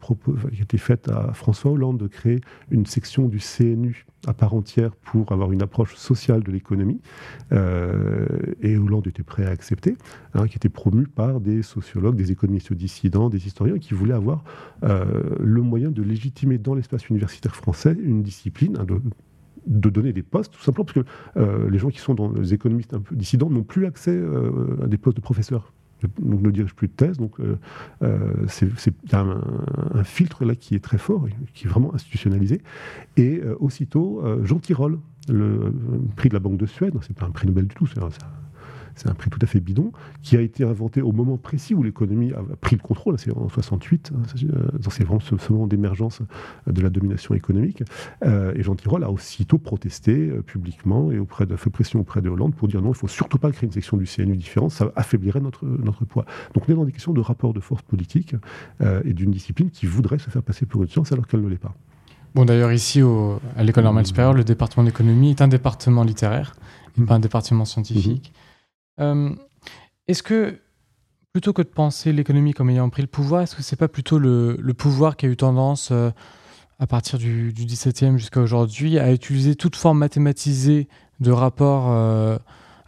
qui 0.52 0.60
a 0.60 0.64
été 0.64 0.78
faite 0.78 1.10
à 1.10 1.34
François 1.34 1.72
Hollande 1.72 2.00
de 2.00 2.08
créer 2.08 2.42
une 2.72 2.86
section 2.86 3.28
du 3.28 3.40
CNU 3.40 4.06
à 4.26 4.34
part 4.34 4.54
entière 4.54 4.96
pour 4.96 5.32
avoir 5.32 5.52
une 5.52 5.62
approche 5.62 5.96
sociale 5.96 6.44
de 6.44 6.52
l'économie. 6.52 7.02
Euh, 7.52 8.26
et 8.62 8.78
Hollande 8.78 9.08
était 9.08 9.24
prêt 9.24 9.46
à 9.46 9.50
accepter, 9.50 9.96
hein, 10.34 10.48
qui 10.48 10.56
était 10.56 10.70
promu 10.70 11.08
par 11.08 11.40
des 11.40 11.62
sociologues, 11.62 12.16
des 12.16 12.32
économistes 12.32 12.74
dissidents, 12.74 13.30
des 13.30 13.46
historiens 13.46 13.78
qui 13.78 13.94
voulaient 13.94 14.14
avoir 14.14 14.44
euh, 14.84 15.06
le 15.40 15.62
moyen 15.62 15.92
de 15.92 16.02
légitimer 16.02 16.58
dans 16.58 16.74
l'espace 16.74 17.08
universitaire 17.10 17.56
français 17.56 17.96
une 18.02 18.24
discipline, 18.24 18.78
hein, 18.80 18.86
de, 18.86 19.90
donner 19.90 20.14
des 20.14 20.24
postes, 20.24 20.54
tout 20.54 20.62
simplement 20.62 20.86
parce 20.86 21.06
que 21.06 21.70
les 21.70 21.80
gens 21.80 21.90
qui 21.90 22.00
sont 22.00 22.14
dans 22.14 22.32
les 22.32 22.54
économistes 22.54 22.96
dissidents 23.12 23.50
n'ont 23.50 23.64
plus 23.64 23.86
accès 23.86 24.22
à 24.82 24.88
des 24.88 24.98
postes 24.98 25.16
de 25.16 25.22
professeurs 25.22 25.72
donc 26.20 26.42
ne 26.42 26.52
dirige 26.52 26.74
plus 26.74 26.88
de 26.88 26.94
thèse. 26.94 27.18
Donc 27.18 27.40
euh, 27.40 27.58
euh, 28.02 28.34
c'est 28.48 29.14
un, 29.14 30.04
filtre 30.04 30.46
là 30.46 30.56
qui 30.56 30.76
est 30.76 30.84
très 30.84 30.98
fort, 30.98 31.28
qui 31.54 31.66
est 31.66 31.70
vraiment 31.70 31.94
institutionnalisé. 31.94 32.62
Et 33.18 33.40
euh, 33.40 33.56
aussitôt, 33.60 34.24
Jean 34.44 34.60
Tirole, 34.60 35.00
le 35.30 35.74
prix 36.16 36.30
de 36.30 36.34
la 36.34 36.40
Banque 36.40 36.58
de 36.58 36.66
Suède, 36.66 36.94
c'est 37.02 37.16
pas 37.16 37.26
un 37.26 37.32
prix 37.32 37.48
Nobel 37.48 37.68
du 37.68 37.76
tout, 37.76 37.88
c'est 37.88 38.00
un, 38.02 38.10
c'est 38.96 39.10
un 39.10 39.14
prix 39.14 39.30
tout 39.30 39.40
à 39.42 39.46
fait 39.46 39.60
bidon, 39.60 39.92
qui 40.22 40.38
a 40.38 40.42
été 40.42 40.64
inventé 40.64 41.02
au 41.02 41.12
moment 41.12 41.38
précis 41.38 41.74
où 41.74 41.84
l'économie 41.84 42.34
a 42.34 42.42
pris 42.62 42.76
le 42.76 42.82
contrôle, 42.82 43.18
c'est 43.18 43.36
en 43.36 43.50
68, 43.50 44.12
hein, 44.14 44.22
c'est 44.90 45.04
vraiment 45.04 45.20
ce, 45.20 45.52
moment 45.52 45.68
d'émergence 45.68 46.22
de 46.68 46.82
la 46.82 46.90
domination 46.90 47.34
économique. 47.34 47.84
Euh, 48.26 48.54
et 48.56 48.64
Jean 48.64 48.76
Tirole 48.76 49.04
a 49.04 49.12
aussitôt 49.12 49.58
protesté 49.58 50.30
euh, 50.30 50.42
publiquement 50.42 51.12
et 51.12 51.20
auprès 51.20 51.46
de, 51.46 51.56
fait 51.56 51.70
pression 51.70 52.00
auprès 52.00 52.22
de 52.22 52.30
Hollande 52.30 52.56
pour 52.56 52.68
dire 52.68 52.82
non, 52.82 52.90
il 52.90 52.96
faut 52.96 53.08
surtout 53.08 53.38
pas 53.38 53.52
créer 53.52 53.68
une 53.68 53.74
section 53.74 53.98
du 53.98 54.06
CNU 54.06 54.38
différente, 54.38 54.72
ça 54.72 54.92
affaiblirait 54.96 55.42
notre, 55.42 55.66
notre 55.66 56.06
poids. 56.06 56.26
Donc 56.54 56.64
on 56.68 56.72
est 56.72 56.76
dans 56.76 56.86
des 56.86 56.92
questions 56.92 57.14
de 57.14 57.22
rapport 57.22 57.54
de 57.54 57.60
force 57.60 57.82
politique 57.82 58.36
euh, 58.82 59.02
et 59.06 59.14
d'une 59.14 59.32
discipline 59.32 59.70
qui 59.70 59.86
voudrait 59.86 60.20
se 60.20 60.30
faire 60.30 60.44
passer 60.44 60.66
pour 60.66 60.84
une 60.84 60.90
science 60.90 61.12
alors 61.12 61.28
qu'elle 61.28 61.42
ne 61.42 61.50
l'est 61.50 61.58
pas. 61.58 61.74
Bon, 62.36 62.46
d'ailleurs, 62.46 62.72
ici, 62.72 63.00
à 63.56 63.64
l'École 63.64 63.84
normale 63.84 64.08
supérieure, 64.08 64.34
le 64.34 64.44
département 64.44 64.84
d'économie 64.84 65.30
est 65.30 65.42
un 65.42 65.48
département 65.48 66.04
littéraire, 66.04 66.56
et 66.98 67.02
pas 67.02 67.16
un 67.16 67.20
département 67.20 67.64
scientifique. 67.64 68.34
Euh, 68.36 68.40
est-ce 69.00 70.24
que, 70.24 70.60
plutôt 71.32 71.54
que 71.54 71.62
de 71.62 71.68
penser 71.68 72.14
l'économie 72.14 72.54
comme 72.54 72.70
ayant 72.70 72.90
pris 72.90 73.02
le 73.02 73.08
pouvoir, 73.08 73.42
est-ce 73.42 73.56
que 73.56 73.64
c'est 73.64 73.76
pas 73.76 73.88
plutôt 73.88 74.20
le, 74.20 74.58
pouvoir 74.78 75.18
qui 75.18 75.26
a 75.26 75.30
eu 75.30 75.38
tendance, 75.38 75.90
euh, 75.92 76.12
à 76.80 76.88
partir 76.88 77.18
du, 77.18 77.54
du 77.54 77.66
17e 77.66 78.18
jusqu'à 78.18 78.42
aujourd'hui, 78.42 79.00
à 79.00 79.12
utiliser 79.12 79.56
toute 79.56 79.76
forme 79.76 80.00
mathématisée 80.00 80.88
de 81.20 81.32
rapport 81.32 81.92
euh, 81.92 82.38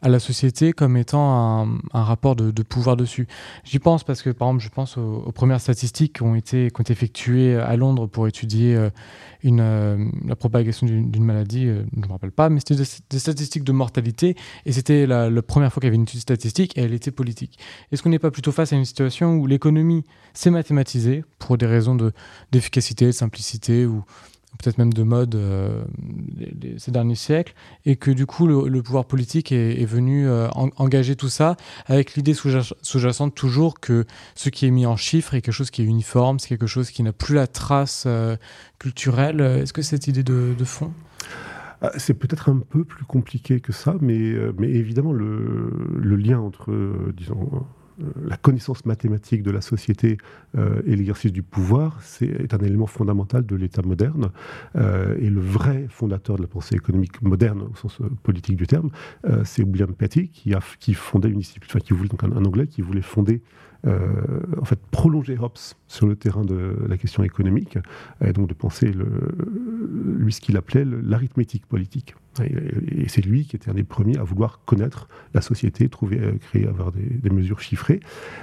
à 0.01 0.09
la 0.09 0.19
société 0.19 0.73
comme 0.73 0.97
étant 0.97 1.67
un, 1.93 2.03
rapport 2.03 2.35
de, 2.35 2.63
pouvoir 2.63 2.97
dessus. 2.97 3.27
J'y 3.63 3.79
pense 3.79 4.03
parce 4.03 4.21
que, 4.21 4.29
par 4.29 4.49
exemple, 4.49 4.63
je 4.63 4.69
pense 4.69 4.97
aux, 4.97 5.31
premières 5.31 5.61
statistiques 5.61 6.13
qui 6.13 6.23
ont 6.23 6.35
été, 6.35 6.71
effectuées 6.89 7.55
à 7.55 7.75
Londres 7.75 8.07
pour 8.07 8.27
étudier 8.27 8.75
euh, 8.75 8.89
euh, 9.45 10.05
la 10.25 10.35
propagation 10.35 10.85
d'une 10.87 11.23
maladie, 11.23 11.67
euh, 11.67 11.83
je 11.93 12.01
ne 12.01 12.05
me 12.07 12.11
rappelle 12.11 12.31
pas, 12.31 12.49
mais 12.49 12.59
c'était 12.59 12.75
des, 12.75 13.19
statistiques 13.19 13.63
de 13.63 13.71
mortalité, 13.71 14.35
et 14.65 14.71
c'était 14.71 15.05
la, 15.05 15.29
première 15.41 15.71
fois 15.71 15.81
qu'il 15.81 15.87
y 15.87 15.89
avait 15.89 15.95
une 15.95 16.03
étude 16.03 16.19
statistique, 16.19 16.77
et 16.77 16.81
elle 16.81 16.93
était 16.93 17.11
politique. 17.11 17.59
Est-ce 17.91 18.03
qu'on 18.03 18.09
n'est 18.09 18.19
pas 18.19 18.31
plutôt 18.31 18.51
face 18.51 18.73
à 18.73 18.75
une 18.75 18.85
situation 18.85 19.35
où 19.35 19.47
l'économie 19.47 20.03
s'est 20.33 20.51
mathématisée 20.51 21.23
pour 21.39 21.57
des 21.57 21.65
raisons 21.65 21.97
d'efficacité, 22.51 23.07
de, 23.07 23.11
simplicité, 23.11 23.85
ou 23.85 24.03
peut-être 24.65 24.77
même 24.79 24.93
de 24.93 25.03
mode 25.03 25.35
euh, 25.35 25.83
ces 26.77 26.89
derniers 26.89 27.15
siècles, 27.15 27.53
et 27.85 27.97
que 27.97 28.09
du 28.09 28.25
coup 28.25 28.47
le, 28.47 28.81
pouvoir 28.81 29.05
politique 29.05 29.51
est, 29.51 29.85
venu 29.85 30.27
euh, 30.27 30.47
engager 30.77 31.15
tout 31.15 31.29
ça 31.29 31.55
avec 31.85 32.15
l'idée 32.15 32.33
sous-jacente 32.33 33.35
toujours 33.35 33.79
que 33.79 34.05
ce 34.33 34.49
qui 34.49 34.65
est 34.65 34.71
mis 34.71 34.87
en 34.87 34.95
chiffres 34.95 35.35
est 35.35 35.41
quelque 35.41 35.53
chose 35.53 35.69
qui 35.69 35.83
est 35.83 35.85
uniforme, 35.85 36.39
c'est 36.39 36.47
quelque 36.47 36.65
chose 36.65 36.89
qui 36.89 37.03
n'a 37.03 37.13
plus 37.13 37.35
la 37.35 37.45
trace 37.45 38.05
euh, 38.07 38.37
culturelle. 38.79 39.39
Est-ce 39.39 39.73
que 39.73 39.83
cette 39.83 40.07
idée 40.07 40.23
de, 40.23 40.55
fond? 40.63 40.91
Ah, 41.81 41.91
c'est 41.97 42.15
peut-être 42.15 42.49
un 42.49 42.57
peu 42.57 42.83
plus 42.83 43.05
compliqué 43.05 43.59
que 43.59 43.71
ça, 43.71 43.95
mais, 44.01 44.33
mais 44.57 44.69
évidemment, 44.69 45.13
le, 45.13 46.15
lien 46.15 46.39
entre, 46.39 46.73
disons, 47.15 47.65
la 48.27 48.37
connaissance 48.37 48.85
mathématique 48.85 49.43
de 49.43 49.51
la 49.51 49.61
société 49.61 50.17
euh, 50.57 50.81
et 50.85 50.95
l'exercice 50.95 51.31
du 51.31 51.43
pouvoir 51.43 51.99
c'est, 52.01 52.25
est 52.25 52.53
un 52.53 52.59
élément 52.59 52.87
fondamental 52.87 53.45
de 53.45 53.55
l'État 53.55 53.81
moderne. 53.81 54.29
Euh, 54.75 55.17
et 55.19 55.29
le 55.29 55.41
vrai 55.41 55.87
fondateur 55.89 56.37
de 56.37 56.41
la 56.41 56.47
pensée 56.47 56.75
économique 56.75 57.21
moderne, 57.21 57.63
au 57.71 57.75
sens 57.75 57.99
politique 58.23 58.57
du 58.57 58.67
terme, 58.67 58.89
c'est 59.43 59.63
William 59.63 59.93
Petty, 59.93 60.29
qui, 60.29 60.53
a, 60.53 60.61
fondait 60.61 61.29
une 61.29 61.39
discipline, 61.39 61.69
enfin, 61.69 61.79
qui 61.79 61.93
voulait, 61.93 62.09
donc 62.09 62.23
un, 62.23 62.45
Anglais, 62.45 62.67
qui 62.67 62.81
voulait 62.81 63.01
fonder 63.01 63.41
en 63.85 64.65
fait, 64.65 64.79
prolonger 64.89 65.37
Hobbes 65.37 65.59
sur 65.87 66.07
le 66.07 66.15
terrain 66.15 66.43
de 66.43 66.75
la 66.87 66.97
question 66.97 67.21
économique, 67.21 67.77
et 68.19 68.33
donc 68.33 68.49
de 68.49 68.55
penser 68.55 68.91
le, 68.91 69.05
lui 70.17 70.33
ce 70.33 70.41
qu'il 70.41 70.57
appelait 70.57 70.85
l'arithmétique 70.85 71.67
politique. 71.67 72.15
Et 72.43 73.07
c'est 73.07 73.21
lui 73.21 73.45
qui 73.45 73.55
était 73.55 73.69
un 73.69 73.73
des 73.73 73.83
premiers 73.83 74.17
à 74.17 74.23
vouloir 74.23 74.61
connaître 74.65 75.07
la 75.33 75.41
société, 75.41 75.87
trouver, 75.89 76.19
euh, 76.19 76.33
créer, 76.39 76.67
avoir 76.67 76.91
des, 76.91 77.29
mesures 77.29 77.59
chiffrées. 77.59 77.99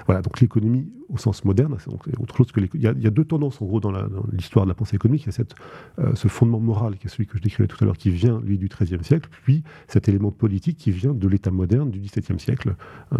Voilà, 0.06 0.22
donc 0.22 0.40
l'économie 0.40 0.90
au 1.12 1.18
sens 1.18 1.44
moderne, 1.44 1.76
c'est 1.78 1.92
autre 2.18 2.36
chose 2.36 2.52
que 2.52 2.60
il 2.74 2.80
y, 2.80 2.86
a, 2.86 3.10
deux 3.10 3.24
tendances 3.24 3.60
en 3.60 3.66
gros 3.66 3.80
dans 3.80 3.92
l'histoire 4.32 4.64
de 4.64 4.70
la 4.70 4.74
pensée 4.74 4.96
économique. 4.96 5.24
Il 5.24 5.26
y 5.26 5.28
a 5.28 5.32
cette, 5.32 5.54
euh, 5.98 6.14
ce 6.14 6.28
fondement 6.28 6.60
moral 6.60 6.96
qui 6.96 7.06
est 7.06 7.10
celui 7.10 7.26
que 7.26 7.36
je 7.36 7.42
décrivais 7.42 7.66
tout 7.66 7.76
à 7.80 7.84
l'heure, 7.84 7.98
qui 7.98 8.10
vient 8.10 8.40
lui 8.40 8.56
du 8.56 8.68
XIIIe 8.68 9.04
siècle, 9.04 9.28
puis 9.42 9.62
cet 9.88 10.08
élément 10.08 10.30
politique 10.30 10.78
qui 10.78 10.90
vient 10.90 11.12
de 11.12 11.28
l'État 11.28 11.50
moderne 11.50 11.90
du 11.90 12.00
XVIIe 12.00 12.40
siècle 12.40 12.74
hein, 13.10 13.18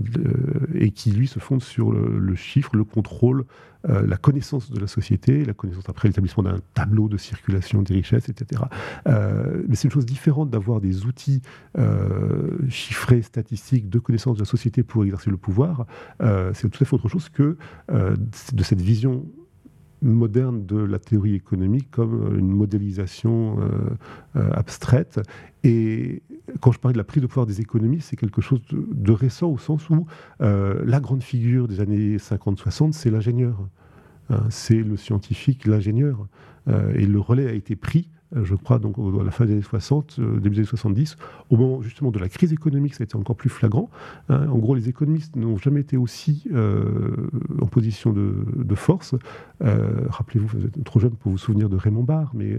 et 0.75 0.91
qui 0.91 1.11
lui 1.11 1.27
se 1.27 1.39
fonde 1.39 1.63
sur 1.63 1.93
le, 1.93 2.35
chiffre, 2.35 2.75
le 2.77 2.85
contrôle, 2.85 3.45
euh, 3.89 4.07
la 4.07 4.17
connaissance 4.17 4.71
de 4.71 4.81
la 4.81 4.87
société, 4.87 5.45
la 5.45 5.53
connaissance 5.53 5.89
après 5.89 6.09
l'établissement 6.09 6.45
d'un 6.45 6.61
tableau 6.73 7.09
de 7.09 7.19
circulation 7.19 7.83
des 7.83 7.95
richesses, 7.95 8.29
etc. 8.29 8.63
mais 9.07 9.75
c'est 9.75 9.85
une 9.85 9.91
chose 9.91 10.07
différente 10.07 10.51
d'avoir 10.51 10.63
avoir 10.63 10.81
des 10.81 11.07
outils 11.07 11.43
euh, 11.79 12.69
chiffrés, 12.69 13.23
statistiques, 13.23 13.89
de 13.89 13.99
connaissance 13.99 14.37
de 14.37 14.43
la 14.43 14.47
société 14.47 14.83
pour 14.83 15.05
exercer 15.05 15.31
le 15.31 15.37
pouvoir, 15.37 15.87
euh, 16.23 16.53
c'est 16.55 16.69
tout 16.69 16.83
à 16.83 16.87
fait 16.87 16.95
autre 16.95 17.09
chose 17.09 17.29
que 17.29 17.43
euh, 17.43 17.57
de 17.89 18.63
cette 18.63 18.81
vision 18.81 19.27
moderne 20.03 20.67
de 20.67 20.79
la 20.79 20.99
théorie 20.99 21.35
économique 21.35 21.91
comme 21.91 22.37
une 22.37 22.51
modélisation 22.51 23.59
abstraite. 24.35 25.21
Et 25.63 26.23
quand 26.61 26.73
je 26.73 26.79
parlais 26.79 26.95
de 26.95 26.99
la 26.99 27.05
prise 27.05 27.23
de 27.23 27.29
pouvoir 27.29 27.47
des 27.47 27.61
économies, 27.61 28.01
c'est 28.01 28.17
quelque 28.17 28.41
chose 28.41 28.61
de, 28.71 29.13
récent 29.13 29.49
au 29.49 29.59
sens 29.59 29.89
où 29.91 30.07
la 30.41 31.01
grande 31.01 31.23
figure 31.23 31.69
des 31.69 31.81
années 31.81 32.17
50-60, 32.17 32.93
c'est 32.93 33.11
l'ingénieur. 33.11 33.57
Hein, 34.31 34.45
c'est 34.51 34.83
le 34.83 34.97
scientifique, 34.97 35.67
l'ingénieur. 35.67 36.27
et 36.69 37.07
le 37.07 37.21
relais 37.21 37.49
a 37.49 37.53
été 37.53 37.77
pris 37.77 38.09
euh, 38.09 38.22
je 38.35 38.55
crois, 38.55 38.79
donc 38.79 38.97
à 38.99 39.25
la 39.25 39.31
fin 39.31 39.45
des 39.45 39.53
années 39.53 39.63
60, 39.63 40.17
euh, 40.19 40.41
début 40.41 40.57
des 40.57 40.61
années 40.61 40.67
70, 40.67 41.17
au 41.51 41.57
moment 41.57 41.83
justement 41.83 42.11
de 42.11 42.19
la 42.19 42.29
crise 42.29 42.53
économique, 42.53 42.95
ça 42.95 43.03
a 43.03 43.05
été 43.05 43.17
encore 43.17 43.37
plus 43.37 43.51
flagrant. 43.51 43.91
Hein. 44.29 44.47
en 44.49 44.59
gros, 44.59 44.75
les 44.75 44.89
économistes 44.89 45.37
n'ont 45.37 45.59
jamais 45.59 45.81
été 45.81 45.97
aussi 45.97 46.45
euh, 46.53 47.15
en 47.61 47.67
position 47.67 48.13
de, 48.13 48.75
force. 48.75 49.15
Rappelez-vous, 49.61 50.47
vous 50.47 50.65
êtes 50.65 50.83
trop 50.83 50.99
jeune 50.99 51.13
pour 51.13 51.31
vous 51.31 51.39
souvenir 51.39 51.69
de 51.69 51.77
Raymond 51.77 52.05
Barre, 52.05 52.33
mais 52.35 52.57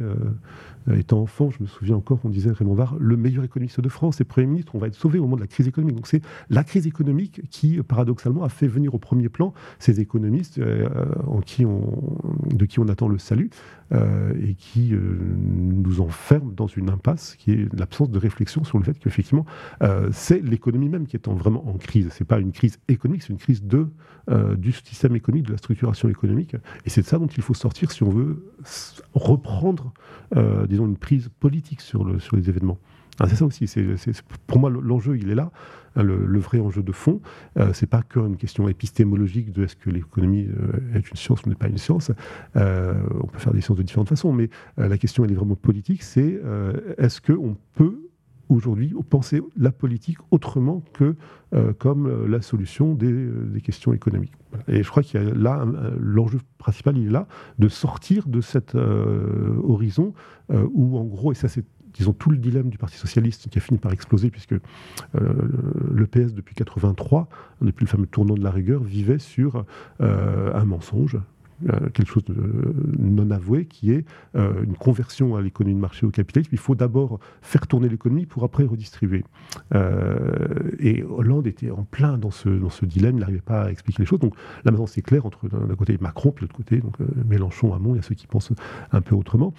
étant 0.96 1.22
enfant, 1.22 1.50
je 1.50 1.62
me 1.62 1.68
souviens 1.68 1.96
encore 1.96 2.20
qu'on 2.22 2.30
disait 2.30 2.52
Raymond 2.52 2.76
Barre, 2.76 2.96
le 3.00 3.18
meilleur 3.18 3.44
économiste 3.44 3.82
de 3.82 3.90
France 3.90 4.22
et 4.22 4.24
Premier 4.24 4.48
ministre, 4.48 4.76
on 4.76 4.80
va 4.80 4.88
être 4.88 4.96
sauvé 4.96 5.20
au 5.20 5.24
moment 5.24 5.36
de 5.36 5.42
la 5.42 5.48
crise 5.48 5.68
économique. 5.68 5.96
Donc 5.96 6.08
c'est 6.08 6.22
la 6.50 6.64
crise 6.64 6.88
économique 6.88 7.42
qui, 7.50 7.82
paradoxalement, 7.84 8.44
a 8.44 8.50
fait 8.50 8.68
venir 8.68 8.94
au 8.94 9.00
premier 9.00 9.30
plan 9.30 9.54
ces 9.80 10.00
économistes 10.00 10.60
en 11.28 11.40
qui 11.42 11.66
de 11.66 12.66
qui 12.66 12.80
on 12.80 12.88
attend 12.88 13.08
le 13.08 13.18
salut 13.18 13.50
et 13.92 14.56
qui 14.56 14.94
nous 14.94 16.02
enferme 16.02 16.54
dans 16.56 16.68
une 16.68 16.90
impasse 16.90 17.36
qui 17.38 17.52
est 17.52 17.74
l'absence 17.74 18.10
de 18.10 18.20
réflexion 18.20 18.64
sur 18.64 18.78
le 18.78 18.84
fait 18.84 18.98
qu'effectivement, 19.00 19.46
euh, 19.82 20.10
c'est 20.12 20.42
l'économie 20.42 20.90
même 20.90 21.08
qui 21.08 21.16
est 21.16 21.28
vraiment 21.28 21.68
en 21.68 21.74
crise. 21.74 22.10
Ce 22.12 22.24
n'est 22.24 22.28
pas 22.28 22.40
une 22.40 22.52
crise 22.52 22.80
économique, 22.88 23.24
c'est 23.24 23.34
une 23.34 23.40
crise 23.40 23.64
de, 23.64 23.88
euh, 24.30 24.56
du 24.56 24.72
système 24.72 25.16
économique, 25.16 25.48
de 25.48 25.52
la 25.52 25.58
structuration 25.58 26.10
économique. 26.10 26.56
Et 26.86 26.90
c'est 26.90 27.02
de 27.02 27.08
ça 27.08 27.18
dont 27.18 27.28
il 27.28 27.44
faut 27.44 27.54
sortir 27.54 27.92
si 27.92 28.04
on 28.04 28.10
veut 28.10 28.52
reprendre, 29.14 29.94
euh, 30.36 30.66
disons, 30.74 30.86
une 30.86 30.98
prise 30.98 31.30
politique 31.40 31.82
sur, 31.82 32.04
le, 32.04 32.20
sur 32.20 32.36
les 32.36 32.50
événements. 32.50 32.78
Ah, 33.20 33.28
c'est 33.28 33.36
ça 33.36 33.46
aussi. 33.46 33.68
C'est, 33.68 33.86
pour 34.48 34.60
moi, 34.60 34.70
l'enjeu, 34.70 35.18
il 35.18 35.30
est 35.30 35.36
là. 35.36 35.52
Hein, 35.96 36.04
le, 36.04 36.40
vrai 36.40 36.60
enjeu 36.60 36.82
de 36.82 36.92
fond, 36.92 37.22
euh, 37.60 37.72
c'est 37.74 37.88
pas 37.88 38.02
qu'une 38.02 38.38
question 38.38 38.68
épistémologique 38.68 39.52
de 39.52 39.64
est-ce 39.64 39.76
que 39.76 39.92
l'économie 39.92 40.48
euh, 40.48 40.98
est 40.98 41.08
une 41.10 41.16
science 41.16 41.44
ou 41.44 41.50
n'est 41.50 41.56
pas 41.56 41.68
une 41.68 41.78
science. 41.78 42.12
Euh, 42.56 42.96
on 43.22 43.28
peut 43.28 43.38
faire 43.40 43.54
des 43.54 43.62
sciences 43.62 43.78
de 43.78 43.84
différentes 43.84 44.10
façons, 44.10 44.34
mais 44.34 44.50
la 44.78 44.98
question, 44.98 45.24
elle 45.24 45.32
est 45.32 45.36
vraiment 45.36 45.56
politique. 45.56 46.02
C'est 46.02 46.42
est-ce 46.98 47.22
qu'on 47.22 47.56
peut 47.76 48.03
aujourd'hui 48.50 48.94
penser 49.10 49.42
la 49.58 49.72
politique 49.72 50.18
autrement 50.32 50.84
que 50.94 51.16
comme 51.78 52.26
la 52.26 52.42
solution 52.42 52.94
des, 52.96 53.62
questions 53.62 53.94
économiques. 53.94 54.34
Et 54.68 54.84
je 54.84 54.90
crois 54.90 55.04
qu'il 55.04 55.22
y 55.22 55.26
a 55.26 55.34
là 55.34 55.66
l'enjeu 56.00 56.40
principal, 56.58 56.98
il 56.98 57.08
est 57.08 57.12
là 57.12 57.28
de 57.60 57.68
sortir 57.68 58.28
de 58.28 58.42
cet 58.42 58.76
horizon 58.76 60.14
où 60.50 60.98
en 60.98 61.04
gros, 61.06 61.32
et 61.32 61.36
ça 61.36 61.48
c'est 61.48 61.66
disons, 61.94 62.14
tout 62.14 62.32
le 62.32 62.38
dilemme 62.38 62.70
du 62.70 62.78
Parti 62.78 62.98
socialiste 62.98 63.50
qui 63.50 63.58
a 63.58 63.62
fini 63.62 63.80
par 63.80 63.94
exploser, 63.94 64.30
puisque 64.30 64.54
euh, 64.54 64.60
le 65.14 66.08
PS, 66.08 66.34
depuis 66.34 66.56
83, 66.56 67.30
depuis 67.62 67.86
le 67.86 67.90
fameux 67.90 68.08
tournant 68.08 68.36
de 68.36 68.44
la 68.44 68.52
rigueur, 68.52 68.84
vivait 68.84 69.20
sur 69.20 69.66
euh, 70.02 70.54
un 70.54 70.66
mensonge, 70.66 71.16
euh, 71.16 71.20
quelque 71.94 72.08
chose 72.08 72.24
de 72.26 72.36
non 73.00 73.32
avoué, 73.32 73.66
qui 73.66 73.92
est 73.92 74.06
euh, 74.36 74.64
une 74.64 74.76
conversion 74.76 75.36
à 75.36 75.42
l'économie 75.42 75.76
de 75.76 75.80
marché 75.80 76.06
au 76.06 76.10
capitalisme. 76.10 76.50
Il 76.54 76.60
faut 76.60 76.76
d'abord 76.76 77.20
faire 77.42 77.68
tourner 77.68 77.90
l'économie 77.90 78.26
pour 78.26 78.44
après 78.44 78.64
redistribuer. 78.64 79.24
Euh, 79.74 80.72
et 80.80 81.04
Hollande 81.04 81.48
était 81.48 81.72
en 81.72 81.84
plein 81.84 82.18
dans 82.18 82.32
ce, 82.32 82.50
dans 82.50 82.70
ce 82.70 82.86
dilemme, 82.86 83.18
il 83.18 83.20
n'arrivait 83.22 83.42
pas 83.42 83.64
à 83.64 83.72
expliquer 83.72 84.04
les 84.04 84.06
choses. 84.06 84.20
Donc 84.20 84.36
là 84.66 84.72
maintenant 84.72 84.88
c'est 84.88 85.02
clair 85.02 85.26
entre 85.26 85.48
d'un 85.48 85.76
côté 85.76 85.98
Macron, 86.00 86.32
puis 86.32 86.46
de 86.46 86.50
l'autre 86.50 86.58
côté 86.58 86.78
donc, 86.78 86.98
Mélenchon, 87.28 87.74
Hamon, 87.74 87.94
il 87.94 87.98
y 87.98 88.00
a 88.00 88.04
ceux 88.04 88.16
qui 88.16 88.28
pensent 88.28 88.52
un 88.92 89.02
peu 89.02 89.16
autrement. 89.16 89.54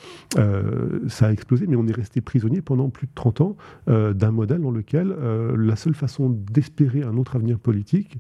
ça 1.09 1.27
a 1.27 1.33
explosé, 1.33 1.67
mais 1.67 1.77
on 1.77 1.87
est 1.87 1.95
resté 1.95 2.21
prisonnier 2.21 2.61
pendant 2.61 2.89
plus 2.89 3.07
de 3.07 3.13
30 3.15 3.41
ans 3.41 3.57
d'un 3.87 4.31
modèle 4.31 4.61
dans 4.61 4.71
lequel 4.71 5.15
la 5.57 5.77
seule 5.77 5.95
façon 5.95 6.31
d'espérer 6.31 7.03
un 7.03 7.17
autre 7.17 7.37
avenir 7.37 7.59
politique, 7.59 8.19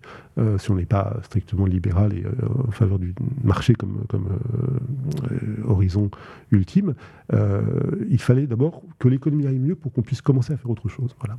si 0.58 0.70
on 0.70 0.76
n'est 0.76 0.86
pas 0.86 1.18
strictement 1.22 1.66
libéral 1.66 2.14
et 2.14 2.24
en 2.66 2.70
faveur 2.70 2.98
du 2.98 3.14
marché 3.42 3.73
comme, 3.76 4.04
comme 4.08 4.28
euh, 5.32 5.62
horizon 5.66 6.10
ultime, 6.50 6.94
euh, 7.32 7.62
il 8.08 8.20
fallait 8.20 8.46
d'abord 8.46 8.82
que 8.98 9.08
l'économie 9.08 9.46
aille 9.46 9.58
mieux 9.58 9.74
pour 9.74 9.92
qu'on 9.92 10.02
puisse 10.02 10.22
commencer 10.22 10.52
à 10.52 10.56
faire 10.56 10.70
autre 10.70 10.88
chose. 10.88 11.14
Voilà. 11.20 11.36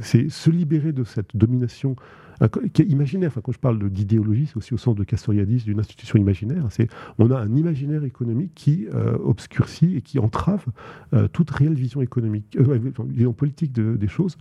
C'est 0.00 0.30
se 0.30 0.50
libérer 0.50 0.92
de 0.92 1.04
cette 1.04 1.36
domination 1.36 1.96
imaginaire. 2.78 3.28
Enfin, 3.28 3.42
quand 3.42 3.52
je 3.52 3.58
parle 3.58 3.90
d'idéologie, 3.90 4.46
c'est 4.46 4.56
aussi 4.56 4.72
au 4.72 4.78
sens 4.78 4.94
de 4.94 5.04
Castoriadis, 5.04 5.64
d'une 5.64 5.78
institution 5.78 6.18
imaginaire. 6.18 6.66
On 7.18 7.30
a 7.30 7.38
un 7.38 7.54
imaginaire 7.54 8.04
économique 8.04 8.52
qui 8.54 8.86
euh, 8.94 9.18
obscurcit 9.22 9.96
et 9.96 10.00
qui 10.02 10.18
entrave 10.18 10.64
toute 11.32 11.50
réelle 11.50 11.74
vision 11.74 12.00
économique, 12.00 12.56
vision 13.08 13.32
politique 13.32 13.72
des 13.72 14.08
choses, 14.08 14.38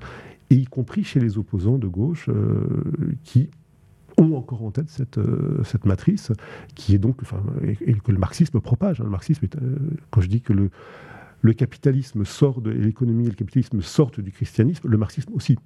y 0.49 0.65
compris 0.65 1.03
chez 1.03 1.19
les 1.19 1.37
opposants 1.37 1.77
de 1.77 1.87
gauche 1.87 2.29
qui 3.23 3.49
ont 4.19 4.35
encore 4.35 4.63
en 4.63 4.71
tête 4.71 4.89
cette, 4.89 5.17
euh, 5.17 5.63
cette 5.63 5.85
matrice 5.85 6.31
qui 6.75 6.93
est 6.93 6.97
donc, 6.97 7.17
enfin, 7.21 7.41
et, 7.63 7.93
que 7.93 8.11
le 8.11 8.17
marxisme 8.17 8.59
propage. 8.59 9.01
Hein. 9.01 9.05
Le 9.05 9.09
marxisme, 9.09 9.47
euh, 9.61 9.77
quand 10.11 10.21
je 10.21 10.27
dis 10.27 10.41
que 10.41 10.53
le, 10.53 10.69
le 11.41 11.53
capitalisme 11.53 12.25
sort 12.25 12.61
de 12.61 12.69
l'économie 12.69 13.25
et 13.25 13.29
le 13.29 13.35
capitalisme 13.35 13.81
sortent 13.81 14.19
du 14.19 14.31
christianisme, 14.31 14.87
le 14.87 14.97
marxisme 14.97 15.33
aussi. 15.33 15.57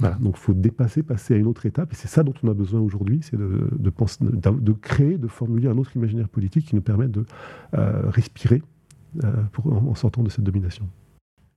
Voilà, 0.00 0.14
donc 0.16 0.36
il 0.36 0.40
faut 0.40 0.54
dépasser, 0.54 1.02
passer 1.02 1.34
à 1.34 1.36
une 1.36 1.48
autre 1.48 1.66
étape, 1.66 1.92
et 1.92 1.96
c'est 1.96 2.06
ça 2.06 2.22
dont 2.22 2.34
on 2.44 2.48
a 2.48 2.54
besoin 2.54 2.80
aujourd'hui, 2.80 3.18
c'est 3.22 3.36
de, 3.36 3.68
de, 3.76 3.92
de, 4.60 4.72
créer, 4.72 5.18
de 5.18 5.26
formuler 5.26 5.68
un 5.68 5.76
autre 5.76 5.96
imaginaire 5.96 6.28
politique 6.28 6.66
qui 6.66 6.76
nous 6.76 6.82
permette 6.82 7.10
de 7.10 7.24
euh, 7.74 8.08
respirer 8.08 8.62
pour, 9.50 9.66
en, 9.72 9.96
sortant 9.96 10.22
de 10.22 10.30
cette 10.30 10.44
domination. 10.44 10.86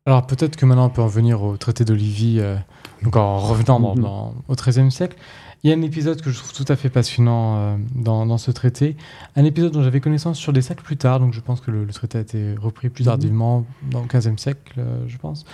Alors 0.07 0.25
peut-être 0.25 0.55
que 0.55 0.65
maintenant 0.65 0.87
on 0.87 0.89
peut 0.89 1.03
en 1.03 1.07
venir 1.07 1.43
au 1.43 1.55
traité 1.57 1.85
d'Olivier, 1.85 2.57
donc 3.03 3.15
en 3.15 3.37
revenant 3.37 3.93
dans, 3.93 4.33
au 4.47 4.55
XIIIe 4.55 4.89
siècle. 4.89 5.17
Il 5.63 5.69
y 5.69 5.74
a 5.74 5.76
un 5.76 5.82
épisode 5.82 6.21
que 6.21 6.32
je 6.32 6.39
trouve 6.39 6.54
tout 6.54 6.65
à 6.67 6.76
fait 6.76 6.89
passionnant 6.89 7.58
euh, 7.58 7.78
dans, 7.93 8.38
ce 8.39 8.50
traité. 8.50 8.95
Un 9.36 9.45
épisode 9.45 9.71
dont 9.71 9.84
j'avais 9.84 10.00
connaissance 10.00 10.39
sur 10.39 10.54
des 10.54 10.62
siècles 10.62 10.84
plus 10.84 10.97
tard, 10.97 11.19
donc 11.19 11.34
je 11.34 11.39
pense 11.39 11.62
que 11.62 11.69
le, 11.69 11.86
traité 11.88 12.17
a 12.17 12.21
été 12.21 12.56
repris 12.60 12.89
plus 12.89 13.04
mhm. 13.04 13.12
tardivement, 13.12 13.65
dans 13.91 14.02
le 14.02 14.08
XVe 14.08 14.38
siècle, 14.38 14.74
euh, 14.80 15.04
je 15.08 15.17
pense. 15.17 15.45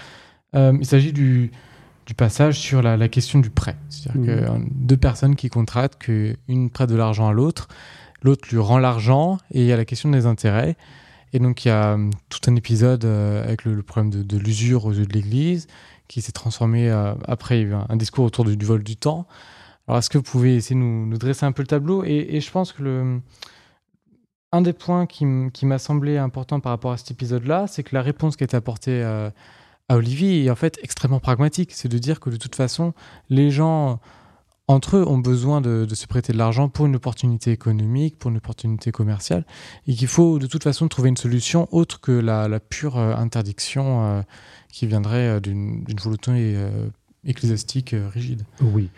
Euh, 0.56 0.78
il 0.80 0.86
s'agit 0.86 1.12
du, 1.12 1.52
passage 2.15 2.58
sur 2.58 2.82
la, 2.82 3.10
question 3.10 3.39
du 3.39 3.50
prêt. 3.50 3.76
C'est-à-dire 3.89 4.26
que 4.26 4.50
mhm. 4.50 4.70
deux 4.72 4.96
personnes 4.96 5.36
qui 5.36 5.50
contractent, 5.50 6.02
qu'une 6.02 6.70
prête 6.70 6.89
de 6.89 6.96
l'argent 6.96 7.28
à 7.28 7.34
l'autre, 7.34 7.67
l'autre 8.22 8.48
lui 8.50 8.60
rend 8.60 8.78
l'argent, 8.78 9.39
et 9.52 9.60
il 9.60 9.67
y 9.67 9.74
a 9.74 9.78
la 9.78 9.86
question 9.86 10.10
des 10.10 10.26
intérêts. 10.26 10.78
Et 11.34 11.39
donc 11.39 11.65
il 11.65 11.67
y 11.67 11.72
a 11.72 11.98
tout 12.30 12.39
un 12.50 12.56
épisode 12.56 13.04
avec 13.04 13.65
le, 13.65 13.84
problème 13.84 14.24
de, 14.24 14.38
l'usure 14.38 14.86
aux 14.86 14.93
yeux 14.93 15.06
de 15.06 15.12
l'Église, 15.12 15.67
qui 16.08 16.22
s'est 16.22 16.32
transformé 16.32 16.89
après, 17.28 17.60
il 17.60 17.63
y 17.63 17.65
a 17.65 17.76
eu 17.76 17.80
un, 17.89 17.98
discours 17.98 18.24
autour 18.24 18.46
du, 18.46 18.56
du 18.56 18.65
vol 18.65 18.82
du 18.82 18.96
temps. 18.96 19.28
Alors, 19.88 20.00
est-ce 20.00 20.10
que 20.10 20.17
vous 20.17 20.23
pouvez 20.23 20.56
essayer 20.56 20.76
de 20.76 20.84
nous, 20.84 21.17
dresser 21.17 21.45
un 21.45 21.52
peu 21.52 21.63
le 21.63 21.67
tableau 21.67 22.04
et, 22.04 22.39
je 22.39 22.52
pense 22.52 22.73
que 22.73 22.84
le, 22.84 23.21
un 24.52 24.62
des 24.62 24.73
points 24.73 25.06
qui, 25.06 25.26
m'a 25.26 25.80
semblé 25.80 26.17
important 26.17 26.60
par 26.60 26.71
rapport 26.71 26.92
à 26.92 26.98
cet 26.98 27.12
épisode-là, 27.12 27.67
c'est 27.67 27.83
que 27.83 27.96
la 27.96 28.02
réponse 28.02 28.35
qui 28.35 28.44
a 28.44 28.46
été 28.46 28.58
apportée 28.58 29.04
à, 29.04 29.31
Olivier 29.90 30.44
est 30.44 30.50
en 30.50 30.56
fait 30.56 30.77
extrêmement 30.83 31.21
pragmatique. 31.21 31.71
C'est 31.71 31.88
de 31.88 31.98
dire 31.98 32.19
que 32.19 32.29
de 32.29 32.35
toute 32.35 32.56
façon, 32.56 32.94
les 33.29 33.52
gens 33.52 34.02
entre 34.67 34.98
eux 34.98 35.08
ont 35.08 35.17
besoin 35.17 35.62
de, 35.62 35.88
se 35.94 36.08
prêter 36.08 36.33
de 36.33 36.38
l'argent 36.38 36.67
pour 36.67 36.85
une 36.85 36.98
opportunité 36.98 37.52
économique, 37.52 38.19
pour 38.19 38.29
une 38.29 38.38
opportunité 38.38 38.92
commerciale, 38.92 39.46
et 39.88 39.94
qu'il 39.94 40.10
faut 40.10 40.40
de 40.40 40.48
toute 40.48 40.63
façon 40.63 40.90
trouver 40.90 41.08
une 41.08 41.15
solution 41.17 41.69
autre 41.71 42.02
que 42.02 42.12
la, 42.12 42.60
pure 42.60 42.98
euh, 42.98 43.15
interdiction 43.15 44.04
euh, 44.04 44.21
qui 44.69 44.85
viendrait 44.85 45.38
euh, 45.38 45.40
d'une 45.40 45.85
volonté 46.02 46.58
ecclésiastique 47.23 47.96
rigide. 48.13 48.44
Oui. 48.62 48.90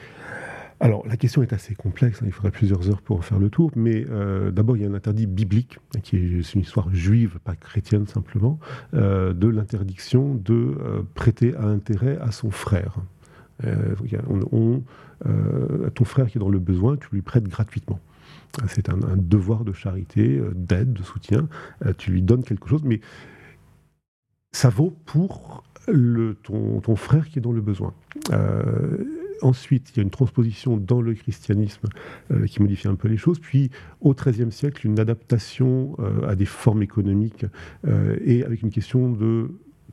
Alors, 0.82 1.06
la 1.06 1.18
question 1.18 1.44
est 1.44 1.52
assez 1.52 1.76
complexe, 1.76 2.22
hein, 2.22 2.26
il 2.26 2.32
faudrait 2.32 2.52
plusieurs 2.52 2.90
heures 2.90 3.02
pour 3.02 3.18
en 3.18 3.22
faire 3.22 3.38
le 3.38 3.50
tour, 3.50 3.72
mais 3.76 4.06
euh, 4.10 4.50
d'abord, 4.50 4.78
il 4.78 4.84
y 4.84 4.86
a 4.86 4.90
un 4.90 4.94
interdit 4.94 5.26
biblique, 5.26 5.78
hein, 5.96 6.00
qui 6.02 6.16
est, 6.16 6.54
une 6.54 6.62
histoire 6.62 6.94
juive, 6.94 7.40
pas 7.44 7.56
chrétienne 7.56 8.08
simplement, 8.08 8.60
euh, 8.94 9.34
de 9.34 9.48
l'interdiction 9.50 10.36
de 10.36 10.54
euh, 10.54 11.02
prêter 11.16 11.54
à 11.56 11.66
intérêt 11.66 12.18
à 12.20 12.32
son 12.32 12.50
frère. 12.50 12.96
On, 13.62 14.84
ton 15.94 16.06
frère 16.06 16.28
qui 16.28 16.38
est 16.38 16.40
dans 16.40 16.48
le 16.48 16.60
besoin, 16.60 16.96
tu 16.96 17.10
lui 17.12 17.22
prêtes 17.22 17.50
gratuitement. 17.50 18.00
C'est 18.68 18.88
un, 18.88 18.98
devoir 19.18 19.66
de 19.66 19.74
charité, 19.74 20.42
d'aide, 20.56 20.94
de 20.94 21.04
soutien. 21.04 21.50
tu 21.98 22.12
lui 22.12 22.22
donnes 22.22 22.44
quelque 22.44 22.70
chose, 22.70 22.84
mais 22.86 23.02
ça 24.54 24.70
vaut 24.70 24.96
pour 25.06 25.66
ton, 26.44 26.96
frère 26.96 27.28
qui 27.28 27.40
est 27.40 27.42
dans 27.42 27.52
le 27.52 27.60
besoin. 27.60 27.94
Ensuite, 29.42 29.92
il 29.92 29.98
y 29.98 30.00
a 30.00 30.04
une 30.04 30.10
transposition 30.10 30.78
dans 30.78 31.02
le 31.02 31.14
christianisme 31.14 31.88
euh, 32.32 32.46
qui 32.46 32.62
modifie 32.62 32.88
un 32.88 32.96
peu 32.96 33.08
les 33.08 33.18
choses. 33.18 33.40
Puis, 33.40 33.70
au 34.02 34.14
XIIIe 34.14 34.52
siècle, 34.52 34.86
une 34.86 35.00
adaptation 35.00 35.96
euh, 36.00 36.28
à 36.28 36.36
des 36.36 36.46
formes 36.46 36.84
économiques 36.84 37.46
euh, 37.88 38.18
et 38.24 38.44
avec 38.44 38.62
une 38.62 38.72
question 38.72 39.12
de 39.12 39.52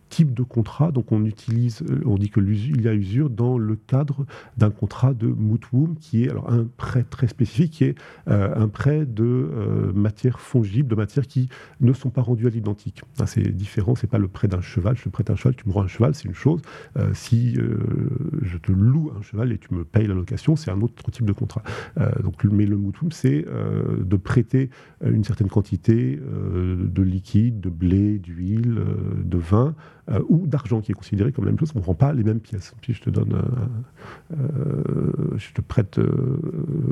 type 0.09 0.35
de 0.35 0.43
contrat. 0.43 0.93
Donc 0.93 1.13
on 1.13 1.25
utilise, 1.25 1.83
euh, 1.83 2.01
on 2.07 2.17
dit 2.17 2.31
que 2.31 2.41
il 2.41 2.83
y 2.83 2.89
a 2.89 2.95
usure 2.95 3.31
dans 3.31 3.59
le 3.59 3.77
cadre 3.77 4.27
d'un 4.57 4.71
contrat 4.71 5.15
de 5.15 5.27
mutwum 5.27 5.97
qui 5.97 6.25
est 6.25 6.31
alors 6.31 6.51
un 6.51 6.67
prêt 6.77 7.05
très 7.09 7.27
spécifique, 7.27 7.73
qui 7.73 7.85
est 7.85 7.95
euh, 8.29 8.55
un 8.55 8.69
prêt 8.69 9.05
de 9.07 9.25
euh, 9.25 9.93
matières 9.93 10.41
fongibles, 10.41 10.89
de 10.89 10.95
matières 10.95 11.27
qui 11.27 11.49
ne 11.81 11.93
sont 11.93 12.11
pas 12.11 12.23
rendues 12.23 12.47
à 12.47 12.51
l'identique. 12.51 13.03
c'est 13.27 13.49
différent, 13.55 13.95
c'est 13.95 14.07
pas 14.07 14.19
le 14.19 14.29
prêt 14.29 14.49
d'un 14.49 14.61
cheval. 14.61 14.97
Je 14.97 15.05
te 15.05 15.09
prête 15.09 15.31
un 15.31 15.37
cheval, 15.37 15.57
tu 15.57 15.69
me 15.69 15.73
rends 15.73 15.83
un 15.83 15.89
cheval, 15.89 16.15
c'est 16.15 16.25
une 16.25 16.35
chose. 16.35 16.61
si 17.13 17.55
je 17.55 18.59
te 18.59 18.73
loue 18.73 19.13
un 19.19 19.23
cheval 19.23 19.53
et 19.53 19.59
tu 19.59 19.75
me 19.75 19.85
payes 19.85 20.07
la 20.07 20.15
location, 20.15 20.57
c'est 20.57 20.71
un 20.71 20.81
autre 20.81 21.11
type 21.11 21.25
de 21.25 21.33
contrat. 21.33 21.63
donc, 22.23 22.45
mais 22.45 22.67
le 22.67 22.77
mutwum, 22.77 23.13
c'est 23.13 23.45
de 23.45 24.17
prêter 24.17 24.71
une 25.05 25.25
certaine 25.25 25.49
quantité 25.49 26.19
de 26.19 27.03
liquide, 27.03 27.61
de 27.61 27.71
blé, 27.71 28.19
d'huile, 28.19 28.81
de 29.25 29.39
vin 29.39 29.75
euh, 30.09 30.23
ou 30.29 30.47
d'argent 30.47 30.81
qui 30.81 30.93
est 30.93 30.95
considéré 30.95 31.33
comme 31.33 31.45
la 31.45 31.51
même 31.51 31.59
chose. 31.59 31.73
On 31.75 31.81
ne 31.81 31.85
rend 31.85 31.95
pas 31.95 32.13
les 32.13 32.23
mêmes 32.23 32.41
pièces. 32.41 32.73
Si 32.85 32.93
je 32.93 33.03
te 33.03 33.11
donne, 33.11 33.33
euh, 33.33 34.37
euh, 34.39 35.37
je 35.37 35.53
te 35.53 35.61
prête 35.61 35.99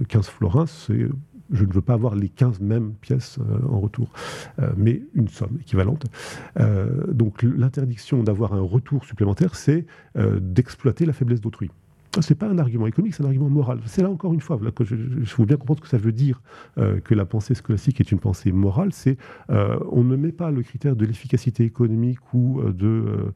15 0.08 0.26
florins, 0.26 0.66
je 0.88 1.64
ne 1.64 1.72
veux 1.72 1.82
pas 1.82 1.92
avoir 1.92 2.16
les 2.16 2.28
15 2.28 2.60
mêmes 2.60 2.94
pièces 2.94 3.38
en 3.68 3.78
retour, 3.78 4.10
mais 4.76 5.02
une 5.14 5.28
somme 5.28 5.58
équivalente. 5.60 6.06
donc 7.08 7.42
l'interdiction 7.42 8.22
d'avoir 8.22 8.54
un 8.54 8.62
retour 8.62 9.04
supplémentaire, 9.04 9.54
c'est 9.54 9.86
d'exploiter 10.40 11.04
la 11.04 11.12
faiblesse 11.12 11.40
d'autrui. 11.40 11.70
Ce 12.20 12.32
n'est 12.32 12.36
pas 12.36 12.46
un 12.46 12.58
argument 12.58 12.86
économique, 12.86 13.14
c'est 13.14 13.22
un 13.22 13.26
argument 13.26 13.48
moral. 13.48 13.80
C'est 13.86 14.02
là 14.02 14.10
encore 14.10 14.32
une 14.34 14.40
fois, 14.40 14.58
là, 14.62 14.70
que 14.70 14.84
je, 14.84 14.94
faut 15.24 15.46
bien 15.46 15.56
comprendre 15.56 15.80
ce 15.80 15.84
que 15.84 15.88
ça 15.88 15.98
veut 15.98 16.12
dire 16.12 16.40
euh, 16.78 17.00
que 17.00 17.14
la 17.14 17.24
pensée 17.24 17.54
scolastique 17.54 18.00
est 18.00 18.12
une 18.12 18.20
pensée 18.20 18.52
morale. 18.52 18.92
C'est 18.92 19.16
euh, 19.50 19.78
on 19.90 20.04
ne 20.04 20.16
met 20.16 20.32
pas 20.32 20.50
le 20.50 20.62
critère 20.62 20.96
de 20.96 21.04
l'efficacité 21.04 21.64
économique 21.64 22.18
ou 22.32 22.60
euh, 22.60 22.72
de 22.72 23.32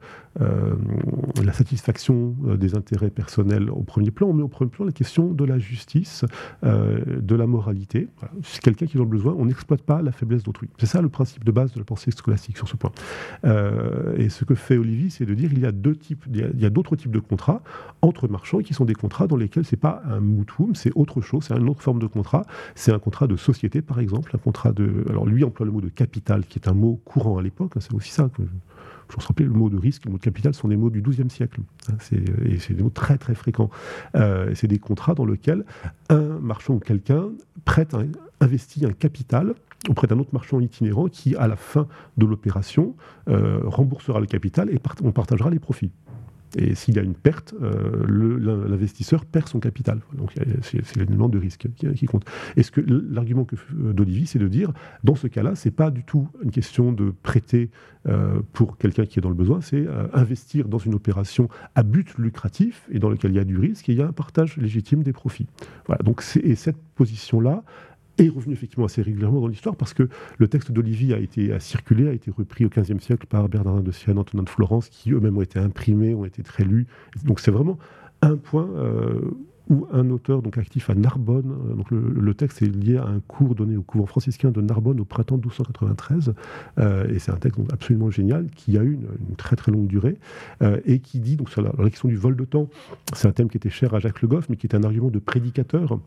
la 1.43 1.53
satisfaction 1.53 2.35
des 2.57 2.75
intérêts 2.75 3.09
personnels 3.09 3.69
au 3.69 3.83
premier 3.83 4.11
plan. 4.11 4.27
On 4.27 4.33
met 4.33 4.43
au 4.43 4.47
premier 4.47 4.69
plan 4.69 4.85
la 4.85 4.91
question 4.91 5.33
de 5.33 5.43
la 5.43 5.59
justice, 5.59 6.23
de 6.63 7.35
la 7.35 7.47
moralité. 7.47 8.07
C'est 8.43 8.61
quelqu'un 8.61 8.85
qui 8.85 8.97
dans 8.97 9.03
le 9.03 9.09
besoin. 9.09 9.35
On 9.37 9.45
n'exploite 9.45 9.81
pas 9.81 10.01
la 10.01 10.11
faiblesse 10.11 10.43
d'autrui. 10.43 10.69
C'est 10.77 10.85
ça 10.85 11.01
le 11.01 11.09
principe 11.09 11.43
de 11.43 11.51
base 11.51 11.73
de 11.73 11.79
la 11.79 11.85
pensée 11.85 12.11
scolastique 12.11 12.57
sur 12.57 12.67
ce 12.67 12.77
point. 12.77 12.91
et 14.15 14.29
ce 14.29 14.45
que 14.45 14.55
fait 14.55 14.77
Olivier, 14.77 15.09
c'est 15.09 15.25
de 15.25 15.33
dire 15.33 15.51
il 15.51 15.59
y 15.59 15.65
a 15.65 15.71
deux 15.71 15.95
types, 15.95 16.25
il 16.31 16.59
y 16.59 16.65
a 16.65 16.69
d'autres 16.69 16.95
types 16.95 17.11
de 17.11 17.19
contrats 17.19 17.61
entre 18.01 18.27
marchands 18.27 18.59
qui 18.69 18.75
sont 18.75 18.85
des 18.85 18.93
contrats 18.93 19.25
dans 19.25 19.35
lesquels 19.35 19.65
c'est 19.65 19.77
pas 19.77 20.03
un 20.05 20.19
mutuum, 20.19 20.75
c'est 20.75 20.91
autre 20.93 21.21
chose, 21.21 21.45
c'est 21.47 21.57
une 21.57 21.69
autre 21.69 21.81
forme 21.81 21.97
de 21.97 22.05
contrat. 22.05 22.45
C'est 22.75 22.91
un 22.91 22.99
contrat 22.99 23.25
de 23.25 23.35
société, 23.35 23.81
par 23.81 23.99
exemple, 23.99 24.29
un 24.35 24.37
contrat 24.37 24.73
de. 24.73 25.03
Alors 25.09 25.25
lui 25.25 25.43
emploie 25.43 25.65
le 25.65 25.71
mot 25.71 25.81
de 25.81 25.89
capital, 25.89 26.45
qui 26.45 26.59
est 26.59 26.67
un 26.67 26.75
mot 26.75 27.01
courant 27.03 27.39
à 27.39 27.41
l'époque. 27.41 27.71
Hein, 27.75 27.79
c'est 27.81 27.95
aussi 27.95 28.11
ça 28.11 28.29
que 28.29 28.43
je 28.43 29.17
me 29.17 29.25
rappelle, 29.25 29.47
le 29.47 29.53
mot 29.53 29.69
de 29.71 29.77
risque, 29.77 30.05
le 30.05 30.11
mot 30.11 30.17
de 30.19 30.21
capital 30.21 30.53
sont 30.53 30.67
des 30.67 30.77
mots 30.77 30.91
du 30.91 31.01
XIIe 31.01 31.31
siècle. 31.31 31.61
Hein, 31.91 31.95
et 32.45 32.59
c'est 32.59 32.75
des 32.75 32.83
mots 32.83 32.91
très 32.91 33.17
très 33.17 33.33
fréquents. 33.33 33.71
Euh, 34.13 34.51
c'est 34.53 34.67
des 34.67 34.77
contrats 34.77 35.15
dans 35.15 35.25
lesquels 35.25 35.65
un 36.09 36.37
marchand 36.39 36.75
ou 36.75 36.79
quelqu'un 36.79 37.29
prête, 37.65 37.95
investit 38.39 38.85
un 38.85 38.93
capital 38.93 39.55
auprès 39.89 40.05
d'un 40.05 40.19
autre 40.19 40.33
marchand 40.33 40.59
itinérant 40.59 41.07
qui, 41.07 41.35
à 41.37 41.47
la 41.47 41.55
fin 41.55 41.87
de 42.17 42.27
l'opération, 42.27 42.95
euh, 43.29 43.61
remboursera 43.63 44.19
le 44.19 44.27
capital 44.27 44.69
et 44.69 44.77
on 45.03 45.11
partagera 45.11 45.49
les 45.49 45.57
profits. 45.57 45.89
Et 46.57 46.75
s'il 46.75 46.95
y 46.95 46.99
a 46.99 47.03
une 47.03 47.13
perte, 47.13 47.53
euh, 47.61 48.05
l'investisseur 48.67 49.25
perd 49.25 49.47
son 49.47 49.59
capital. 49.59 50.01
Donc 50.13 50.33
c'est 50.61 50.95
l'élément 50.95 51.29
de 51.29 51.37
risque 51.37 51.67
qui, 51.75 52.05
compte. 52.05 52.25
Et 52.55 52.63
ce 52.63 52.71
que 52.71 52.81
l'argument 52.81 53.45
d'Olivier, 53.71 54.25
c'est 54.25 54.39
de 54.39 54.47
dire, 54.47 54.71
dans 55.03 55.15
ce 55.15 55.27
cas-là, 55.27 55.55
c'est 55.55 55.71
pas 55.71 55.91
du 55.91 56.03
tout 56.03 56.27
une 56.43 56.51
question 56.51 56.91
de 56.91 57.13
prêter 57.23 57.69
euh, 58.07 58.41
pour 58.53 58.77
quelqu'un 58.77 59.05
qui 59.05 59.19
est 59.19 59.21
dans 59.21 59.29
le 59.29 59.35
besoin, 59.35 59.61
c'est 59.61 59.85
euh, 59.85 60.07
investir 60.13 60.67
dans 60.67 60.77
une 60.77 60.95
opération 60.95 61.49
à 61.75 61.83
but 61.83 62.17
lucratif 62.17 62.87
et 62.91 62.97
dans 62.97 63.09
lequel 63.09 63.31
il 63.31 63.35
y 63.35 63.39
a 63.39 63.43
du 63.43 63.57
risque 63.57 63.89
et 63.89 63.91
il 63.91 63.97
y 63.99 64.01
a 64.01 64.07
un 64.07 64.13
partage 64.13 64.57
légitime 64.57 65.03
des 65.03 65.13
profits. 65.13 65.47
Voilà. 65.85 66.01
Donc 66.03 66.23
et 66.41 66.55
cette 66.55 66.77
position-là, 66.95 67.63
est 68.27 68.29
revenu 68.29 68.53
effectivement 68.53 68.85
assez 68.85 69.01
régulièrement 69.01 69.41
dans 69.41 69.47
l'histoire 69.47 69.75
parce 69.75 69.93
que 69.93 70.09
le 70.37 70.47
texte 70.47 70.71
d'Olivier 70.71 71.13
a 71.13 71.19
été 71.19 71.57
circulé, 71.59 72.07
a 72.07 72.13
été 72.13 72.31
repris 72.31 72.65
au 72.65 72.69
XVe 72.69 72.99
siècle 72.99 73.25
par 73.27 73.49
Bernardin 73.49 73.81
de 73.81 73.91
Sienne, 73.91 74.17
Antonin 74.17 74.43
de 74.43 74.49
Florence, 74.49 74.89
qui 74.89 75.11
eux-mêmes 75.11 75.37
ont 75.37 75.41
été 75.41 75.59
imprimés, 75.59 76.13
ont 76.13 76.25
été 76.25 76.43
très 76.43 76.63
lus. 76.63 76.87
Donc 77.25 77.39
c'est 77.39 77.51
vraiment 77.51 77.77
un 78.21 78.35
point 78.35 78.67
euh, 78.75 79.21
où 79.69 79.85
un 79.93 80.09
auteur 80.09 80.41
donc 80.41 80.57
actif 80.57 80.89
à 80.89 80.95
Narbonne, 80.95 81.51
euh, 81.69 81.75
donc 81.75 81.91
le, 81.91 82.33
texte 82.33 82.61
est 82.61 82.65
lié 82.65 82.97
à 82.97 83.05
un 83.05 83.19
cours 83.19 83.53
donné 83.53 83.77
au 83.77 83.83
couvent 83.83 84.07
franciscain 84.07 84.49
de 84.49 84.61
Narbonne 84.61 84.99
au 84.99 85.05
printemps 85.05 85.35
1293, 85.35 86.33
euh, 86.79 87.07
et 87.07 87.19
c'est 87.19 87.31
un 87.31 87.37
texte 87.37 87.59
absolument 87.71 88.09
génial 88.09 88.47
qui 88.55 88.77
a 88.77 88.83
eu 88.83 88.93
une, 88.93 89.35
très 89.35 89.55
très 89.55 89.71
longue 89.71 89.87
durée 89.87 90.17
et 90.85 90.99
qui 90.99 91.19
dit 91.19 91.35
donc 91.35 91.49
sur 91.49 91.61
la, 91.61 91.71
la, 91.77 91.89
question 91.89 92.09
du 92.09 92.15
vol 92.15 92.35
de 92.35 92.45
temps, 92.45 92.67
c'est 93.13 93.27
un 93.27 93.31
thème 93.31 93.49
qui 93.49 93.57
était 93.57 93.69
cher 93.69 93.93
à 93.93 93.99
Jacques 93.99 94.21
Le 94.21 94.27
Goff, 94.27 94.49
mais 94.49 94.55
qui 94.55 94.67
est 94.67 94.75
un 94.75 94.83
argument 94.83 95.09
de 95.09 95.19
prédicateur 95.19 95.99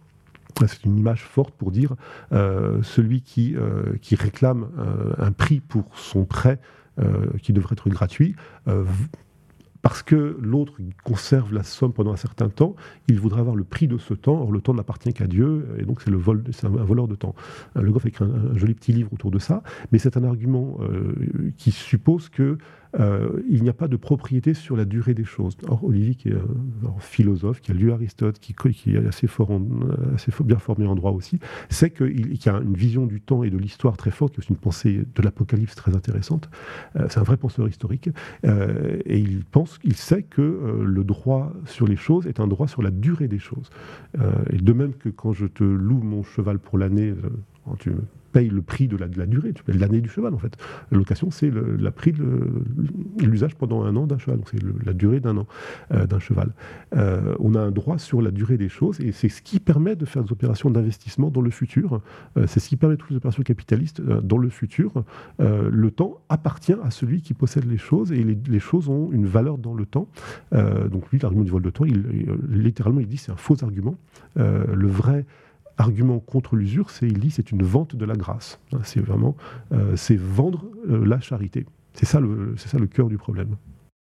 c'est 0.67 0.85
une 0.85 0.99
image 0.99 1.23
forte 1.23 1.55
pour 1.55 1.71
dire 1.71 1.95
euh, 2.33 2.83
celui 2.83 3.23
qui, 3.23 3.55
euh, 3.57 3.97
réclame 4.13 4.69
euh, 4.79 5.15
un 5.19 5.33
prix 5.33 5.61
pour 5.61 5.85
son 5.97 6.25
prêt 6.25 6.59
qui 7.43 7.55
devrait 7.55 7.73
être 7.73 7.89
gratuit 7.89 8.37
parce 9.83 10.03
que 10.03 10.37
l'autre 10.41 10.75
conserve 11.05 11.53
la 11.53 11.63
somme 11.63 11.93
pendant 11.93 12.13
un 12.13 12.17
certain 12.17 12.49
temps, 12.49 12.75
il 13.09 13.21
voudra 13.21 13.41
avoir 13.41 13.57
le 13.57 13.65
prix 13.65 13.89
de 13.89 13.99
ce 13.99 14.15
temps. 14.15 14.41
Or, 14.41 14.53
le 14.53 14.61
temps 14.61 14.75
n'appartient 14.75 15.13
qu'à 15.13 15.27
Dieu, 15.27 15.67
et 15.79 15.83
donc 15.83 16.01
c'est 16.03 16.65
un, 16.65 16.69
voleur 16.69 17.09
de 17.09 17.15
temps. 17.15 17.35
Le 17.75 17.91
Goff 17.91 18.05
a 18.05 18.09
écrit 18.09 18.25
un, 18.25 18.57
joli 18.57 18.75
petit 18.75 18.93
livre 18.93 19.13
autour 19.13 19.31
de 19.31 19.39
ça, 19.39 19.63
mais 19.91 19.99
c'est 19.99 20.17
un 20.17 20.25
argument 20.25 20.79
qui 21.57 21.73
suppose 21.73 22.29
que 22.29 22.59
euh, 23.01 23.43
il 23.49 23.63
n'y 23.63 23.69
a 23.69 23.73
pas 23.73 23.89
de 23.89 23.97
propriété 23.97 24.55
sur 24.55 24.77
la 24.77 24.85
durée 24.85 25.15
des 25.15 25.25
choses. 25.25 25.57
Or, 25.67 25.83
Olivier, 25.85 26.15
qui 26.15 26.29
est 26.29 26.35
un, 26.35 26.99
philosophe, 26.99 27.61
qui 27.61 27.71
a 27.71 27.75
lu 27.75 27.93
Aristote, 27.93 28.39
qui, 28.39 28.55
est 28.87 29.07
assez, 29.07 29.27
bien 30.45 30.59
formé 30.59 30.87
en 30.87 30.95
droit 30.95 31.13
aussi, 31.13 31.39
sait 31.71 31.91
qu'il 31.91 32.37
y 32.45 32.49
a 32.49 32.57
une 32.57 32.75
vision 32.75 33.07
du 33.07 33.21
temps 33.21 33.43
et 33.43 33.51
de 33.51 33.59
l'histoire 33.59 33.97
très 33.97 34.11
forte, 34.11 34.35
qui 34.35 34.37
est 34.37 34.45
aussi 34.45 34.51
une 34.51 34.57
pensée 34.57 35.05
de 35.15 35.23
l'Apocalypse 35.23 35.75
très 35.75 35.95
intéressante. 35.95 36.51
Euh, 36.97 37.07
c'est 37.09 37.21
un 37.21 37.25
vrai 37.25 37.37
penseur 37.37 37.69
historique. 37.69 38.11
Euh, 38.45 38.99
et 39.07 39.19
il 39.19 39.45
pense, 39.45 39.72
il 39.85 39.95
sait 39.97 40.23
que 40.23 40.83
le 40.85 41.05
droit 41.05 41.53
sur 41.67 41.87
les 41.87 41.97
choses 41.97 42.27
est 42.27 42.41
un 42.41 42.47
droit 42.47 42.69
sur 42.69 42.83
la 42.83 42.91
durée 42.91 43.29
des 43.29 43.39
choses. 43.39 43.71
et 44.51 44.57
de 44.57 44.73
même 44.73 44.95
que 44.95 45.09
quand 45.09 45.33
je 45.33 45.47
te 45.47 45.65
loue 45.65 46.03
mon 46.03 46.23
cheval 46.23 46.59
pour 46.59 46.79
l'année, 46.79 47.15
tu 47.79 47.93
paye 48.33 48.49
le 48.49 48.63
prix 48.63 48.89
de 48.89 48.97
la, 48.97 49.07
durée, 49.09 49.53
tu 49.53 49.63
payes 49.63 49.79
l'année 49.79 50.01
du 50.01 50.09
cheval 50.09 50.35
en 50.35 50.39
fait. 50.39 50.57
La 50.91 51.01
c'est 51.31 51.51
la 51.79 51.91
prix 51.91 52.13
de 52.13 52.25
l'usage 53.21 53.55
pendant 53.55 53.85
un 53.85 53.95
an 53.97 54.07
d'un 54.07 54.19
cheval, 54.19 54.39
donc 54.39 54.49
c'est 54.51 54.63
la 54.85 54.93
durée 54.93 55.21
d'un 55.21 55.37
an 55.37 55.47
euh, 55.93 56.07
d'un 56.07 56.19
cheval. 56.19 56.53
Euh, 56.97 57.35
on 57.39 57.55
a 57.55 57.61
un 57.61 57.71
droit 57.71 57.99
sur 57.99 58.23
la 58.23 58.31
durée 58.31 58.57
des 58.57 58.69
choses 58.69 59.01
et 59.01 59.13
c'est 59.13 59.29
ce 59.29 59.43
qui 59.43 59.61
permet 59.61 59.95
de 59.95 60.07
faire 60.07 60.25
des 60.25 60.33
opérations 60.33 60.71
d'investissement 60.71 61.31
dans 61.31 61.43
le 61.43 61.51
futur. 61.51 62.01
Euh, 62.37 62.47
c'est 62.47 62.61
ce 62.61 62.69
qui 62.69 62.77
permet 62.77 62.97
toutes 62.97 63.11
les 63.11 63.17
opérations 63.17 63.43
capitalistes 63.43 64.01
dans 64.01 64.39
le 64.39 64.49
futur. 64.49 65.05
le 65.39 65.91
temps 65.91 66.21
appartient 66.29 66.75
à 66.83 66.91
celui 66.91 67.21
qui 67.21 67.35
possède 67.35 67.65
les 67.71 67.77
choses 67.77 68.13
et 68.13 68.25
les, 68.25 68.61
choses 68.61 68.89
ont 68.89 69.11
une 69.13 69.27
valeur 69.27 69.59
dans 69.59 69.75
le 69.75 69.85
temps. 69.85 70.09
donc 70.53 71.11
lui, 71.11 71.19
l'argument 71.19 71.45
du 71.45 71.51
vol 71.51 71.63
de 71.63 71.71
temps, 71.71 71.85
littéralement, 72.49 73.01
il 73.01 73.09
dit 73.09 73.17
c'est 73.17 73.33
un 73.33 73.37
faux 73.37 73.57
argument. 73.63 73.97
le 74.37 74.87
vrai 74.87 75.27
argument 75.79 76.19
contre 76.19 76.57
l'usure, 76.57 76.91
c'est 76.91 77.07
il 77.07 77.19
dit 77.19 77.31
c'est 77.31 77.51
une 77.51 77.63
vente 77.63 77.97
de 77.97 78.05
la 78.05 78.15
grâce. 78.15 78.59
Hein, 78.73 78.81
c'est 78.85 79.01
vraiment 79.01 79.37
euh, 79.73 79.97
c'est 79.97 80.17
vendre 80.17 80.65
euh, 80.89 81.05
la 81.05 81.21
charité. 81.21 81.67
C'est 81.95 82.07
ça 82.07 82.21
le 82.21 82.55
c'est 82.57 82.69
ça 82.69 82.79
le 82.79 82.87
cœur 82.87 83.09
du 83.09 83.19
problème. 83.19 83.57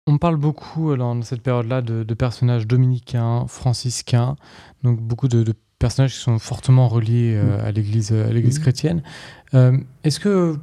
On 0.07 0.19
parle 0.19 0.37
beaucoup 0.37 0.91
euh, 0.91 0.97
dans 0.97 1.21
cette 1.23 1.43
période-là 1.43 1.83
de, 1.83 2.15
personnages 2.15 2.67
dominicains, 2.67 3.47
franciscains, 3.47 4.37
donc 4.83 5.01
beaucoup 5.01 5.29
de, 5.29 5.55
personnages 5.79 6.15
qui 6.15 6.21
sont 6.21 6.39
fortement 6.39 6.89
reliés 6.89 7.37
à 7.37 7.71
l'Église 7.71 8.13
à 8.13 8.31
l'Église 8.31 8.59
chrétienne. 8.59 9.03
Est-ce 9.53 10.21
que 10.21 10.57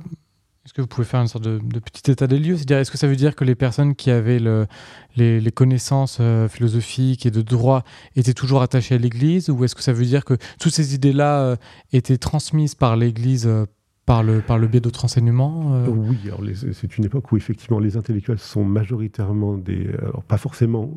Est-ce 0.68 0.74
que 0.74 0.82
vous 0.82 0.88
pouvez 0.88 1.08
faire 1.08 1.22
une 1.22 1.30
sorte 1.30 1.46
de, 1.46 1.60
petit 1.80 2.12
état 2.12 2.28
des 2.28 2.38
lieux? 2.38 2.58
C'est-à-dire, 2.58 2.80
est-ce 2.80 2.92
que 2.92 2.98
ça 2.98 3.08
veut 3.08 3.16
dire 3.16 3.38
que 3.38 3.46
les 3.46 3.56
personnes 3.56 3.96
qui 3.96 4.12
avaient 4.12 4.38
les, 5.16 5.52
connaissances 5.52 6.18
euh, 6.20 6.50
philosophiques 6.50 7.26
et 7.26 7.32
de 7.32 7.42
droit 7.42 7.86
étaient 8.18 8.34
toujours 8.34 8.62
attachées 8.62 8.96
à 8.96 8.98
l'Église? 8.98 9.50
Ou 9.50 9.64
est-ce 9.64 9.76
que 9.76 9.82
ça 9.82 9.94
veut 9.94 10.04
dire 10.04 10.26
que 10.26 10.34
toutes 10.60 10.74
ces 10.74 10.94
idées-là 10.94 11.40
euh, 11.40 11.56
étaient 11.94 12.18
transmises 12.18 12.76
par 12.76 12.98
l'Église 12.98 13.48
euh, 13.48 13.64
par 14.06 14.24
le 14.24 14.68
biais 14.68 14.82
d'autres 14.82 15.06
enseignements 15.06 15.86
Oui, 15.88 16.18
c'est 16.74 16.98
une 16.98 17.06
époque 17.06 17.32
où 17.32 17.38
effectivement 17.38 17.80
les 17.80 17.96
intellectuels 17.96 18.40
sont 18.40 18.66
majoritairement 18.66 19.58
des... 19.58 19.90
Alors 20.02 20.24
pas 20.24 20.38
forcément 20.38 20.92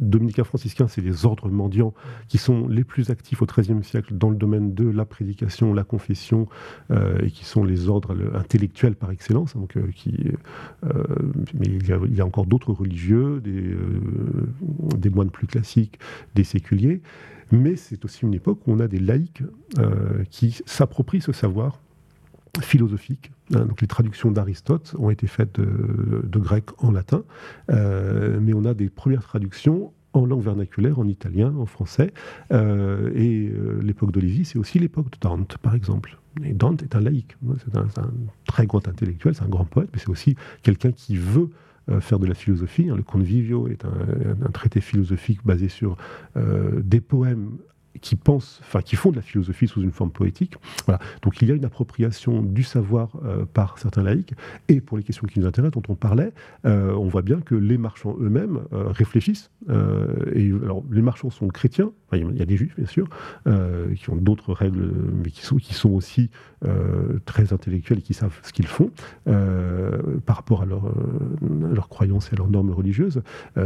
dominicains 0.00 0.44
franciscains, 0.44 0.88
c'est 0.88 1.00
les 1.00 1.26
ordres 1.26 1.48
mendiants 1.48 1.94
qui 2.28 2.38
sont 2.38 2.68
les 2.68 2.84
plus 2.84 3.10
actifs 3.10 3.42
au 3.42 3.46
XIIIe 3.46 3.82
siècle 3.82 4.14
dans 4.14 4.30
le 4.30 4.36
domaine 4.36 4.74
de 4.74 4.88
la 4.88 5.04
prédication, 5.04 5.72
la 5.72 5.84
confession, 5.84 6.48
euh, 6.90 7.18
et 7.22 7.30
qui 7.30 7.44
sont 7.44 7.64
les 7.64 7.88
ordres 7.88 8.16
intellectuels 8.34 8.94
par 8.94 9.10
excellence. 9.10 9.54
Donc, 9.54 9.76
euh, 9.76 9.90
euh, 10.84 11.04
mais 11.54 11.66
il 11.66 12.16
y, 12.16 12.20
a, 12.20 12.26
encore 12.26 12.46
d'autres 12.46 12.72
religieux, 12.72 13.40
des, 13.42 13.76
des, 14.96 15.10
moines 15.10 15.30
plus 15.30 15.46
classiques, 15.46 15.98
des 16.34 16.44
séculiers. 16.44 17.00
Mais 17.52 17.76
c'est 17.76 18.04
aussi 18.04 18.24
une 18.24 18.34
époque 18.34 18.66
où 18.66 18.72
on 18.72 18.80
a 18.80 18.88
des 18.88 18.98
laïcs 18.98 19.42
qui 20.30 20.58
s'approprient 20.66 21.20
ce 21.20 21.32
savoir 21.32 21.80
philosophique. 22.60 23.30
Hein, 23.54 23.64
donc 23.66 23.80
les 23.80 23.86
traductions 23.86 24.30
d'Aristote 24.30 24.94
ont 24.98 25.10
été 25.10 25.26
faites 25.26 25.60
de, 25.60 26.38
grec 26.38 26.64
en 26.78 26.90
latin, 26.90 27.22
euh, 27.70 28.38
mais 28.40 28.54
on 28.54 28.64
a 28.64 28.74
des 28.74 28.88
premières 28.88 29.22
traductions 29.22 29.92
en 30.12 30.24
langue 30.24 30.42
vernaculaire, 30.42 30.98
en 30.98 31.06
italien, 31.06 31.54
en 31.58 31.66
français. 31.66 32.12
Euh, 32.52 33.10
et 33.14 33.50
euh, 33.50 33.80
l'époque 33.82 34.12
d'Olivier, 34.12 34.44
c'est 34.44 34.58
aussi 34.58 34.78
l'époque 34.78 35.10
de 35.12 35.18
Dante, 35.20 35.58
par 35.58 35.74
exemple. 35.74 36.18
Et 36.42 36.52
Dante 36.52 36.82
est 36.82 36.94
un 36.96 37.00
laïc, 37.00 37.36
c'est 37.64 37.76
un, 37.76 37.86
très 38.46 38.66
grand 38.66 38.86
intellectuel, 38.88 39.34
c'est 39.34 39.44
un 39.44 39.48
grand 39.48 39.64
poète, 39.64 39.88
mais 39.92 39.98
c'est 39.98 40.10
aussi 40.10 40.36
quelqu'un 40.62 40.92
qui 40.92 41.16
veut 41.16 41.50
faire 42.00 42.18
de 42.18 42.26
la 42.26 42.34
philosophie. 42.34 42.90
Hein. 42.90 42.96
Le 42.96 43.02
Convivio 43.02 43.68
est 43.68 43.84
un, 43.84 44.50
traité 44.50 44.80
philosophique 44.80 45.40
basé 45.46 45.68
sur 45.68 45.96
des 46.34 47.00
poèmes 47.00 47.56
qui 48.00 48.16
pensent, 48.16 48.60
enfin 48.62 48.80
qui 48.80 48.96
font 48.96 49.10
de 49.10 49.16
la 49.16 49.22
philosophie 49.22 49.68
sous 49.68 49.82
une 49.82 49.92
forme 49.92 50.10
poétique. 50.10 50.54
Voilà. 50.86 51.00
Donc 51.22 51.40
il 51.42 51.48
y 51.48 51.52
a 51.52 51.54
une 51.54 51.64
appropriation 51.64 52.42
du 52.42 52.62
savoir 52.62 53.10
euh, 53.24 53.44
par 53.44 53.78
certains 53.78 54.02
laïcs. 54.02 54.34
Et 54.68 54.80
pour 54.80 54.96
les 54.96 55.02
questions 55.02 55.26
qui 55.26 55.40
nous 55.40 55.46
intéressent, 55.46 55.82
dont 55.82 55.92
on 55.92 55.96
parlait, 55.96 56.32
euh, 56.64 56.92
on 56.92 57.06
voit 57.06 57.22
bien 57.22 57.40
que 57.40 57.54
les 57.54 57.78
marchands 57.78 58.16
eux-mêmes 58.20 58.60
euh, 58.72 58.88
réfléchissent. 58.88 59.50
Et 59.68 60.52
alors 60.62 60.84
les 60.90 61.02
marchands 61.02 61.30
sont 61.30 61.48
chrétiens. 61.48 61.90
il 62.12 62.36
y 62.36 62.42
a 62.42 62.46
des 62.46 62.56
juifs 62.56 62.76
bien 62.76 62.86
sûr 62.86 63.08
qui 63.44 64.10
ont 64.10 64.16
d'autres 64.16 64.52
règles, 64.52 64.90
mais 65.22 65.30
qui 65.30 65.74
sont, 65.74 65.90
aussi 65.90 66.30
très 67.24 67.52
intellectuels 67.52 67.98
et 67.98 68.02
qui 68.02 68.14
savent 68.14 68.38
ce 68.42 68.52
qu'ils 68.52 68.66
font 68.66 68.90
par 69.24 70.36
rapport 70.36 70.62
à 70.62 70.66
leurs 70.66 70.92
leur 71.72 71.88
croyances 71.88 72.30
et 72.30 72.34
à 72.34 72.36
leurs 72.36 72.48
normes 72.48 72.70
religieuses. 72.70 73.22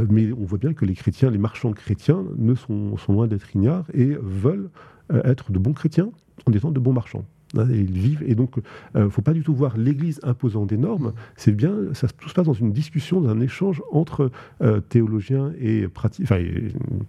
mais 0.08 0.32
on 0.32 0.44
voit 0.44 0.58
bien 0.58 0.72
que 0.72 0.84
les 0.84 0.94
chrétiens, 0.94 1.30
les 1.30 1.38
marchands 1.38 1.72
chrétiens, 1.72 2.24
ne 2.38 2.54
sont, 2.54 2.96
sont 2.96 3.12
loin 3.12 3.26
d'être 3.26 3.54
ignares 3.54 3.84
et 3.94 4.16
veulent 4.20 4.70
euh, 5.12 5.22
être 5.24 5.52
de 5.52 5.58
bons 5.58 5.72
chrétiens 5.72 6.10
en 6.46 6.52
étant 6.52 6.70
de 6.70 6.80
bons 6.80 6.92
marchands. 6.92 7.24
Ils 7.54 7.98
vivent 7.98 8.22
et 8.26 8.34
donc 8.34 8.54
il 8.56 9.00
euh, 9.00 9.04
ne 9.04 9.08
faut 9.08 9.22
pas 9.22 9.32
du 9.32 9.42
tout 9.42 9.54
voir 9.54 9.76
l'Église 9.76 10.20
imposant 10.22 10.66
des 10.66 10.76
normes. 10.76 11.12
C'est 11.36 11.52
bien, 11.52 11.74
ça 11.94 12.06
tout 12.08 12.28
se 12.28 12.34
passe 12.34 12.46
dans 12.46 12.52
une 12.52 12.72
discussion, 12.72 13.20
dans 13.20 13.30
un 13.30 13.40
échange 13.40 13.82
entre 13.90 14.30
euh, 14.62 14.80
théologiens 14.80 15.52
et, 15.60 15.86
enfin, 16.22 16.38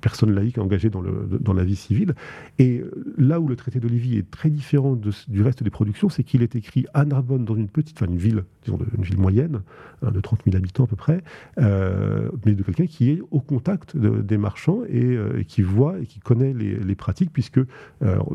personnes 0.01 0.33
laïques 0.33 0.57
engagées 0.57 0.89
dans, 0.89 1.01
le, 1.01 1.27
dans 1.39 1.53
la 1.53 1.63
vie 1.63 1.75
civile. 1.75 2.15
Et 2.57 2.83
là 3.17 3.39
où 3.39 3.47
le 3.47 3.55
traité 3.55 3.79
d'Olivier 3.79 4.19
est 4.19 4.31
très 4.31 4.49
différent 4.49 4.95
du 4.95 5.41
reste 5.41 5.63
des 5.63 5.69
productions, 5.69 6.09
c'est 6.09 6.23
qu'il 6.23 6.41
est 6.41 6.55
écrit 6.55 6.85
à 6.93 7.05
Narbonne, 7.05 7.45
dans 7.45 7.55
une 7.55 7.67
petite, 7.67 8.01
ville, 8.01 8.43
disons 8.63 8.79
une 8.97 9.03
ville 9.03 9.17
moyenne, 9.17 9.61
hein, 10.01 10.11
de 10.11 10.19
30 10.19 10.41
000 10.45 10.57
habitants 10.57 10.85
à 10.85 10.87
peu 10.87 10.95
près, 10.95 11.23
mais 11.57 12.55
de 12.55 12.63
quelqu'un 12.63 12.87
qui 12.87 13.11
est 13.11 13.21
au 13.29 13.39
contact 13.39 13.95
des 13.95 14.37
marchands 14.37 14.81
et, 14.89 15.17
qui 15.47 15.61
voit 15.61 15.99
et 15.99 16.05
qui 16.05 16.19
connaît 16.19 16.53
les, 16.53 16.75
les 16.77 16.95
pratiques, 16.95 17.31
puisque 17.31 17.59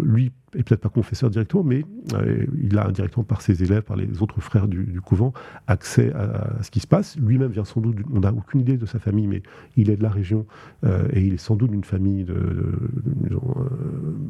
lui 0.00 0.32
et 0.56 0.62
peut-être 0.62 0.80
pas 0.80 0.88
confesseur 0.88 1.30
directement, 1.30 1.62
mais 1.62 1.84
euh, 2.14 2.46
il 2.62 2.76
a 2.78 2.86
indirectement 2.86 3.24
par 3.24 3.42
ses 3.42 3.62
élèves, 3.62 3.82
par 3.82 3.96
les 3.96 4.22
autres 4.22 4.40
frères 4.40 4.68
du, 4.68 5.00
couvent, 5.00 5.32
accès 5.66 6.12
à, 6.14 6.62
ce 6.62 6.70
qui 6.70 6.80
se 6.80 6.86
passe. 6.86 7.16
Lui-même 7.18 7.50
vient 7.50 7.64
sans 7.64 7.80
doute, 7.80 7.96
on 8.12 8.20
n'a 8.20 8.32
aucune 8.32 8.60
idée 8.60 8.76
de 8.76 8.86
sa 8.86 8.98
famille, 8.98 9.26
mais 9.26 9.42
il 9.76 9.90
est 9.90 9.96
de 9.96 10.02
la 10.02 10.08
région 10.08 10.46
euh, 10.84 11.08
et 11.12 11.20
il 11.20 11.34
est 11.34 11.38
sans 11.38 11.56
doute 11.56 11.70
d'une 11.70 11.84
famille 11.84 12.24
de, 12.24 12.34
de, 12.34 13.28
de 13.28 13.34
euh, 13.34 13.38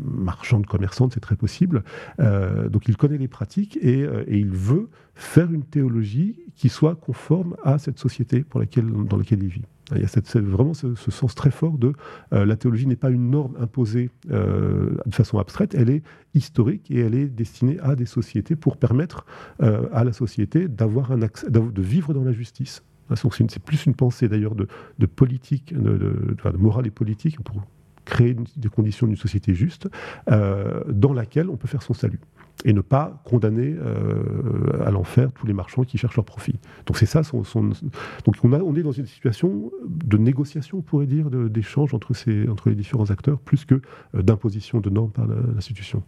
marchandes, 0.05 0.67
commerçantes, 0.67 1.13
c'est 1.15 1.21
très 1.21 1.37
possible. 1.37 1.85
donc 2.19 2.89
il 2.89 2.97
connaît 2.97 3.19
les 3.19 3.29
pratiques 3.29 3.79
et, 3.81 4.01
et, 4.03 4.39
il 4.39 4.51
veut 4.51 4.89
faire 5.15 5.53
une 5.53 5.65
théologie 5.65 6.41
qui 6.55 6.69
soit 6.69 6.97
conforme 6.97 7.57
à 7.63 7.79
cette 7.79 7.99
société 7.99 8.43
pour 8.43 8.61
laquelle, 8.61 8.91
dans 8.91 9.17
laquelle 9.17 9.43
il 9.43 9.49
vit. 9.49 9.63
Il 9.95 10.03
y 10.03 10.05
a 10.05 10.41
vraiment 10.41 10.75
ce, 10.75 10.95
sens 10.97 11.35
très 11.35 11.51
fort 11.51 11.79
de 11.79 11.93
euh, 12.33 12.45
la 12.45 12.57
théologie 12.57 12.87
n'est 12.87 12.97
pas 12.97 13.11
une 13.11 13.31
norme 13.31 13.55
imposée 13.61 14.11
euh, 14.31 14.97
de 15.07 15.15
façon 15.15 15.39
abstraite, 15.39 15.75
elle 15.75 15.91
est 15.91 16.03
historique 16.35 16.91
et 16.91 17.01
elle 17.01 17.15
est 17.15 17.27
destinée 17.27 17.79
à 17.81 17.95
des 17.95 18.07
sociétés 18.07 18.57
pour 18.57 18.79
permettre 18.79 19.27
euh, 19.63 19.89
à 19.93 20.03
la 20.03 20.13
société 20.13 20.67
d'avoir 20.67 21.13
un 21.13 21.19
de 21.19 21.83
vivre 21.83 22.15
dans 22.15 22.25
la 22.25 22.33
justice. 22.33 22.83
C'est 23.15 23.63
plus 23.63 23.87
une 23.87 23.95
pensée 23.95 24.29
d'ailleurs 24.29 24.57
de, 24.57 24.67
politique, 25.07 25.73
de, 25.73 26.37
morale 26.59 26.89
et 26.89 26.91
politique 26.91 27.41
pour 27.41 27.63
créer 28.05 28.37
des 28.57 28.69
conditions 28.69 29.07
d'une 29.07 29.17
société 29.17 29.55
juste 29.55 29.89
dans 30.27 31.13
laquelle 31.13 31.49
on 31.49 31.57
peut 31.57 31.69
faire 31.69 31.83
son 31.83 31.95
salut 31.95 32.21
et 32.65 32.73
ne 32.73 32.81
pas 32.81 33.23
condamner 33.25 33.75
euh, 33.79 34.85
à 34.85 34.91
l'enfer 34.91 35.31
tous 35.33 35.47
les 35.47 35.53
marchands 35.53 35.85
qui 35.85 35.99
cherchent 35.99 36.17
leur 36.17 36.25
profit. 36.25 36.55
Donc 36.87 36.97
c'est 36.97 37.07
ça 37.07 37.23
son, 37.23 37.43
donc 37.43 38.35
on, 38.43 38.53
a, 38.53 38.59
on, 38.59 38.75
est 38.75 38.83
dans 38.83 38.93
une 38.93 39.07
situation 39.07 39.71
de 39.87 40.17
négociation, 40.17 40.79
on 40.79 40.83
pourrait 40.83 41.07
dire, 41.07 41.31
d'échange 41.31 41.95
entre, 41.95 42.15
ces, 42.15 42.49
entre 42.49 42.69
les 42.69 42.75
différents 42.75 43.11
acteurs, 43.11 43.39
plus 43.39 43.65
que 43.65 43.81
euh, 44.15 44.23
d'imposition 44.23 44.81
de 44.81 44.91
normes 44.91 45.11
par 45.11 45.27
l'institution. 45.27 46.03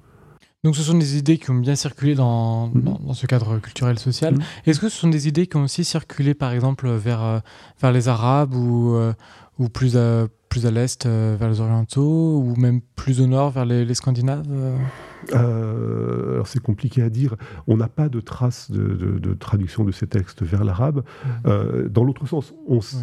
Donc 0.65 0.75
ce 0.75 0.83
sont 0.83 0.99
des 0.99 1.17
idées 1.17 1.39
qui 1.39 1.51
ont 1.51 1.59
bien 1.59 1.77
circulé 1.77 2.15
dans, 2.15 2.69
mm-hmm. 2.71 3.07
dans, 3.07 3.15
ce 3.15 3.27
cadre 3.27 3.59
culturel 3.59 3.99
social. 3.99 4.35
Mm-hmm. 4.35 4.43
Est-ce 4.67 4.81
que 4.81 4.89
ce 4.89 4.99
sont 4.99 5.09
des 5.09 5.29
idées 5.29 5.47
qui 5.47 5.57
ont 5.57 5.65
aussi 5.65 5.85
circulé 5.85 6.35
par 6.35 6.53
exemple 6.53 6.89
vers, 6.89 7.23
euh, 7.23 7.39
vers 7.81 7.93
les 7.93 8.09
Arabes 8.09 8.55
ou, 8.55 8.97
ou 9.59 9.69
plus 9.69 9.97
plus 10.49 10.67
à 10.67 10.71
l'est 10.71 11.07
vers 11.07 11.49
les 11.49 11.61
Orientaux 11.61 12.39
ou 12.39 12.55
même 12.57 12.81
plus 12.97 13.21
au 13.21 13.27
nord 13.27 13.51
vers 13.51 13.65
les, 13.65 13.85
les 13.85 13.95
Scandinaves 13.95 14.47
euh, 15.35 16.35
alors 16.35 16.47
c'est 16.47 16.63
compliqué 16.63 17.03
à 17.03 17.11
dire. 17.11 17.37
On 17.67 17.77
n'a 17.77 17.89
pas 17.89 18.09
de 18.09 18.21
traces 18.21 18.71
de, 18.71 19.35
traduction 19.35 19.85
de 19.85 19.93
ces 19.93 20.07
textes 20.07 20.43
vers 20.43 20.65
l'arabe. 20.65 20.99
Mmh. 20.99 21.29
Euh, 21.47 21.89
dans 21.89 22.05
l'autre 22.05 22.27
sens, 22.27 22.55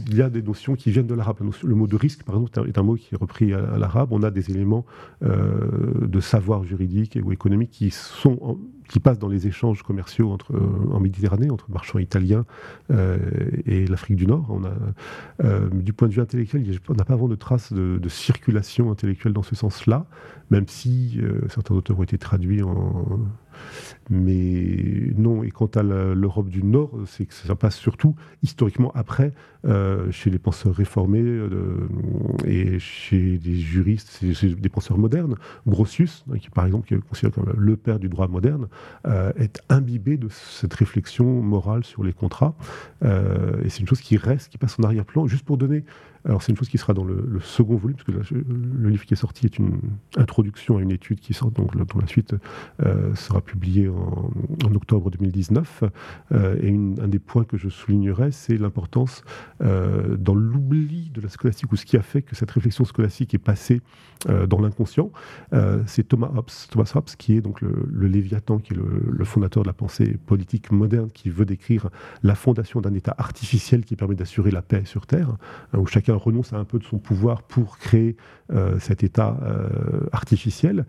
il 0.08 0.16
y 0.16 0.22
a 0.22 0.30
des 0.30 0.41
notions 0.41 0.76
qui 0.76 0.91
viennent 0.91 1.08
de 1.08 1.14
l'arabe. 1.14 1.38
Le 1.64 1.76
mot 1.76 1.88
de 1.88 1.96
risque, 1.96 2.24
par 2.24 2.36
exemple, 2.36 2.68
est 2.68 2.78
un 2.78 2.84
mot 2.84 2.96
qui 2.96 3.14
est 3.14 3.18
repris 3.18 3.54
à, 3.54 3.78
l'arabe. 3.78 4.10
On 4.12 4.24
a 4.24 4.32
des 4.32 4.52
éléments 4.52 4.86
euh, 5.24 6.08
de 6.08 6.20
savoir 6.20 6.64
juridique 6.64 7.18
ou 7.24 7.32
économique 7.32 7.72
qui 7.72 7.91
sont 7.91 8.60
qui 8.88 9.00
passent 9.00 9.20
dans 9.20 9.28
les 9.28 9.48
échanges 9.48 9.84
commerciaux 9.84 10.32
entre, 10.32 10.54
en 10.92 11.00
Méditerranée 11.00 11.50
entre 11.50 11.70
marchands 11.70 12.00
italiens 12.00 12.46
et 13.66 13.86
l'Afrique 13.88 14.18
du 14.18 14.28
Nord. 14.28 14.60
A, 15.44 15.60
du 15.72 15.94
point 15.94 16.08
de 16.08 16.14
vue 16.14 16.22
intellectuel, 16.22 16.64
on 16.90 16.94
n'a 16.94 17.06
pas 17.06 17.14
vraiment 17.14 17.28
de 17.28 17.36
traces 17.36 17.74
de, 17.74 18.10
circulation 18.10 18.92
intellectuelle 18.92 19.34
dans 19.34 19.44
ce 19.44 19.56
sens-là, 19.56 20.06
même 20.50 20.68
si 20.68 21.20
certains 21.50 21.76
auteurs 21.76 22.00
ont 22.00 22.04
été 22.04 22.18
traduit 22.18 22.62
en. 22.62 23.20
Mais 24.10 25.12
non, 25.18 25.43
et 25.43 25.51
quant 25.51 25.70
à 25.76 25.84
l'Europe 25.84 26.49
du 26.49 26.64
Nord, 26.64 26.91
c'est 27.08 27.26
que 27.26 27.34
ça 27.34 27.56
passe 27.56 27.76
surtout 27.76 28.16
historiquement 28.43 28.91
après, 28.93 29.34
euh, 29.68 30.12
chez 30.12 30.30
les 30.30 30.38
penseurs 30.38 30.76
réformés 30.76 31.24
euh, 31.24 31.88
et 32.45 32.78
chez 32.78 33.39
des 33.39 33.56
juristes, 33.56 34.24
des 34.24 34.70
penseurs 34.70 34.97
modernes. 34.99 35.36
Grossius, 35.66 36.24
hein, 36.32 36.38
qui 36.38 36.51
par 36.51 36.68
exemple 36.68 36.88
qui 36.88 36.93
est 36.93 36.99
considéré 36.99 37.34
comme 37.34 37.51
le 37.58 37.76
père 37.76 37.97
du 37.97 38.08
droit 38.08 38.28
moderne, 38.28 38.68
euh, 39.08 39.32
est 39.38 39.62
imbibé 39.70 40.18
de 40.18 40.28
cette 40.30 40.74
réflexion 40.76 41.26
morale 41.41 41.84
sur 41.84 42.03
les 42.03 42.14
contrats. 42.14 42.56
et 43.03 43.70
c'est 43.70 43.80
une 43.80 43.88
chose 43.88 44.01
qui 44.01 44.18
reste, 44.18 44.49
qui 44.49 44.58
passe 44.58 44.78
en 44.80 44.84
arrière-plan, 44.84 45.26
juste 45.26 45.45
pour 45.45 45.58
donner 45.58 45.84
alors 46.26 46.41
c'est 46.41 46.51
une 46.51 46.57
chose 46.57 46.69
qui 46.69 46.78
sera 46.78 46.93
dans 46.93 47.03
le, 47.03 47.39
second 47.41 47.76
volume, 47.76 47.97
parce 47.97 48.30
que 48.30 48.36
le 48.36 48.89
livre 48.89 49.05
qui 49.05 49.13
est 49.13 49.17
sorti 49.17 49.45
est 49.45 49.59
une 49.59 49.80
introduction 50.17 50.78
à 50.78 50.82
une 50.82 50.91
étude 50.91 51.19
qui 51.19 51.34
sort, 51.34 51.51
donc 51.51 51.76
dont 51.76 51.99
la 51.99 52.07
suite 52.07 52.36
euh, 52.84 53.13
sera 53.15 53.41
publiée 53.41 53.88
en, 53.88 54.32
octobre 54.73 55.11
2019. 55.11 55.84
Euh, 56.32 56.57
et 56.61 56.73
un 56.73 57.07
des 57.07 57.19
points 57.19 57.43
que 57.43 57.57
je 57.57 57.69
soulignerai, 57.69 58.32
c'est 58.32 58.57
l'importance 58.57 59.23
euh, 59.61 60.17
dans 60.17 60.34
l'oubli 60.34 61.11
de 61.13 61.21
la 61.21 61.30
scolastique, 61.30 61.71
ou 61.71 61.76
ce 61.76 61.86
qui 61.86 61.97
a 61.97 62.01
fait 62.01 62.23
que 62.23 62.36
cette 62.36 62.51
réflexion 62.51 62.86
scolastique 62.86 63.34
est 63.34 63.39
passée 63.39 63.82
dans 64.47 64.59
l'inconscient. 64.59 65.11
c'est 65.86 66.07
Thomas 66.07 66.32
Hobbes, 66.36 66.49
Thomas 66.71 66.91
Hobbes, 66.95 67.09
qui 67.17 67.36
est 67.36 67.41
donc 67.41 67.61
le, 67.61 68.07
Léviathan, 68.07 68.57
qui 68.57 68.73
est 68.73 68.78
le, 68.78 69.26
fondateur 69.26 69.61
de 69.61 69.67
la 69.67 69.73
pensée 69.73 70.17
politique 70.26 70.71
moderne, 70.71 71.11
qui 71.11 71.30
veut 71.30 71.45
décrire 71.45 71.89
la 72.23 72.34
fondation 72.34 72.82
d'un 72.82 72.93
État 72.93 73.13
artificiel 73.17 73.86
qui 73.86 73.95
permet 73.95 74.15
d'assurer 74.15 74.49
la 74.49 74.63
paix 74.63 74.84
sur 74.86 75.05
Terre, 75.05 75.30
hein, 75.73 75.78
où 75.78 75.86
chacun 75.86 76.14
Renonce 76.16 76.53
à 76.53 76.57
un 76.57 76.66
peu 76.66 76.80
de 76.80 76.84
son 76.84 76.97
pouvoir 76.97 77.43
pour 77.43 77.78
créer 77.78 78.16
cet 78.80 79.03
État 79.03 79.38
artificiel. 80.11 80.86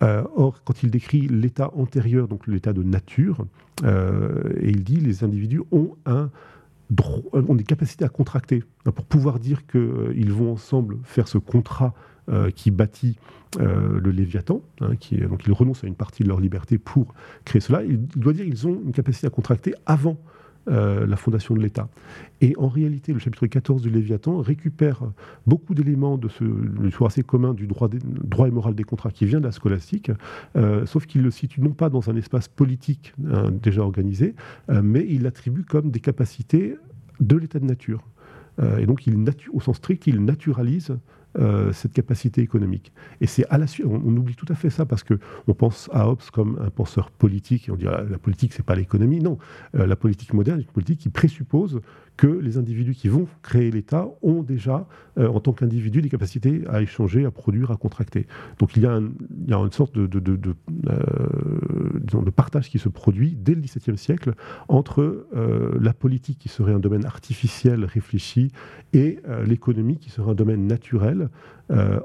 or, 0.00 0.62
quand 0.64 0.82
il 0.82 0.90
décrit 0.90 1.28
l'état 1.28 1.70
antérieur, 1.74 2.28
donc 2.28 2.46
l'état 2.46 2.72
de 2.72 2.82
nature, 2.82 3.46
et 3.84 4.68
il 4.68 4.84
dit 4.84 4.96
les 4.96 5.24
individus 5.24 5.62
ont 5.70 5.96
un 6.06 6.30
ont 7.32 7.54
des 7.54 7.64
capacités 7.64 8.04
à 8.04 8.08
contracter 8.08 8.62
pour 8.84 9.04
pouvoir 9.04 9.38
dire 9.38 9.66
qu'ils 9.66 10.32
vont 10.32 10.52
ensemble 10.52 10.98
faire 11.04 11.28
ce 11.28 11.38
contrat 11.38 11.94
euh, 12.30 12.50
qui 12.50 12.70
bâtit 12.70 13.18
euh, 13.60 14.00
le 14.00 14.10
Léviathan, 14.10 14.62
hein, 14.80 14.92
donc 15.28 15.46
ils 15.46 15.52
renoncent 15.52 15.84
à 15.84 15.86
une 15.86 15.94
partie 15.94 16.22
de 16.22 16.28
leur 16.28 16.40
liberté 16.40 16.78
pour 16.78 17.14
créer 17.44 17.60
cela. 17.60 17.82
Il, 17.84 18.06
doit 18.06 18.32
dire 18.32 18.46
qu'ils 18.46 18.66
ont 18.66 18.80
une 18.84 18.92
capacité 18.92 19.26
à 19.26 19.30
contracter 19.30 19.74
avant 19.84 20.16
euh, 20.68 21.06
la 21.06 21.16
fondation 21.16 21.54
de 21.54 21.60
l'État. 21.60 21.88
Et 22.40 22.54
en 22.58 22.68
réalité, 22.68 23.12
le 23.12 23.18
chapitre 23.18 23.46
14 23.46 23.82
du 23.82 23.90
Léviathan 23.90 24.38
récupère 24.38 25.02
beaucoup 25.46 25.74
d'éléments 25.74 26.18
de 26.18 26.28
ce 26.28 26.44
du 26.44 26.94
assez 27.04 27.22
commun 27.22 27.54
du 27.54 27.66
droit, 27.66 27.88
et 27.90 28.50
moral 28.50 28.74
des 28.74 28.84
contrats 28.84 29.10
qui 29.10 29.26
vient 29.26 29.40
de 29.40 29.44
la 29.44 29.52
scolastique, 29.52 30.10
sauf 30.86 31.06
qu'il 31.06 31.22
le 31.22 31.30
situe 31.30 31.60
non 31.60 31.72
pas 31.72 31.90
dans 31.90 32.08
un 32.08 32.16
espace 32.16 32.48
politique 32.48 33.14
hein, 33.30 33.50
déjà 33.50 33.82
organisé, 33.82 34.34
mais 34.82 35.04
il 35.08 35.22
l'attribue 35.22 35.64
comme 35.64 35.90
des 35.90 36.00
capacités 36.00 36.76
de 37.20 37.36
l'état 37.36 37.58
de 37.58 37.66
nature. 37.66 38.08
et 38.78 38.86
donc, 38.86 39.02
au 39.52 39.60
sens 39.60 39.76
strict, 39.76 40.06
il 40.06 40.24
naturalise 40.24 40.96
euh, 41.36 41.72
cette 41.72 41.92
capacité 41.92 42.42
économique. 42.42 42.92
Et 43.20 43.26
c'est 43.26 43.44
à 43.48 43.58
la 43.58 43.66
suite, 43.66 43.86
on, 43.86 44.16
oublie 44.16 44.36
tout 44.36 44.46
à 44.48 44.54
fait 44.54 44.70
ça 44.70 44.86
parce 44.86 45.02
que 45.02 45.18
on 45.48 45.54
pense 45.54 45.90
à 45.92 46.08
Hobbes 46.08 46.22
comme 46.32 46.60
un 46.64 46.70
penseur 46.70 47.10
politique 47.10 47.68
et 47.68 47.72
on 47.72 47.76
dit 47.76 47.86
la 47.86 48.18
politique 48.18 48.52
c'est 48.52 48.62
pas 48.62 48.76
l'économie. 48.76 49.18
Non, 49.18 49.38
euh, 49.74 49.84
la 49.84 49.96
politique 49.96 50.32
moderne 50.32 50.60
est 50.60 50.62
une 50.62 50.68
politique 50.68 51.00
qui 51.00 51.08
présuppose 51.08 51.80
que 52.16 52.28
les 52.28 52.56
individus 52.56 52.94
qui 52.94 53.08
vont 53.08 53.26
créer 53.42 53.72
l'État 53.72 54.06
ont 54.22 54.44
déjà, 54.44 54.86
euh, 55.18 55.26
en 55.26 55.40
tant 55.40 55.52
qu'individus, 55.52 56.02
des 56.02 56.08
capacités 56.08 56.62
à 56.68 56.80
échanger, 56.80 57.24
à 57.24 57.32
produire, 57.32 57.72
à 57.72 57.76
contracter. 57.76 58.28
Donc 58.60 58.76
il 58.76 58.84
y 58.84 58.86
a, 58.86 58.92
une 58.92 59.72
sorte 59.72 59.92
de, 59.98 60.06
de, 60.06 60.20
de, 60.20 60.36
de, 60.36 62.30
partage 62.30 62.70
qui 62.70 62.78
se 62.78 62.88
produit 62.88 63.36
dès 63.36 63.56
le 63.56 63.60
XVIIe 63.60 63.98
siècle 63.98 64.34
entre 64.68 65.26
la 65.80 65.92
politique 65.92 66.38
qui 66.38 66.48
serait 66.48 66.72
un 66.72 66.78
domaine 66.78 67.04
artificiel, 67.04 67.84
réfléchi, 67.84 68.52
et 68.92 69.18
l'économie 69.44 69.98
qui 69.98 70.10
serait 70.10 70.30
un 70.30 70.34
domaine 70.34 70.66
naturel, 70.68 71.23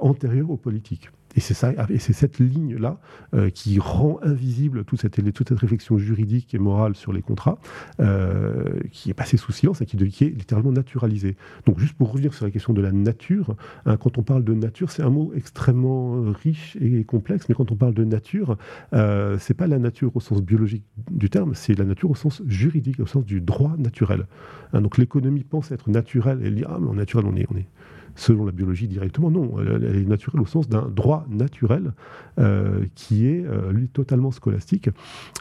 antérieur 0.01 0.49
aux 0.49 0.57
politiques. 0.57 1.09
Et 1.35 1.41
c'est 1.41 1.53
ça, 1.53 1.71
et 1.89 1.99
c'est 1.99 2.13
cette 2.13 2.39
ligne-là 2.39 2.99
euh, 3.35 3.49
qui 3.49 3.77
rend 3.79 4.19
invisible 4.23 4.83
toute 4.83 4.99
cette, 4.99 5.15
réflexion 5.51 5.97
juridique 5.97 6.55
et 6.55 6.59
morale 6.59 6.95
sur 6.95 7.13
les 7.13 7.21
contrats, 7.21 7.59
euh, 7.99 8.79
qui 8.91 9.11
est 9.11 9.13
passée 9.13 9.37
sous 9.37 9.51
silence 9.51 9.81
et 9.81 9.85
qui, 9.85 9.95
est 9.95 10.29
littéralement 10.29 10.71
naturalisée. 10.71 11.37
Donc, 11.65 11.79
juste 11.79 11.93
pour 11.93 12.11
revenir 12.11 12.33
sur 12.33 12.45
la 12.45 12.51
question 12.51 12.73
de 12.73 12.81
la 12.81 12.91
nature, 12.91 13.55
hein, 13.85 13.97
quand 13.97 14.17
on 14.17 14.23
parle 14.23 14.43
de 14.43 14.53
nature, 14.53 14.89
c'est 14.89 15.03
un 15.03 15.11
mot 15.11 15.31
extrêmement 15.35 16.15
euh, 16.15 16.31
riche 16.31 16.77
et 16.81 17.03
complexe, 17.03 17.47
mais 17.47 17.55
quand 17.55 17.71
on 17.71 17.75
parle 17.75 17.93
de 17.93 18.03
nature, 18.03 18.57
euh, 18.93 19.37
c'est 19.39 19.53
pas 19.53 19.67
la 19.67 19.77
nature 19.77 20.15
au 20.15 20.19
sens 20.19 20.41
biologique 20.41 20.83
du 21.11 21.29
terme, 21.29 21.53
c'est 21.53 21.77
la 21.77 21.85
nature 21.85 22.09
au 22.09 22.15
sens 22.15 22.41
juridique, 22.47 22.99
au 22.99 23.05
sens 23.05 23.23
du 23.23 23.39
droit 23.39 23.75
naturel. 23.77 24.25
Hein, 24.73 24.81
donc, 24.81 24.97
l'économie 24.97 25.43
pense 25.43 25.71
être 25.71 25.89
naturelle, 25.91 26.39
et 26.41 26.47
elle 26.47 26.55
dit 26.55 26.65
ah 26.67 26.79
mais 26.81 26.87
en 26.87 26.95
naturel 26.95 27.25
on 27.27 27.29
on 27.29 27.57
est 27.57 27.67
selon 28.15 28.45
la 28.45 28.51
biologie 28.51 28.87
directement. 28.87 29.31
Non, 29.31 29.59
elle, 29.59 29.95
est 29.95 30.05
naturelle 30.05 30.41
au 30.41 30.45
sens 30.45 30.67
d'un 30.67 30.87
droit 30.89 31.25
naturel 31.29 31.93
euh, 32.39 32.85
qui 32.95 33.27
est, 33.27 33.45
euh, 33.45 33.71
lui, 33.71 33.87
totalement 33.89 34.31
scolastique. 34.31 34.89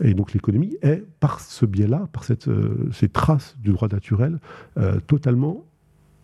Et 0.03 0.15
donc 0.15 0.33
l'économie 0.33 0.77
est, 0.83 1.05
par 1.21 1.41
ce 1.41 1.67
biais-là, 1.67 2.09
par 2.13 2.25
cette, 2.25 2.49
euh, 2.49 2.89
ces 2.93 3.09
traces 3.09 3.57
du 3.61 3.73
droit 3.73 3.89
naturel, 3.89 4.39
totalement 5.07 5.65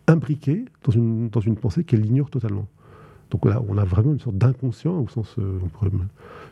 imbriquée 0.07 0.65
dans 0.83 0.91
une, 0.91 1.29
dans 1.29 1.41
une 1.41 1.55
pensée 1.55 1.83
qu'elle 1.83 2.05
ignore 2.05 2.29
totalement. 2.29 2.67
Donc 3.31 3.45
là, 3.45 3.61
on 3.67 3.77
a 3.77 3.83
vraiment 3.83 4.13
une 4.13 4.19
sorte 4.19 4.37
d'inconscient 4.37 4.97
au 4.99 5.07
sens 5.07 5.35
euh, 5.39 5.59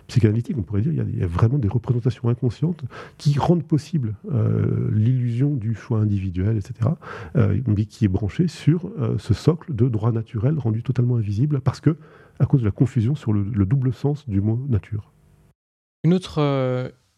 psychanalytique, 0.08 0.58
on 0.58 0.64
pourrait 0.64 0.82
dire. 0.82 0.92
Il 0.92 1.20
y, 1.20 1.24
a, 1.24 1.28
vraiment 1.28 1.58
des 1.58 1.68
représentations 1.68 2.30
inconscientes 2.30 2.84
qui 3.18 3.38
rendent 3.38 3.64
possible 3.64 4.16
euh, 4.32 4.90
l'illusion 4.92 5.54
du 5.54 5.76
choix 5.76 6.00
individuel, 6.00 6.58
etc., 6.58 6.92
euh, 7.36 7.60
mais 7.68 7.86
qui 7.86 8.06
est 8.06 8.10
branchée 8.10 8.48
sur 8.48 8.92
ce 9.18 9.34
socle 9.34 9.74
de 9.74 9.88
droit 9.88 10.12
naturel 10.12 10.58
rendu 10.58 10.84
totalement 10.84 11.18
invisible 11.18 11.62
parce 11.62 11.80
que, 11.80 11.98
à 12.40 12.46
cause 12.46 12.62
de 12.62 12.66
la 12.66 12.72
confusion 12.72 13.16
sur 13.16 13.34
le, 13.34 13.44
le 13.44 13.66
double 13.66 13.94
sens 13.94 14.28
du 14.28 14.42
mot 14.42 14.60
nature. 14.68 15.12
Une 16.04 16.14
autre, 16.14 16.42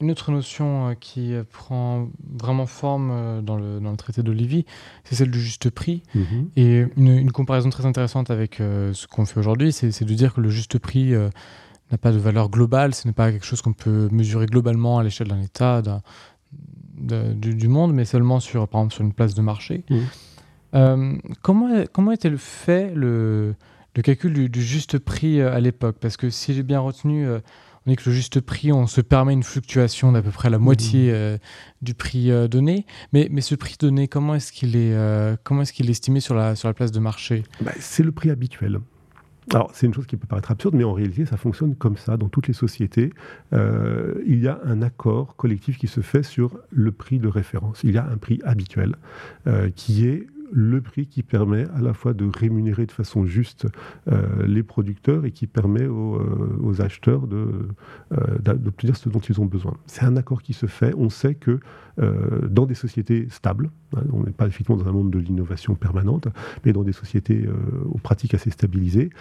une 0.02 0.12
autre 0.12 0.32
notion 0.32 0.90
euh, 0.90 0.94
qui 0.94 1.34
euh, 1.34 1.44
prend 1.50 2.10
vraiment 2.38 2.66
forme 2.66 3.12
euh, 3.12 3.42
dans 3.42 3.56
le, 3.56 3.80
dans 3.80 3.92
le 3.92 3.98
traité 3.98 4.24
d'Olivier, 4.24 4.66
c'est 5.04 5.16
celle 5.16 5.32
du 5.32 5.40
juste 5.40 5.70
prix. 5.70 6.04
Mhm. 6.14 6.50
Et 6.58 6.86
une, 6.98 7.32
comparaison 7.32 7.70
très 7.70 7.86
intéressante 7.86 8.30
avec 8.30 8.58
ce 8.58 9.08
qu'on 9.08 9.26
fait 9.26 9.40
aujourd'hui, 9.40 9.72
c'est 9.74 10.04
de 10.04 10.14
dire 10.14 10.34
que 10.34 10.42
le 10.42 10.50
juste 10.50 10.78
prix 10.80 11.14
n'a 11.92 11.98
pas 11.98 12.14
de 12.14 12.18
valeur 12.18 12.50
globale, 12.50 12.96
ce 12.96 13.08
n'est 13.08 13.14
pas 13.14 13.32
quelque 13.32 13.46
chose 13.46 13.62
qu'on 13.62 13.74
peut 13.74 14.08
mesurer 14.12 14.46
globalement 14.46 15.00
à 15.00 15.04
l'échelle 15.04 15.28
d'un 15.28 15.42
État, 15.42 15.82
du, 16.96 17.68
monde, 17.68 17.94
mais 17.94 18.06
seulement 18.06 18.40
sur, 18.40 18.70
par 18.70 18.82
exemple, 18.82 18.94
sur 18.94 19.04
une 19.04 19.12
place 19.12 19.34
de 19.34 19.42
marché. 19.42 19.84
Mhm. 20.74 21.20
comment, 21.42 21.84
comment 21.92 22.12
était 22.14 22.30
le 22.30 22.38
fait 22.38 22.94
le, 22.96 23.56
le 23.96 24.02
calcul 24.02 24.32
du, 24.32 24.48
du 24.48 24.64
juste 24.64 24.98
prix 24.98 25.42
à 25.42 25.60
l'époque? 25.60 25.98
Parce 26.00 26.16
que 26.16 26.30
si 26.30 26.54
j'ai 26.54 26.64
bien 26.64 26.80
retenu 26.80 27.28
on 27.86 27.92
dit 27.92 27.98
que 27.98 28.10
le 28.10 28.16
juste 28.16 28.42
prix, 28.42 28.72
on 28.72 28.88
se 28.88 29.02
permet 29.02 29.34
une 29.34 29.44
fluctuation 29.44 30.12
d'à 30.12 30.22
peu 30.22 30.32
près 30.32 30.50
la 30.50 30.58
moitié 30.58 31.10
mmh. 31.10 31.14
euh, 31.14 31.38
du 31.82 31.94
prix 31.94 32.32
euh, 32.32 32.48
donné. 32.48 32.86
Mais, 33.14 33.28
mais 33.32 33.42
ce 33.42 33.54
prix 33.54 33.76
donné, 33.80 34.08
comment 34.08 34.36
est-ce 34.36 34.52
qu'il 34.52 34.76
est, 34.76 34.94
euh, 34.94 35.36
comment 35.44 35.62
est, 35.62 35.72
qu'il 35.72 35.88
est 35.88 35.92
estimé 35.92 36.20
sur 36.20 36.34
la, 36.34 36.56
sur 36.56 36.68
la 36.68 36.74
place 36.74 36.92
de 36.92 37.00
marché? 37.00 37.44
Bah, 37.62 37.72
C'est 37.80 38.04
le 38.04 38.12
prix 38.12 38.32
habituel. 38.32 38.80
Alors, 39.54 39.70
c'est 39.76 39.86
une 39.86 39.94
chose 39.94 40.08
qui 40.08 40.18
peut 40.18 40.26
paraître 40.26 40.50
absurde, 40.50 40.74
mais 40.74 40.84
en 40.84 40.94
réalité, 40.94 41.28
ça 41.28 41.38
fonctionne 41.38 41.76
comme 41.76 41.98
ça 41.98 42.18
dans 42.18 42.30
toutes 42.30 42.48
les 42.48 42.56
sociétés. 42.56 43.14
il 43.52 44.40
y 44.42 44.48
a 44.48 44.60
un 44.66 44.82
accord 44.82 45.36
collectif 45.36 45.78
qui 45.78 45.86
se 45.86 46.02
fait 46.02 46.24
sur 46.24 46.58
le 46.72 46.92
prix 46.92 47.20
de 47.20 47.28
référence. 47.28 47.82
Il 47.84 47.92
y 47.92 48.00
a 48.00 48.08
un 48.08 48.18
prix 48.18 48.40
habituel 48.44 48.96
qui 49.76 50.08
est 50.08 50.26
le 50.52 50.82
prix 50.82 51.08
qui 51.08 51.24
permet 51.24 51.66
à 51.76 51.82
la 51.82 51.94
fois 51.94 52.14
de 52.14 52.26
rémunérer 52.26 52.86
de 52.86 52.92
façon 52.92 53.26
juste 53.26 53.68
euh, 54.08 54.46
les 54.46 54.64
producteurs 54.64 55.26
et 55.26 55.32
qui 55.32 55.48
permet 55.48 55.88
aux, 55.88 56.16
euh, 56.16 56.82
acheteurs 56.82 57.24
euh, 57.32 57.68
d'obtenir 58.40 58.96
ce 58.96 59.10
dont 59.10 59.20
ils 59.20 59.40
ont 59.40 59.46
besoin. 59.46 59.78
C'est 59.86 60.04
un 60.04 60.18
accord 60.18 60.42
qui 60.42 60.54
se 60.54 60.66
fait. 60.66 60.94
On 60.98 61.10
sait 61.10 61.36
que 61.36 61.60
dans 62.50 62.66
des 62.66 62.76
sociétés 62.76 63.28
stables, 63.30 63.72
hein, 63.96 64.02
on 64.12 64.24
n'est 64.24 64.34
pas 64.34 64.48
effectivement 64.48 64.76
dans 64.76 64.90
un 64.90 64.92
monde 64.92 65.12
de 65.12 65.20
l'innovation 65.20 65.76
permanente, 65.76 66.28
mais 66.66 66.74
dans 66.74 66.84
des 66.84 66.92
sociétés 66.92 67.48
aux 67.86 68.00
pratiques 68.00 68.34
assez 68.34 68.50
stabilisées, 68.50 69.12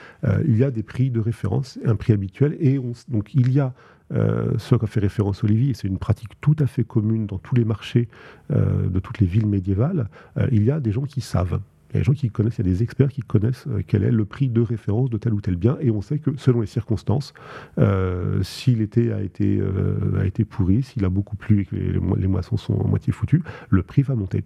il 0.44 0.56
y 0.56 0.64
a 0.64 0.72
des 0.72 0.82
prix 0.82 1.10
de 1.10 1.20
référence, 1.20 1.78
un 1.84 1.94
prix 1.94 2.12
habituel, 2.12 2.56
et 2.58 2.80
donc 3.08 3.32
il 3.32 3.52
y 3.52 3.60
a 3.60 3.74
euh, 4.12 4.52
ce 4.59 4.74
qu'a 4.74 4.86
fait 4.86 5.00
référence 5.00 5.44
Olivier, 5.44 5.74
c'est 5.74 5.88
une 5.88 5.98
pratique 5.98 6.32
tout 6.40 6.57
à 6.59 6.66
fait 6.66 6.84
commune 6.84 7.26
dans 7.26 7.38
tous 7.38 7.55
les 7.55 7.64
marchés 7.64 8.09
euh, 8.50 8.88
de 8.88 9.00
toutes 9.00 9.18
les 9.18 9.26
villes 9.26 9.46
médiévales. 9.46 10.09
Euh, 10.38 10.46
il 10.52 10.64
y 10.64 10.70
a 10.70 10.80
des 10.80 10.92
gens 10.92 11.05
qui 11.05 11.20
savent 11.20 11.61
il 11.95 11.99
y 11.99 12.01
a 12.01 12.01
des 12.01 12.05
gens 12.05 12.12
qui 12.12 12.28
connaissent, 12.28 12.59
il 12.59 12.66
y 12.66 12.68
a 12.68 12.72
des 12.72 12.82
experts 12.82 13.09
qui 13.09 13.20
connaissent 13.20 13.66
euh, 13.68 13.82
quel 13.86 14.03
est 14.03 14.11
le 14.11 14.24
prix 14.24 14.49
de 14.49 14.61
référence 14.61 15.11
de 15.11 15.16
tel 15.16 15.32
ou 15.32 15.40
tel 15.40 15.55
bien, 15.55 15.76
et 15.80 15.92
on 15.92 16.03
sait 16.03 16.18
que 16.18 16.30
selon 16.36 16.61
les 16.61 16.66
circonstances, 16.66 17.32
euh, 17.78 18.42
si 18.42 18.74
l'été 18.74 19.12
a 19.12 19.22
été 19.22 19.61
euh, 19.61 20.20
a 20.20 20.26
été 20.26 20.45
pourri, 20.45 20.82
s'il 20.82 21.05
a 21.05 21.09
beaucoup 21.09 21.36
plu 21.36 21.61
et 21.61 21.64
que 21.64 21.76
les, 21.76 22.26
moissons 22.26 22.57
sont 22.57 22.80
à 22.80 22.88
moitié 22.88 23.12
foutues, 23.12 23.42
le 23.68 23.82
prix 23.84 24.03
va 24.03 24.16
monter. 24.16 24.42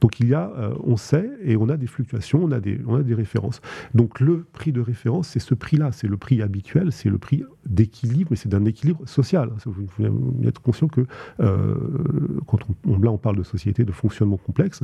Donc 0.00 0.18
il 0.20 0.28
y 0.28 0.34
a, 0.34 0.50
on 0.82 0.96
sait, 0.96 1.30
et 1.42 1.56
on 1.56 1.68
a 1.68 1.76
des 1.76 1.86
fluctuations, 1.86 2.42
on 2.42 2.52
a 2.52 2.60
des 2.60 2.80
on 2.86 2.94
a 2.94 3.02
des 3.02 3.14
références. 3.14 3.60
Donc 3.94 4.20
le 4.20 4.44
prix 4.44 4.72
de 4.72 4.80
référence, 4.80 5.28
c'est 5.28 5.40
ce 5.40 5.54
prix-là, 5.54 5.92
c'est 5.92 6.08
le 6.08 6.16
prix 6.16 6.40
habituel, 6.40 6.90
c'est 6.92 7.10
le 7.10 7.18
prix 7.18 7.44
d'équilibre, 7.66 8.28
mais 8.30 8.36
c'est 8.36 8.48
d'un 8.48 8.64
équilibre 8.64 9.06
social. 9.06 9.50
Il 9.66 9.72
faut 9.88 10.04
être 10.46 10.62
conscient 10.62 10.88
que 10.88 11.06
quand 11.38 12.58
on, 12.86 12.98
là 12.98 13.10
on 13.10 13.18
parle 13.18 13.36
de 13.36 13.42
société 13.42 13.84
de 13.84 13.92
fonctionnement 13.92 14.38
complexe, 14.38 14.80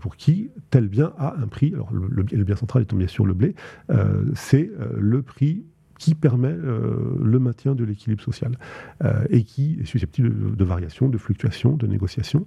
pour 0.00 0.16
qui 0.16 0.50
tel 0.70 0.88
bien 0.88 1.12
a 1.18 1.34
un 1.40 1.46
prix, 1.46 1.72
alors 1.74 1.92
le, 1.92 2.44
bien 2.44 2.56
central 2.56 2.82
étant 2.82 2.96
bien 2.96 3.06
sûr 3.06 3.26
le 3.26 3.34
blé, 3.34 3.54
euh, 3.90 4.24
c'est 4.34 4.70
euh, 4.80 4.92
le 4.98 5.22
prix 5.22 5.64
qui 5.98 6.14
permet 6.14 6.48
euh, 6.48 7.14
le 7.22 7.38
maintien 7.38 7.74
de 7.74 7.84
l'équilibre 7.84 8.22
social 8.22 8.52
et 9.28 9.44
qui 9.44 9.78
est 9.80 9.84
susceptible 9.84 10.56
de, 10.56 10.64
variations, 10.64 11.10
de 11.10 11.18
fluctuations, 11.18 11.76
de 11.76 11.86
négociations 11.86 12.46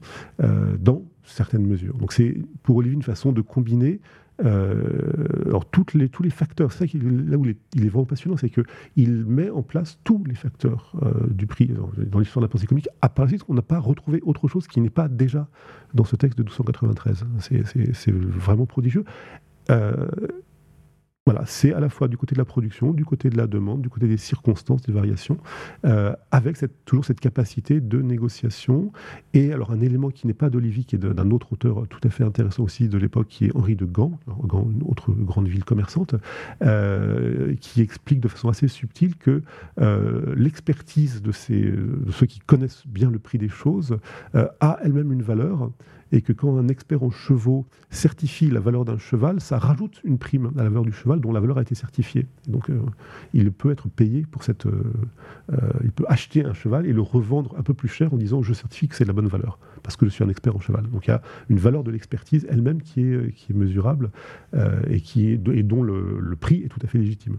dans 0.79 1.03
certaines 1.23 1.65
mesures. 1.65 1.95
Donc 1.97 2.13
c'est 2.13 2.35
pour 2.63 2.77
Olivier 2.77 2.95
une 2.95 3.03
façon 3.03 3.31
de 3.31 3.41
combiner 3.41 3.99
alors 4.39 5.65
toutes 5.69 5.93
les, 5.93 6.09
tous 6.09 6.23
les 6.23 6.29
facteurs, 6.29 6.71
c'est 6.71 6.87
ça 6.87 6.97
là 6.97 7.37
où 7.37 7.45
il 7.45 7.85
est, 7.85 7.89
vraiment 7.89 8.05
passionnant, 8.05 8.37
c'est 8.37 8.49
qu'il 8.49 9.25
met 9.25 9.49
en 9.49 9.61
place 9.61 9.99
tous 10.03 10.23
les 10.25 10.35
facteurs 10.35 10.95
du 11.29 11.47
prix 11.47 11.71
dans 11.97 12.19
l'histoire 12.19 12.41
de 12.41 12.47
la 12.47 12.49
pensée 12.49 12.65
économique. 12.65 12.89
À 13.01 13.09
part 13.09 13.27
on 13.47 13.53
n'a 13.53 13.61
pas 13.61 13.79
retrouvé 13.79 14.21
autre 14.23 14.47
chose 14.47 14.67
qui 14.67 14.81
n'est 14.81 14.89
pas 14.89 15.07
déjà 15.07 15.47
dans 15.93 16.03
ce 16.03 16.15
texte 16.15 16.37
de 16.37 16.43
1293. 16.43 17.25
C'est 17.93 18.11
vraiment 18.11 18.65
prodigieux. 18.65 19.05
Euh, 19.69 20.07
Voilà, 21.25 21.45
c'est 21.45 21.73
à 21.73 21.79
la 21.79 21.87
fois 21.87 22.09
du 22.09 22.17
côté 22.17 22.35
de 22.35 22.39
la 22.39 22.43
production, 22.43 22.91
du 22.91 23.05
côté 23.05 23.29
de 23.29 23.37
la 23.37 23.47
demande, 23.47 23.81
du 23.81 23.87
côté 23.87 24.09
des 24.09 24.17
circonstances, 24.17 24.81
des 24.81 24.91
variations, 24.91 25.37
euh, 25.85 26.13
avec 26.31 26.57
toujours 26.83 27.05
cette 27.05 27.21
capacité 27.21 27.79
de 27.79 28.01
négociation. 28.01 28.91
Et 29.33 29.53
alors 29.53 29.71
un 29.71 29.79
élément 29.79 30.09
qui 30.09 30.27
n'est 30.27 30.33
pas 30.33 30.49
d'Olivier, 30.49 30.83
qui 30.83 30.95
est 30.95 30.99
d'un 30.99 31.31
autre 31.31 31.53
auteur 31.53 31.87
tout 31.87 32.01
à 32.03 32.09
fait 32.09 32.25
intéressant 32.25 32.63
aussi 32.63 32.89
de 32.89 32.97
l'époque, 32.97 33.27
qui 33.29 33.45
est 33.45 33.55
Henri 33.55 33.77
de 33.77 33.85
Gand, 33.85 34.19
une 34.27 34.83
autre 34.85 35.13
grande 35.13 35.47
ville 35.47 35.63
commerçante, 35.63 36.15
euh, 36.61 37.55
qui 37.61 37.79
explique 37.79 38.19
de 38.19 38.27
façon 38.27 38.49
assez 38.49 38.67
subtile 38.67 39.15
que 39.15 39.43
euh, 39.79 40.35
l'expertise 40.35 41.21
de, 41.21 41.31
ceux 41.31 42.25
qui 42.27 42.39
connaissent 42.39 42.85
bien 42.85 43.09
le 43.09 43.19
prix 43.19 43.37
des 43.37 43.47
choses 43.47 43.97
a 44.33 44.79
elle-même 44.83 45.13
une 45.13 45.23
valeur 45.23 45.71
et 46.13 46.21
que 46.21 46.31
quand 46.31 46.55
un 46.57 46.67
expert 46.67 47.01
en 47.01 47.09
chevaux 47.09 47.65
certifie 47.89 48.49
la 48.49 48.59
valeur 48.59 48.85
d'un 48.85 48.99
cheval, 48.99 49.41
ça 49.41 49.57
rajoute 49.57 49.99
une 50.03 50.19
prime 50.19 50.51
à 50.57 50.63
la 50.63 50.69
valeur 50.69 50.85
du 50.85 50.91
cheval 50.91 51.19
dont 51.19 51.31
la 51.31 51.39
valeur 51.39 51.57
a 51.57 51.63
été 51.63 51.73
certifiée. 51.73 52.27
Donc 52.47 52.69
euh, 52.69 52.79
il 53.33 53.51
peut 53.51 53.71
être 53.71 53.89
payé 53.89 54.23
pour 54.29 54.43
cette... 54.43 54.67
Euh, 54.67 54.83
euh, 55.51 55.57
il 55.83 55.91
peut 55.91 56.05
acheter 56.07 56.45
un 56.45 56.53
cheval 56.53 56.85
et 56.85 56.93
le 56.93 57.01
revendre 57.01 57.55
un 57.57 57.63
peu 57.63 57.73
plus 57.73 57.87
cher 57.87 58.13
en 58.13 58.17
disant 58.17 58.43
je 58.43 58.53
certifie 58.53 58.87
que 58.87 58.95
c'est 58.95 59.05
de 59.05 59.09
la 59.09 59.13
bonne 59.13 59.27
valeur, 59.27 59.57
parce 59.81 59.97
que 59.97 60.05
je 60.05 60.11
suis 60.11 60.23
un 60.23 60.29
expert 60.29 60.55
en 60.55 60.59
cheval. 60.59 60.87
Donc 60.91 61.07
il 61.07 61.09
y 61.09 61.13
a 61.13 61.23
une 61.49 61.57
valeur 61.57 61.83
de 61.83 61.89
l'expertise 61.89 62.45
elle-même 62.47 62.83
qui 62.83 63.01
est, 63.01 63.33
qui 63.33 63.51
est 63.51 63.55
mesurable 63.55 64.11
et, 64.87 65.01
qui 65.01 65.31
est, 65.31 65.47
et 65.47 65.63
dont 65.63 65.81
le, 65.81 66.35
prix 66.39 66.61
est 66.63 66.67
tout 66.67 66.79
à 66.83 66.87
fait 66.87 66.99
légitime. 66.99 67.37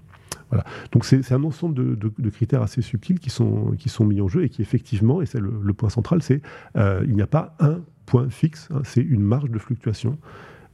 Voilà. 0.51 0.65
Donc 0.91 1.05
c'est 1.05 1.31
un 1.33 1.45
ensemble 1.45 1.75
de, 1.75 2.31
critères 2.31 2.63
assez 2.63 2.83
subtils 2.83 3.21
qui 3.21 3.31
sont, 3.31 3.73
qui 3.79 3.89
sont 3.89 4.05
mis 4.05 4.21
en 4.21 4.27
jeu 4.27 4.43
et 4.43 4.49
qui 4.49 4.63
effectivement, 4.63 5.23
et 5.23 5.27
c'est 5.27 5.41
le, 5.41 5.53
le, 5.63 5.73
point 5.75 5.91
central, 5.91 6.23
c'est 6.23 6.43
il 6.77 7.15
n'y 7.15 7.23
a 7.23 7.29
pas 7.29 7.57
un 7.61 7.81
point 8.07 8.29
fixe, 8.31 8.69
hein, 8.73 8.83
c'est 8.85 9.03
une 9.03 9.23
marge 9.23 9.51
de 9.51 9.59
fluctuation. 9.59 10.19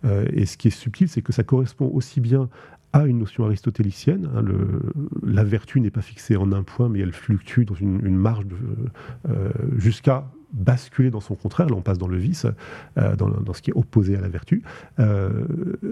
Euh, 0.05 0.27
et 0.33 0.47
ce 0.47 0.57
qui 0.57 0.69
est 0.69 0.73
subtil, 0.73 1.09
c'est 1.09 1.23
que 1.23 1.33
ça 1.33 1.45
correspond 1.45 1.91
aussi 1.93 2.21
bien 2.21 2.49
à 2.93 3.07
une 3.07 3.19
notion 3.19 3.45
aristotélicienne. 3.45 4.29
Hein, 4.35 4.45
la 5.23 5.45
vertu 5.45 5.81
n'est 5.81 5.91
pas 5.91 6.03
fixée 6.03 6.37
en 6.37 6.53
un 6.53 6.63
point, 6.63 6.89
mais 6.89 7.01
elle 7.01 7.13
fluctue 7.13 7.65
dans 7.65 7.75
une, 7.75 8.17
marge 8.17 8.47
euh, 9.29 9.51
jusqu'à 9.77 10.31
basculer 10.53 11.11
dans 11.11 11.21
son 11.21 11.35
contraire. 11.35 11.69
Là, 11.69 11.77
on 11.77 11.83
passe 11.83 11.99
dans 11.99 12.09
le 12.09 12.17
vice, 12.17 12.47
euh, 12.99 13.17
dans, 13.17 13.53
ce 13.53 13.63
qui 13.63 13.71
est 13.71 13.77
opposé 13.77 14.17
à 14.17 14.21
la 14.21 14.29
vertu. 14.29 14.63
Euh, 14.99 15.45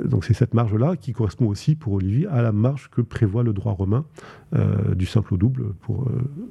donc, 0.05 0.25
c'est 0.25 0.35
cette 0.35 0.55
marge-là 0.55 0.97
qui 0.97 1.13
correspond 1.13 1.47
aussi 1.47 1.75
pour 1.75 1.95
Olivier 1.95 2.27
à 2.29 2.43
la 2.43 2.53
marge 2.53 2.91
que 2.91 3.01
prévoit 3.01 3.43
le 3.43 3.53
droit 3.53 3.73
romain 3.73 4.05
euh, 4.55 4.95
du 4.95 5.07
simple 5.07 5.35
au 5.35 5.37
double 5.37 5.75
pour 5.81 6.09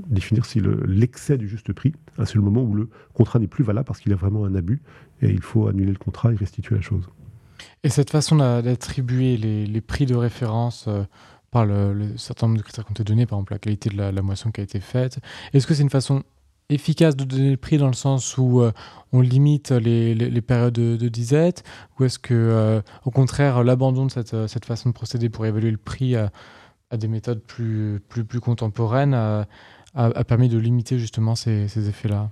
définir 0.08 0.46
si 0.46 0.62
l'excès 0.86 1.38
du 1.38 1.48
juste 1.48 1.74
prix, 1.74 1.94
hein, 2.18 2.26
c'est 2.26 2.36
le 2.36 2.42
moment 2.42 2.62
où 2.62 2.74
le 2.74 2.90
contrat 3.14 3.40
n'est 3.40 3.48
plus 3.48 3.64
valable 3.64 3.86
parce 3.86 4.00
qu'il 4.00 4.12
y 4.12 4.14
a 4.14 4.18
vraiment 4.18 4.46
un 4.46 4.56
abus 4.56 4.82
et 5.22 5.30
il 5.30 5.42
faut 5.42 5.68
annuler 5.68 5.92
le 5.92 5.98
contrat 5.98 6.32
et 6.32 6.36
restituer 6.36 6.76
la 6.76 6.82
chose. 6.82 7.10
Et 7.84 7.90
cette 7.90 8.10
façon 8.10 8.36
d'attribuer 8.36 9.38
les, 9.38 9.82
prix 9.82 10.06
de 10.06 10.16
référence 10.16 10.88
par 11.52 11.66
le, 11.66 12.18
certain 12.18 12.48
nombre 12.48 12.60
de 12.60 12.64
critères 12.64 12.86
qui 12.86 12.92
ont 12.92 12.94
été 12.94 13.04
donnés, 13.04 13.26
par 13.26 13.40
exemple 13.40 13.54
la 13.54 13.60
qualité 13.60 13.90
de 13.90 13.98
la 13.98 14.22
moisson 14.22 14.52
qui 14.52 14.62
a 14.62 14.64
été 14.64 14.80
faite, 14.80 15.20
est-ce 15.54 15.66
que 15.66 15.74
c'est 15.74 15.84
une 15.84 15.90
façon 15.90 16.24
efficace 16.70 17.16
de 17.16 17.24
donner 17.24 17.52
le 17.52 17.58
prix 17.58 17.78
dans 17.78 17.88
le 17.88 17.94
sens 17.94 18.38
où 18.38 18.62
euh, 18.62 18.72
on 19.14 19.22
limite 19.22 19.72
les, 19.72 20.42
périodes 20.42 20.74
de, 20.74 21.08
disette 21.08 21.64
ou 21.98 22.04
est-ce 22.04 22.20
que 22.20 22.34
euh, 22.34 22.82
au 23.06 23.12
contraire 23.12 23.64
l'abandon 23.64 24.06
de 24.06 24.12
cette, 24.12 24.66
façon 24.66 24.90
de 24.90 24.94
procéder 24.94 25.30
pour 25.30 25.46
évaluer 25.46 25.72
le 25.72 25.78
prix 25.78 26.16
à, 26.16 26.30
des 26.92 27.08
méthodes 27.08 27.42
plus, 27.42 28.02
plus, 28.10 28.26
plus 28.26 28.42
contemporaines 28.42 29.14
a, 29.14 29.46
permis 30.26 30.50
de 30.50 30.58
limiter 30.58 31.00
justement 31.00 31.36
ces 31.36 31.90
effets-là? 31.90 32.32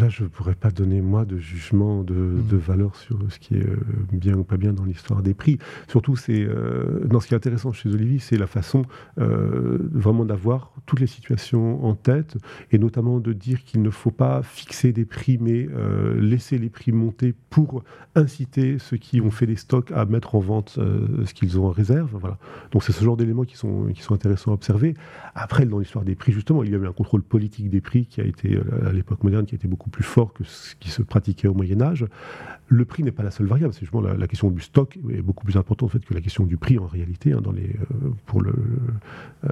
Là, 0.00 0.08
je 0.08 0.22
ne 0.22 0.28
pourrais 0.28 0.54
pas 0.54 0.70
donner, 0.70 1.00
moi, 1.02 1.24
de 1.24 1.36
jugement 1.36 2.02
de, 2.02 2.14
mm. 2.14 2.56
valeur 2.56 2.96
sur 2.96 3.18
ce 3.28 3.38
qui 3.38 3.56
est 3.56 3.66
euh, 3.66 3.76
bien 4.12 4.34
ou 4.34 4.44
pas 4.44 4.56
bien 4.56 4.72
dans 4.72 4.84
l'histoire 4.84 5.22
des 5.22 5.34
prix. 5.34 5.58
Surtout, 5.88 6.16
c'est 6.16 6.44
euh, 6.44 7.04
dans 7.04 7.20
ce 7.20 7.26
qui 7.26 7.34
est 7.34 7.36
intéressant 7.36 7.72
chez 7.72 7.90
Olivier, 7.90 8.18
c'est 8.18 8.38
la 8.38 8.46
façon 8.46 8.84
euh, 9.18 9.78
vraiment 9.92 10.24
d'avoir 10.24 10.72
toutes 10.86 11.00
les 11.00 11.06
situations 11.06 11.84
en 11.84 11.94
tête, 11.94 12.36
et 12.70 12.78
notamment 12.78 13.20
de 13.20 13.32
dire 13.32 13.64
qu'il 13.64 13.82
ne 13.82 13.90
faut 13.90 14.10
pas 14.10 14.42
fixer 14.42 14.92
des 14.92 15.04
prix, 15.04 15.38
mais 15.40 15.68
laisser 16.16 16.58
les 16.58 16.68
prix 16.68 16.92
monter 16.92 17.34
pour 17.50 17.84
inciter 18.14 18.78
ceux 18.78 18.96
qui 18.96 19.20
ont 19.20 19.30
fait 19.30 19.46
des 19.46 19.56
stocks 19.56 19.92
à 19.92 20.04
mettre 20.04 20.34
en 20.34 20.40
vente 20.40 20.78
ce 20.78 21.34
qu'ils 21.34 21.58
ont 21.58 21.66
en 21.66 21.70
réserve. 21.70 22.10
Voilà. 22.12 22.38
Donc, 22.72 22.82
c'est 22.82 22.92
ce 22.92 23.04
genre 23.04 23.16
d'éléments 23.16 23.44
qui 23.44 23.56
sont, 23.56 23.86
qui 23.94 24.02
sont 24.02 24.14
intéressants 24.14 24.50
à 24.50 24.54
observer. 24.54 24.94
Après, 25.34 25.66
dans 25.66 25.78
l'histoire 25.78 26.04
des 26.04 26.14
prix, 26.14 26.32
justement, 26.32 26.62
il 26.64 26.70
y 26.70 26.74
a 26.74 26.78
eu 26.78 26.86
un 26.86 26.92
contrôle 26.92 27.22
politique 27.22 27.70
des 27.70 27.80
prix 27.80 28.06
qui 28.06 28.20
a 28.20 28.24
été, 28.24 28.58
à 28.84 28.92
l'époque 28.92 29.22
moderne, 29.22 29.41
qui 29.44 29.54
été 29.54 29.68
beaucoup 29.68 29.90
plus 29.90 30.04
fort 30.04 30.32
que 30.32 30.44
ce 30.44 30.74
qui 30.76 30.90
se 30.90 31.02
pratiquait 31.02 31.48
au 31.48 31.54
Moyen 31.54 31.80
Âge. 31.80 32.06
Le 32.68 32.84
prix 32.86 33.02
n'est 33.02 33.12
pas 33.12 33.22
la 33.22 33.30
seule 33.30 33.46
variable, 33.46 33.74
c'est 33.74 33.80
justement 33.80 34.00
la, 34.00 34.26
question 34.26 34.50
du 34.50 34.62
stock 34.62 34.98
est 35.10 35.20
beaucoup 35.20 35.44
plus 35.44 35.58
importante 35.58 35.90
en 35.90 35.92
fait 35.92 36.04
que 36.04 36.14
la 36.14 36.22
question 36.22 36.46
du 36.46 36.56
prix 36.56 36.78
en 36.78 36.86
réalité 36.86 37.32
hein, 37.32 37.40
dans 37.42 37.52
les, 37.52 37.68
euh, 37.68 38.10
pour, 38.24 38.40
le, 38.40 38.54
euh, 39.44 39.48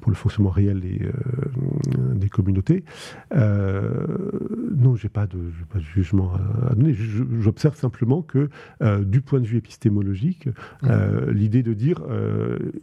pour 0.00 0.10
le 0.10 0.16
fonctionnement 0.16 0.50
réel 0.50 0.80
des, 0.80 1.02
euh, 1.02 2.14
des 2.14 2.28
communautés. 2.28 2.84
non, 3.32 4.96
je 4.96 5.04
n'ai 5.04 5.08
pas, 5.08 5.26
de, 5.26 5.38
pas 5.72 5.78
de 5.78 5.84
jugement 5.84 6.32
à, 6.34 6.74
donner. 6.74 6.94
J'observe 6.94 7.76
simplement 7.76 8.22
que 8.22 8.48
du 9.04 9.20
point 9.20 9.40
de 9.40 9.46
vue 9.46 9.58
épistémologique, 9.58 10.48
mmh. 10.82 11.30
l'idée 11.30 11.62
de 11.62 11.74
dire 11.74 12.02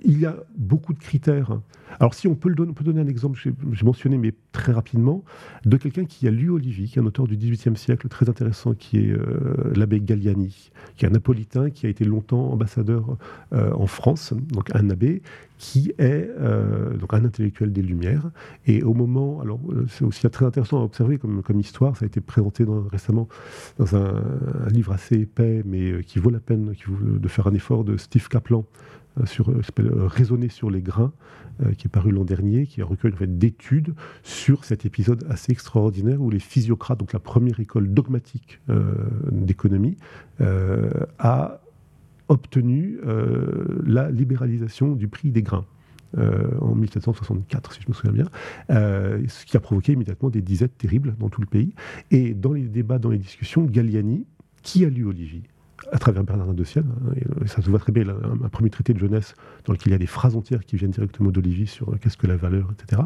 il 0.04 0.20
y 0.20 0.26
a 0.26 0.38
beaucoup 0.58 0.94
de 0.94 1.00
critères. 1.00 1.60
Alors 2.00 2.14
si 2.14 2.28
on 2.28 2.36
peut, 2.36 2.50
le 2.50 2.56
donner, 2.56 2.72
on 2.72 2.74
peut 2.74 2.84
donner 2.84 3.02
un 3.02 3.08
exemple, 3.08 3.40
j'ai 3.40 3.86
mentionné 3.86 4.18
mais 4.18 4.34
très 4.52 4.72
rapidement, 4.72 5.24
de 5.66 5.78
quelqu'un 5.78 6.06
qui 6.06 6.28
a 6.28 6.32
lu 6.36 6.50
Olivier, 6.50 6.88
qui 6.88 7.00
est 7.00 7.02
un 7.02 7.06
auteur 7.06 7.28
du 7.28 7.38
XVIIIe 7.38 7.78
siècle 7.78 8.08
très 8.10 8.30
intéressant, 8.30 8.74
qui 8.74 8.98
est 8.98 9.16
l'abbé 9.76 10.00
Galliani, 10.02 10.72
qui 10.96 11.06
est 11.06 11.08
un 11.08 11.12
napolitain 11.12 11.70
qui 11.70 11.86
a 11.86 11.90
été 11.90 12.06
longtemps 12.06 12.52
ambassadeur 12.52 13.18
euh, 13.54 13.72
en 13.74 13.88
France, 13.88 14.34
donc 14.52 14.74
un 14.76 14.90
abbé 14.90 15.22
qui 15.58 15.94
est 15.98 16.30
euh, 16.40 16.98
donc 16.98 17.14
un 17.14 17.24
intellectuel 17.24 17.72
des 17.72 17.82
Lumières. 17.82 18.30
Et 18.66 18.84
au 18.84 18.94
moment, 18.94 19.42
alors 19.42 19.60
euh, 19.70 19.86
c'est 19.90 20.04
aussi 20.04 20.28
très 20.30 20.46
intéressant 20.46 20.80
à 20.80 20.84
observer 20.84 21.18
comme, 21.18 21.42
histoire, 21.60 21.96
ça 21.96 22.06
a 22.06 22.08
été 22.08 22.22
présenté 22.22 22.66
récemment 22.92 23.28
dans 23.78 23.96
un, 23.96 24.22
livre 24.70 24.92
assez 24.92 25.16
épais, 25.16 25.64
mais 25.66 26.04
qui 26.04 26.20
vaut 26.20 26.30
la 26.30 26.40
peine 26.40 26.74
de 26.90 27.28
faire 27.28 27.48
un 27.48 27.54
effort 27.54 27.84
de 27.84 27.98
Steve 27.98 28.28
Kaplan, 28.28 28.66
sur, 29.24 29.52
s'appelle 29.64 29.92
Raisonner 29.94 30.50
sur 30.50 30.70
les 30.70 30.82
grains, 30.82 31.14
euh, 31.64 31.72
qui 31.72 31.88
est 31.88 31.90
paru 31.90 32.12
l'an 32.12 32.26
dernier, 32.26 32.68
qui 32.68 32.82
a 32.82 32.86
recueilli 32.86 33.16
en 33.16 33.26
d'études 33.26 33.94
sur 34.24 34.66
cet 34.66 34.86
épisode 34.86 35.26
assez 35.30 35.54
extraordinaire 35.54 36.22
où 36.22 36.30
les 36.30 36.40
physiocrates, 36.40 37.00
donc 37.00 37.14
la 37.14 37.20
première 37.20 37.62
école 37.62 37.94
dogmatique 37.94 38.60
euh, 38.70 38.94
d'économie, 39.32 39.96
euh, 40.42 40.90
a 41.18 41.62
obtenu 42.28 42.98
la 43.86 44.10
libéralisation 44.10 44.96
du 44.96 45.08
prix 45.08 45.30
des 45.30 45.44
grains. 45.44 45.66
en 46.18 46.74
1764, 46.74 47.74
si 47.74 47.82
je 47.84 47.88
me 47.88 47.94
souviens 47.94 48.12
bien, 48.12 48.26
ce 48.68 49.46
qui 49.46 49.56
a 49.56 49.60
provoqué 49.60 49.94
immédiatement 49.94 50.32
des 50.32 50.42
disettes 50.42 50.76
terribles 50.76 51.16
dans 51.20 51.30
tout 51.30 51.42
le 51.42 51.46
pays. 51.46 51.76
Et 52.10 52.34
dans 52.34 52.54
les 52.54 52.64
débats, 52.64 52.98
dans 52.98 53.12
les 53.12 53.20
discussions, 53.20 53.64
Galliani, 53.64 54.26
qui 54.64 54.86
a 54.86 54.90
lu 54.90 55.06
Olivier? 55.06 55.44
À 55.92 55.98
travers 55.98 56.24
Bernardin 56.24 56.54
de 56.54 56.64
Sienne. 56.64 56.92
Hein, 57.08 57.14
et 57.44 57.48
ça 57.48 57.62
se 57.62 57.70
voit 57.70 57.80
très 57.80 57.92
bien, 57.92 58.06
un, 58.10 58.50
premier 58.50 58.70
traité 58.70 58.94
de 58.94 59.00
jeunesse 59.00 59.36
dans 59.66 59.74
lequel 59.74 59.90
il 59.90 59.92
y 59.92 59.96
a 59.96 60.00
des 60.00 60.08
phrases 60.08 60.36
entières 60.36 60.66
qui 60.66 60.76
viennent 60.76 60.92
directement 60.92 61.32
d'Olivier 61.32 61.66
sur 61.66 61.90
euh, 61.90 61.98
qu'est-ce 62.00 62.18
que 62.18 62.28
la 62.28 62.38
valeur, 62.38 62.72
etc. 62.72 63.02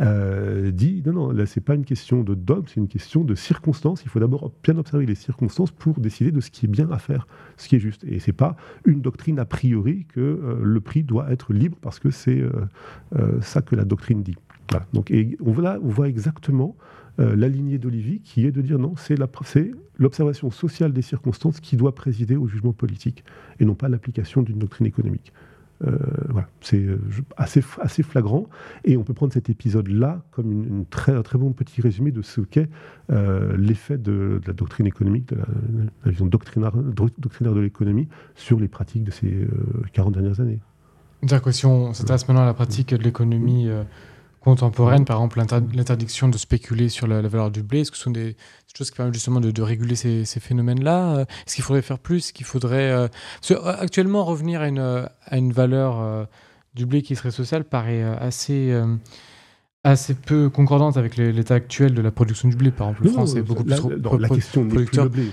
Euh, 0.00 0.70
dit 0.70 1.02
non, 1.06 1.12
non, 1.12 1.30
là, 1.30 1.46
c'est 1.46 1.60
pas 1.60 1.74
une 1.74 1.84
question 1.84 2.22
de 2.22 2.34
dogme, 2.34 2.66
c'est 2.66 2.80
une 2.80 2.88
question 2.88 3.24
de 3.24 3.34
circonstances. 3.34 4.02
Il 4.04 4.08
faut 4.08 4.20
d'abord 4.20 4.52
bien 4.62 4.76
observer 4.78 5.06
les 5.06 5.14
circonstances 5.14 5.70
pour 5.70 6.00
décider 6.00 6.32
de 6.32 6.40
ce 6.40 6.50
qui 6.50 6.66
est 6.66 6.68
bien 6.68 6.90
à 6.90 6.98
faire, 6.98 7.26
ce 7.56 7.68
qui 7.68 7.76
est 7.76 7.80
juste. 7.80 8.04
Et 8.04 8.20
c'est 8.20 8.32
pas 8.32 8.56
une 8.84 9.00
doctrine 9.00 9.38
a 9.38 9.44
priori 9.44 10.06
que 10.06 10.20
euh, 10.20 10.60
le 10.62 10.80
prix 10.80 11.02
doit 11.02 11.30
être 11.30 11.52
libre 11.52 11.76
parce 11.80 11.98
que 11.98 12.10
c'est 12.10 12.40
ça 13.40 13.62
que 13.62 13.76
la 13.76 13.84
doctrine 13.84 14.22
dit. 14.22 14.36
Donc, 14.92 15.10
et 15.10 15.36
on 15.44 15.52
voit 15.52 16.08
exactement 16.08 16.76
euh, 17.20 17.36
la 17.36 17.48
lignée 17.48 17.78
d'Olivier, 17.78 18.20
qui 18.24 18.46
est 18.46 18.52
de 18.52 18.62
dire 18.62 18.78
non, 18.78 18.94
c'est 18.96 19.16
l'observation 19.98 20.50
sociale 20.50 20.92
des 20.92 21.02
circonstances 21.02 21.60
qui 21.60 21.76
doit 21.76 21.94
présider 21.94 22.36
au 22.36 22.46
jugement 22.46 22.72
politique, 22.72 23.24
et 23.58 23.64
non 23.64 23.74
pas 23.74 23.88
l'application 23.88 24.42
d'une 24.42 24.58
doctrine 24.58 24.86
économique. 24.86 25.32
Euh, 25.86 25.96
voilà, 26.28 26.48
c'est 26.60 26.78
euh, 26.78 26.98
assez, 27.36 27.62
assez 27.80 28.02
flagrant, 28.02 28.48
et 28.84 28.96
on 28.96 29.02
peut 29.02 29.12
prendre 29.12 29.32
cet 29.32 29.50
épisode-là 29.50 30.22
comme 30.30 30.52
une, 30.52 30.86
très, 30.86 31.12
un 31.12 31.22
très 31.22 31.36
bon 31.36 31.52
petit 31.52 31.82
résumé 31.82 32.10
de 32.10 32.22
ce 32.22 32.40
qu'est 32.40 32.70
l'effet 33.56 33.98
de, 33.98 34.40
la 34.46 34.52
doctrine 34.52 34.86
économique, 34.86 35.28
de 35.28 35.36
la, 35.36 36.10
vision 36.10 36.26
doctrinaire, 36.26 36.72
doctrinaire 36.72 37.54
de 37.54 37.60
l'économie 37.60 38.08
sur 38.34 38.58
les 38.60 38.68
pratiques 38.68 39.04
de 39.04 39.10
ces 39.10 39.46
40 39.92 40.14
dernières 40.14 40.40
années. 40.40 40.60
D'accord, 41.22 41.52
si 41.52 41.66
on 41.66 41.92
s'intéresse 41.92 42.26
maintenant 42.28 42.42
à 42.42 42.46
la 42.46 42.54
pratique 42.54 42.94
de 42.94 43.02
l'économie 43.02 43.68
contemporaine, 44.40 45.04
par 45.04 45.18
exemple 45.18 45.38
l'interdiction 45.74 46.28
de 46.28 46.38
spéculer 46.38 46.88
sur 46.88 47.06
la, 47.06 47.20
valeur 47.22 47.50
du 47.50 47.62
blé. 47.62 47.80
Est-ce 47.80 47.90
que 47.90 47.96
ce 47.96 48.04
sont 48.04 48.10
des, 48.10 48.36
choses 48.76 48.90
qui 48.90 48.96
permettent 48.96 49.14
justement 49.14 49.40
de, 49.40 49.62
réguler 49.62 49.94
ces, 49.94 50.24
phénomènes-là? 50.24 51.16
Euh, 51.16 51.24
Est-ce 51.46 51.56
qu'il 51.56 51.64
faudrait 51.64 51.82
faire 51.82 51.98
plus? 51.98 52.18
Est-ce 52.18 52.32
qu'il 52.32 52.46
faudrait... 52.46 52.90
Euh, 52.90 53.08
euh, 53.50 53.76
actuellement, 53.78 54.24
revenir 54.24 54.62
à 54.62 54.68
une, 54.68 54.78
à 54.78 55.36
une 55.36 55.52
valeur 55.52 56.26
du 56.74 56.86
blé 56.86 57.02
qui 57.02 57.16
serait 57.16 57.30
sociale 57.30 57.64
paraît 57.64 58.02
assez, 58.02 58.72
assez 59.82 60.12
peu 60.14 60.50
concordante 60.50 60.98
avec 60.98 61.16
l'état 61.16 61.54
actuel 61.54 61.94
de 61.94 62.02
la 62.02 62.10
production 62.10 62.50
du 62.50 62.56
blé. 62.56 62.70
Par 62.70 62.90
exemple, 62.90 63.04
le 63.04 63.10
France 63.12 63.34
est 63.34 63.40
beaucoup 63.40 63.64
plus 63.64 63.74
la 64.18 64.28
question 64.28 64.64
n'est 64.64 64.84
plus 64.84 64.98
le 64.98 65.08
blé. 65.08 65.30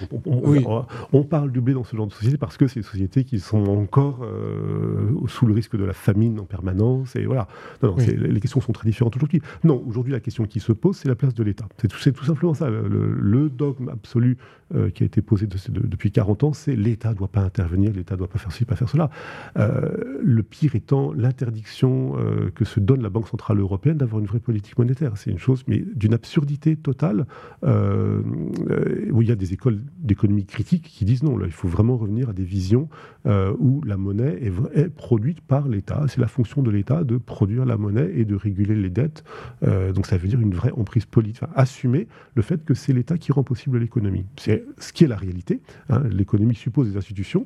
On, 1.11 1.23
parle 1.23 1.51
du 1.51 1.59
blé 1.59 1.73
dans 1.73 1.83
ce 1.83 1.97
genre 1.97 2.07
de 2.07 2.13
société 2.13 2.37
parce 2.37 2.55
que 2.55 2.67
c'est 2.67 2.79
des 2.79 2.85
sociétés 2.85 3.25
qui 3.25 3.41
sont 3.41 3.67
encore 3.67 4.23
euh, 4.23 5.11
sous 5.27 5.45
le 5.47 5.53
risque 5.53 5.75
de 5.75 5.83
la 5.83 5.91
famine 5.91 6.39
en 6.39 6.45
permanence. 6.45 7.17
Et 7.17 7.25
voilà. 7.25 7.47
les 7.81 8.39
questions 8.39 8.61
sont 8.61 8.71
très 8.71 8.87
différentes 8.87 9.17
aujourd'hui. 9.17 9.41
Non, 9.65 9.83
aujourd'hui, 9.85 10.13
la 10.13 10.21
question 10.21 10.45
qui 10.45 10.61
se 10.61 10.71
pose, 10.71 10.95
c'est 10.95 11.09
la 11.09 11.15
place 11.15 11.33
de 11.33 11.43
l'État. 11.43 11.65
C'est 11.77 11.89
tout, 11.89 11.97
tout, 11.97 12.25
simplement 12.25 12.53
ça. 12.53 12.69
Le, 12.69 13.49
dogme 13.49 13.89
absolu 13.89 14.37
euh, 14.75 14.89
qui 14.89 15.03
a 15.03 15.05
été 15.05 15.21
posé 15.21 15.47
depuis 15.47 16.11
40 16.11 16.43
ans, 16.43 16.53
c'est 16.53 16.75
l'État 16.75 17.09
ne 17.09 17.15
doit 17.15 17.27
pas 17.27 17.41
intervenir, 17.41 17.91
l'État 17.93 18.15
ne 18.15 18.19
doit 18.19 18.27
pas 18.27 18.39
faire 18.39 18.51
ci, 18.51 18.65
pas 18.65 18.75
faire 18.75 18.89
cela. 18.89 19.09
Euh, 19.57 20.19
le 20.21 20.43
pire 20.43 20.75
étant 20.75 21.11
l'interdiction 21.11 22.15
que 22.55 22.63
se 22.65 22.79
donne 22.79 23.01
la 23.01 23.09
Banque 23.09 23.27
Centrale 23.27 23.59
Européenne 23.59 23.97
d'avoir 23.97 24.19
une 24.21 24.27
vraie 24.27 24.36
politique 24.39 24.77
monétaire. 24.77 25.13
C'est 25.15 25.31
une 25.31 25.39
chose, 25.39 25.63
mais 25.67 25.83
d'une 25.95 26.13
absurdité 26.13 26.75
totale, 26.75 27.25
euh, 27.63 28.21
euh, 28.69 29.11
où 29.11 29.21
il 29.21 29.27
y 29.27 29.31
a 29.31 29.35
des 29.35 29.53
écoles 29.53 29.79
d'économie 29.99 30.45
critique 30.45 30.83
qui 30.83 31.05
disent 31.05 31.23
non, 31.23 31.37
là, 31.37 31.45
il 31.45 31.51
faut 31.51 31.67
vraiment 31.67 31.97
revenir 31.97 32.29
à 32.29 32.33
des 32.33 32.43
visions 32.43 32.89
euh, 33.25 33.53
où 33.59 33.81
la 33.83 33.97
monnaie 33.97 34.39
est, 34.73 34.89
produite 34.89 35.41
par 35.41 35.67
l'État. 35.67 36.05
C'est 36.07 36.21
la 36.21 36.27
fonction 36.27 36.61
de 36.61 36.71
l'État 36.71 37.03
de 37.03 37.17
produire 37.17 37.65
la 37.65 37.77
monnaie 37.77 38.11
et 38.15 38.25
de 38.25 38.35
réguler 38.35 38.75
les 38.75 38.89
dettes. 38.89 39.23
donc 39.61 40.05
ça 40.05 40.17
veut 40.17 40.27
dire 40.27 40.39
une 40.39 40.53
vraie 40.53 40.71
emprise 40.71 41.05
politique. 41.05 41.43
assumer 41.55 42.07
le 42.35 42.41
fait 42.41 42.63
que 42.63 42.73
c'est 42.73 42.93
l'État 42.93 43.17
qui 43.17 43.31
rend 43.31 43.43
possible 43.43 43.77
l'économie. 43.77 44.25
C'est 44.37 44.65
ce 44.79 44.93
qui 44.93 45.03
est 45.03 45.07
la 45.07 45.17
réalité. 45.17 45.61
Hein. 45.89 46.03
L'économie 46.09 46.55
suppose 46.55 46.91
des 46.91 46.97
institutions. 46.97 47.45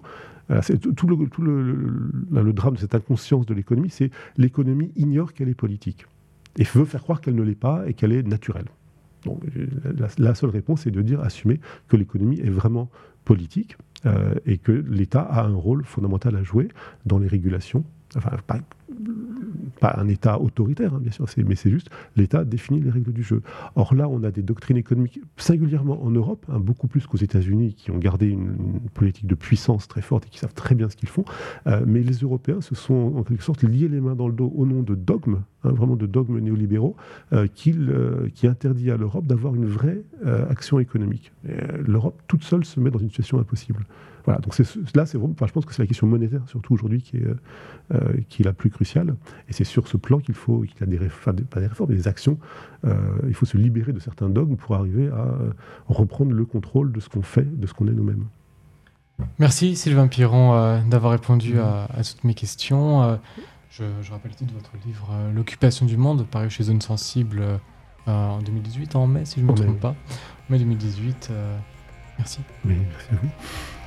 tout 0.96 1.08
le, 1.08 2.42
le 2.42 2.54
drame 2.54 2.76
de 2.76 2.80
cette 2.80 2.96
inconscience 2.96 3.46
de 3.46 3.54
l'économie, 3.54 3.90
c'est 3.90 4.12
l'économie 4.38 4.92
ignore 4.96 5.34
qu'elle 5.34 5.50
est 5.50 5.56
politique 5.56 6.06
et 6.58 6.64
veut 6.64 6.86
faire 6.86 7.02
croire 7.02 7.22
qu'elle 7.22 7.36
ne 7.36 7.44
l'est 7.44 7.56
pas 7.56 7.84
et 7.88 7.94
qu'elle 7.94 8.12
est 8.12 8.24
naturelle. 8.24 8.66
Donc, 9.26 9.44
la, 10.18 10.36
seule 10.36 10.50
réponse 10.50 10.88
est 10.88 10.92
de 10.92 11.02
dire, 11.02 11.22
assumer 11.22 11.60
que 11.88 11.96
l'économie 11.96 12.40
est 12.40 12.50
vraiment 12.50 12.90
politique 13.24 13.78
euh, 14.06 14.34
et 14.46 14.58
que 14.58 14.72
l'État 14.72 15.22
a 15.22 15.44
un 15.44 15.54
rôle 15.54 15.86
fondamental 15.86 16.36
à 16.36 16.44
jouer 16.44 16.70
dans 17.06 17.20
les 17.20 17.28
régulations. 17.28 17.84
Enfin, 18.16 18.32
pas, 19.82 19.96
un 19.98 20.08
État 20.08 20.40
autoritaire, 20.40 20.94
hein, 20.94 21.00
bien 21.02 21.12
sûr, 21.12 21.26
mais 21.46 21.56
c'est 21.56 21.72
juste 21.72 21.90
l'État 22.16 22.46
définit 22.46 22.80
les 22.80 22.92
règles 22.92 23.12
du 23.12 23.24
jeu. 23.24 23.42
Or 23.76 23.94
là, 23.96 24.08
on 24.08 24.24
a 24.24 24.32
des 24.32 24.44
doctrines 24.44 24.78
économiques, 24.78 25.20
singulièrement 25.38 26.04
en 26.04 26.12
Europe, 26.12 26.46
hein, 26.50 26.60
beaucoup 26.60 26.88
plus 26.88 27.08
qu'aux 27.08 27.18
États-Unis, 27.18 27.74
qui 27.74 27.92
ont 27.92 27.98
gardé 27.98 28.30
une, 28.30 28.52
politique 28.94 29.26
de 29.26 29.36
puissance 29.36 29.88
très 29.88 30.02
forte 30.02 30.28
et 30.28 30.30
qui 30.30 30.38
savent 30.38 30.54
très 30.54 30.76
bien 30.76 30.88
ce 30.90 30.96
qu'ils 30.96 31.10
font. 31.10 31.26
Euh, 31.66 31.82
mais 31.86 32.02
les 32.02 32.18
Européens 32.18 32.62
se 32.62 32.76
sont 32.76 33.14
en 33.16 33.24
quelque 33.24 33.44
sorte 33.44 33.64
liés 33.64 33.88
les 33.88 34.00
mains 34.00 34.16
dans 34.16 34.28
le 34.28 34.34
dos 34.34 34.52
au 34.56 34.66
nom 34.66 34.84
de 34.84 34.94
dogmes, 34.94 35.42
hein, 35.64 35.72
vraiment 35.72 35.96
de 35.96 36.06
dogmes 36.06 36.40
néolibéraux, 36.40 36.96
euh, 37.34 37.48
euh, 37.68 38.28
qui 38.34 38.48
interdit 38.48 38.92
à 38.92 38.98
l'Europe 38.98 39.26
d'avoir 39.26 39.56
une 39.56 39.66
vraie 39.66 40.02
action 40.50 40.80
économique. 40.80 41.32
L'Europe 41.80 42.22
toute 42.28 42.44
seule 42.44 42.64
se 42.64 42.80
met 42.80 42.92
dans 42.92 43.00
une 43.00 43.10
situation 43.10 43.40
impossible. 43.40 43.86
Voilà, 44.26 44.40
donc 44.40 44.58
là, 44.58 45.06
c'est 45.06 45.18
je 45.18 45.52
pense 45.52 45.66
que 45.66 45.74
c'est 45.74 45.82
la 45.82 45.88
question 45.88 46.08
monétaire, 46.08 46.42
surtout 46.48 46.74
aujourd'hui, 46.74 47.02
qui 47.02 47.18
est, 47.18 47.28
euh, 47.94 48.00
qui 48.30 48.42
est 48.42 48.46
la 48.46 48.54
plus 48.54 48.70
cruciale. 48.70 49.16
Et 49.50 49.54
c'est 49.54 49.64
sur 49.64 49.88
ce 49.88 49.98
plan 49.98 50.20
qu'il 50.20 50.36
faut, 50.36 50.62
qu'il 50.62 50.80
y 50.80 50.84
a 50.84 50.86
des, 50.86 50.98
réformes, 50.98 51.42
pas 51.42 51.60
des 51.60 51.68
réformes, 51.68 51.90
mais 51.90 51.98
des 51.98 52.08
actions. 52.08 52.38
Euh, 52.86 52.96
il 53.28 53.34
faut 53.34 53.46
se 53.46 53.58
libérer 53.58 53.94
de 53.94 54.00
certains 54.00 54.30
dogmes 54.30 54.56
pour 54.56 54.76
arriver 54.76 55.10
à 55.10 55.22
euh, 55.22 55.52
reprendre 55.88 56.32
le 56.32 56.46
contrôle 56.46 56.92
de 56.92 57.00
ce 57.00 57.10
qu'on 57.10 57.22
fait, 57.22 57.44
de 57.44 57.68
ce 57.68 57.74
qu'on 57.74 57.88
est 57.88 57.94
nous-mêmes. 57.94 58.26
Merci 59.38 59.76
Sylvain 59.76 60.08
Piron 60.08 60.82
d'avoir 60.90 61.12
répondu 61.12 61.60
à, 61.60 61.88
toutes 62.04 62.24
mes 62.24 62.34
questions. 62.34 63.20
Je, 63.70 63.84
rappelle 64.10 64.32
le 64.32 64.36
titre 64.38 64.52
de 64.52 64.58
votre 64.58 64.72
livre 64.84 65.12
L'occupation 65.36 65.86
du 65.86 65.96
monde, 65.96 66.26
paru 66.26 66.50
chez 66.50 66.64
Zone 66.64 66.82
Sensible 66.82 67.44
en 68.08 68.40
2018, 68.40 68.96
en 68.96 69.06
mai 69.06 69.26
si 69.26 69.40
je 69.40 69.46
ne 69.46 69.52
me 69.52 69.56
trompe 69.56 69.80
pas. 69.80 69.96
Mai 70.50 70.58
2018. 70.58 71.30
merci. 72.18 72.40
merci 72.66 73.08
à 73.12 73.16
vous. 73.22 73.30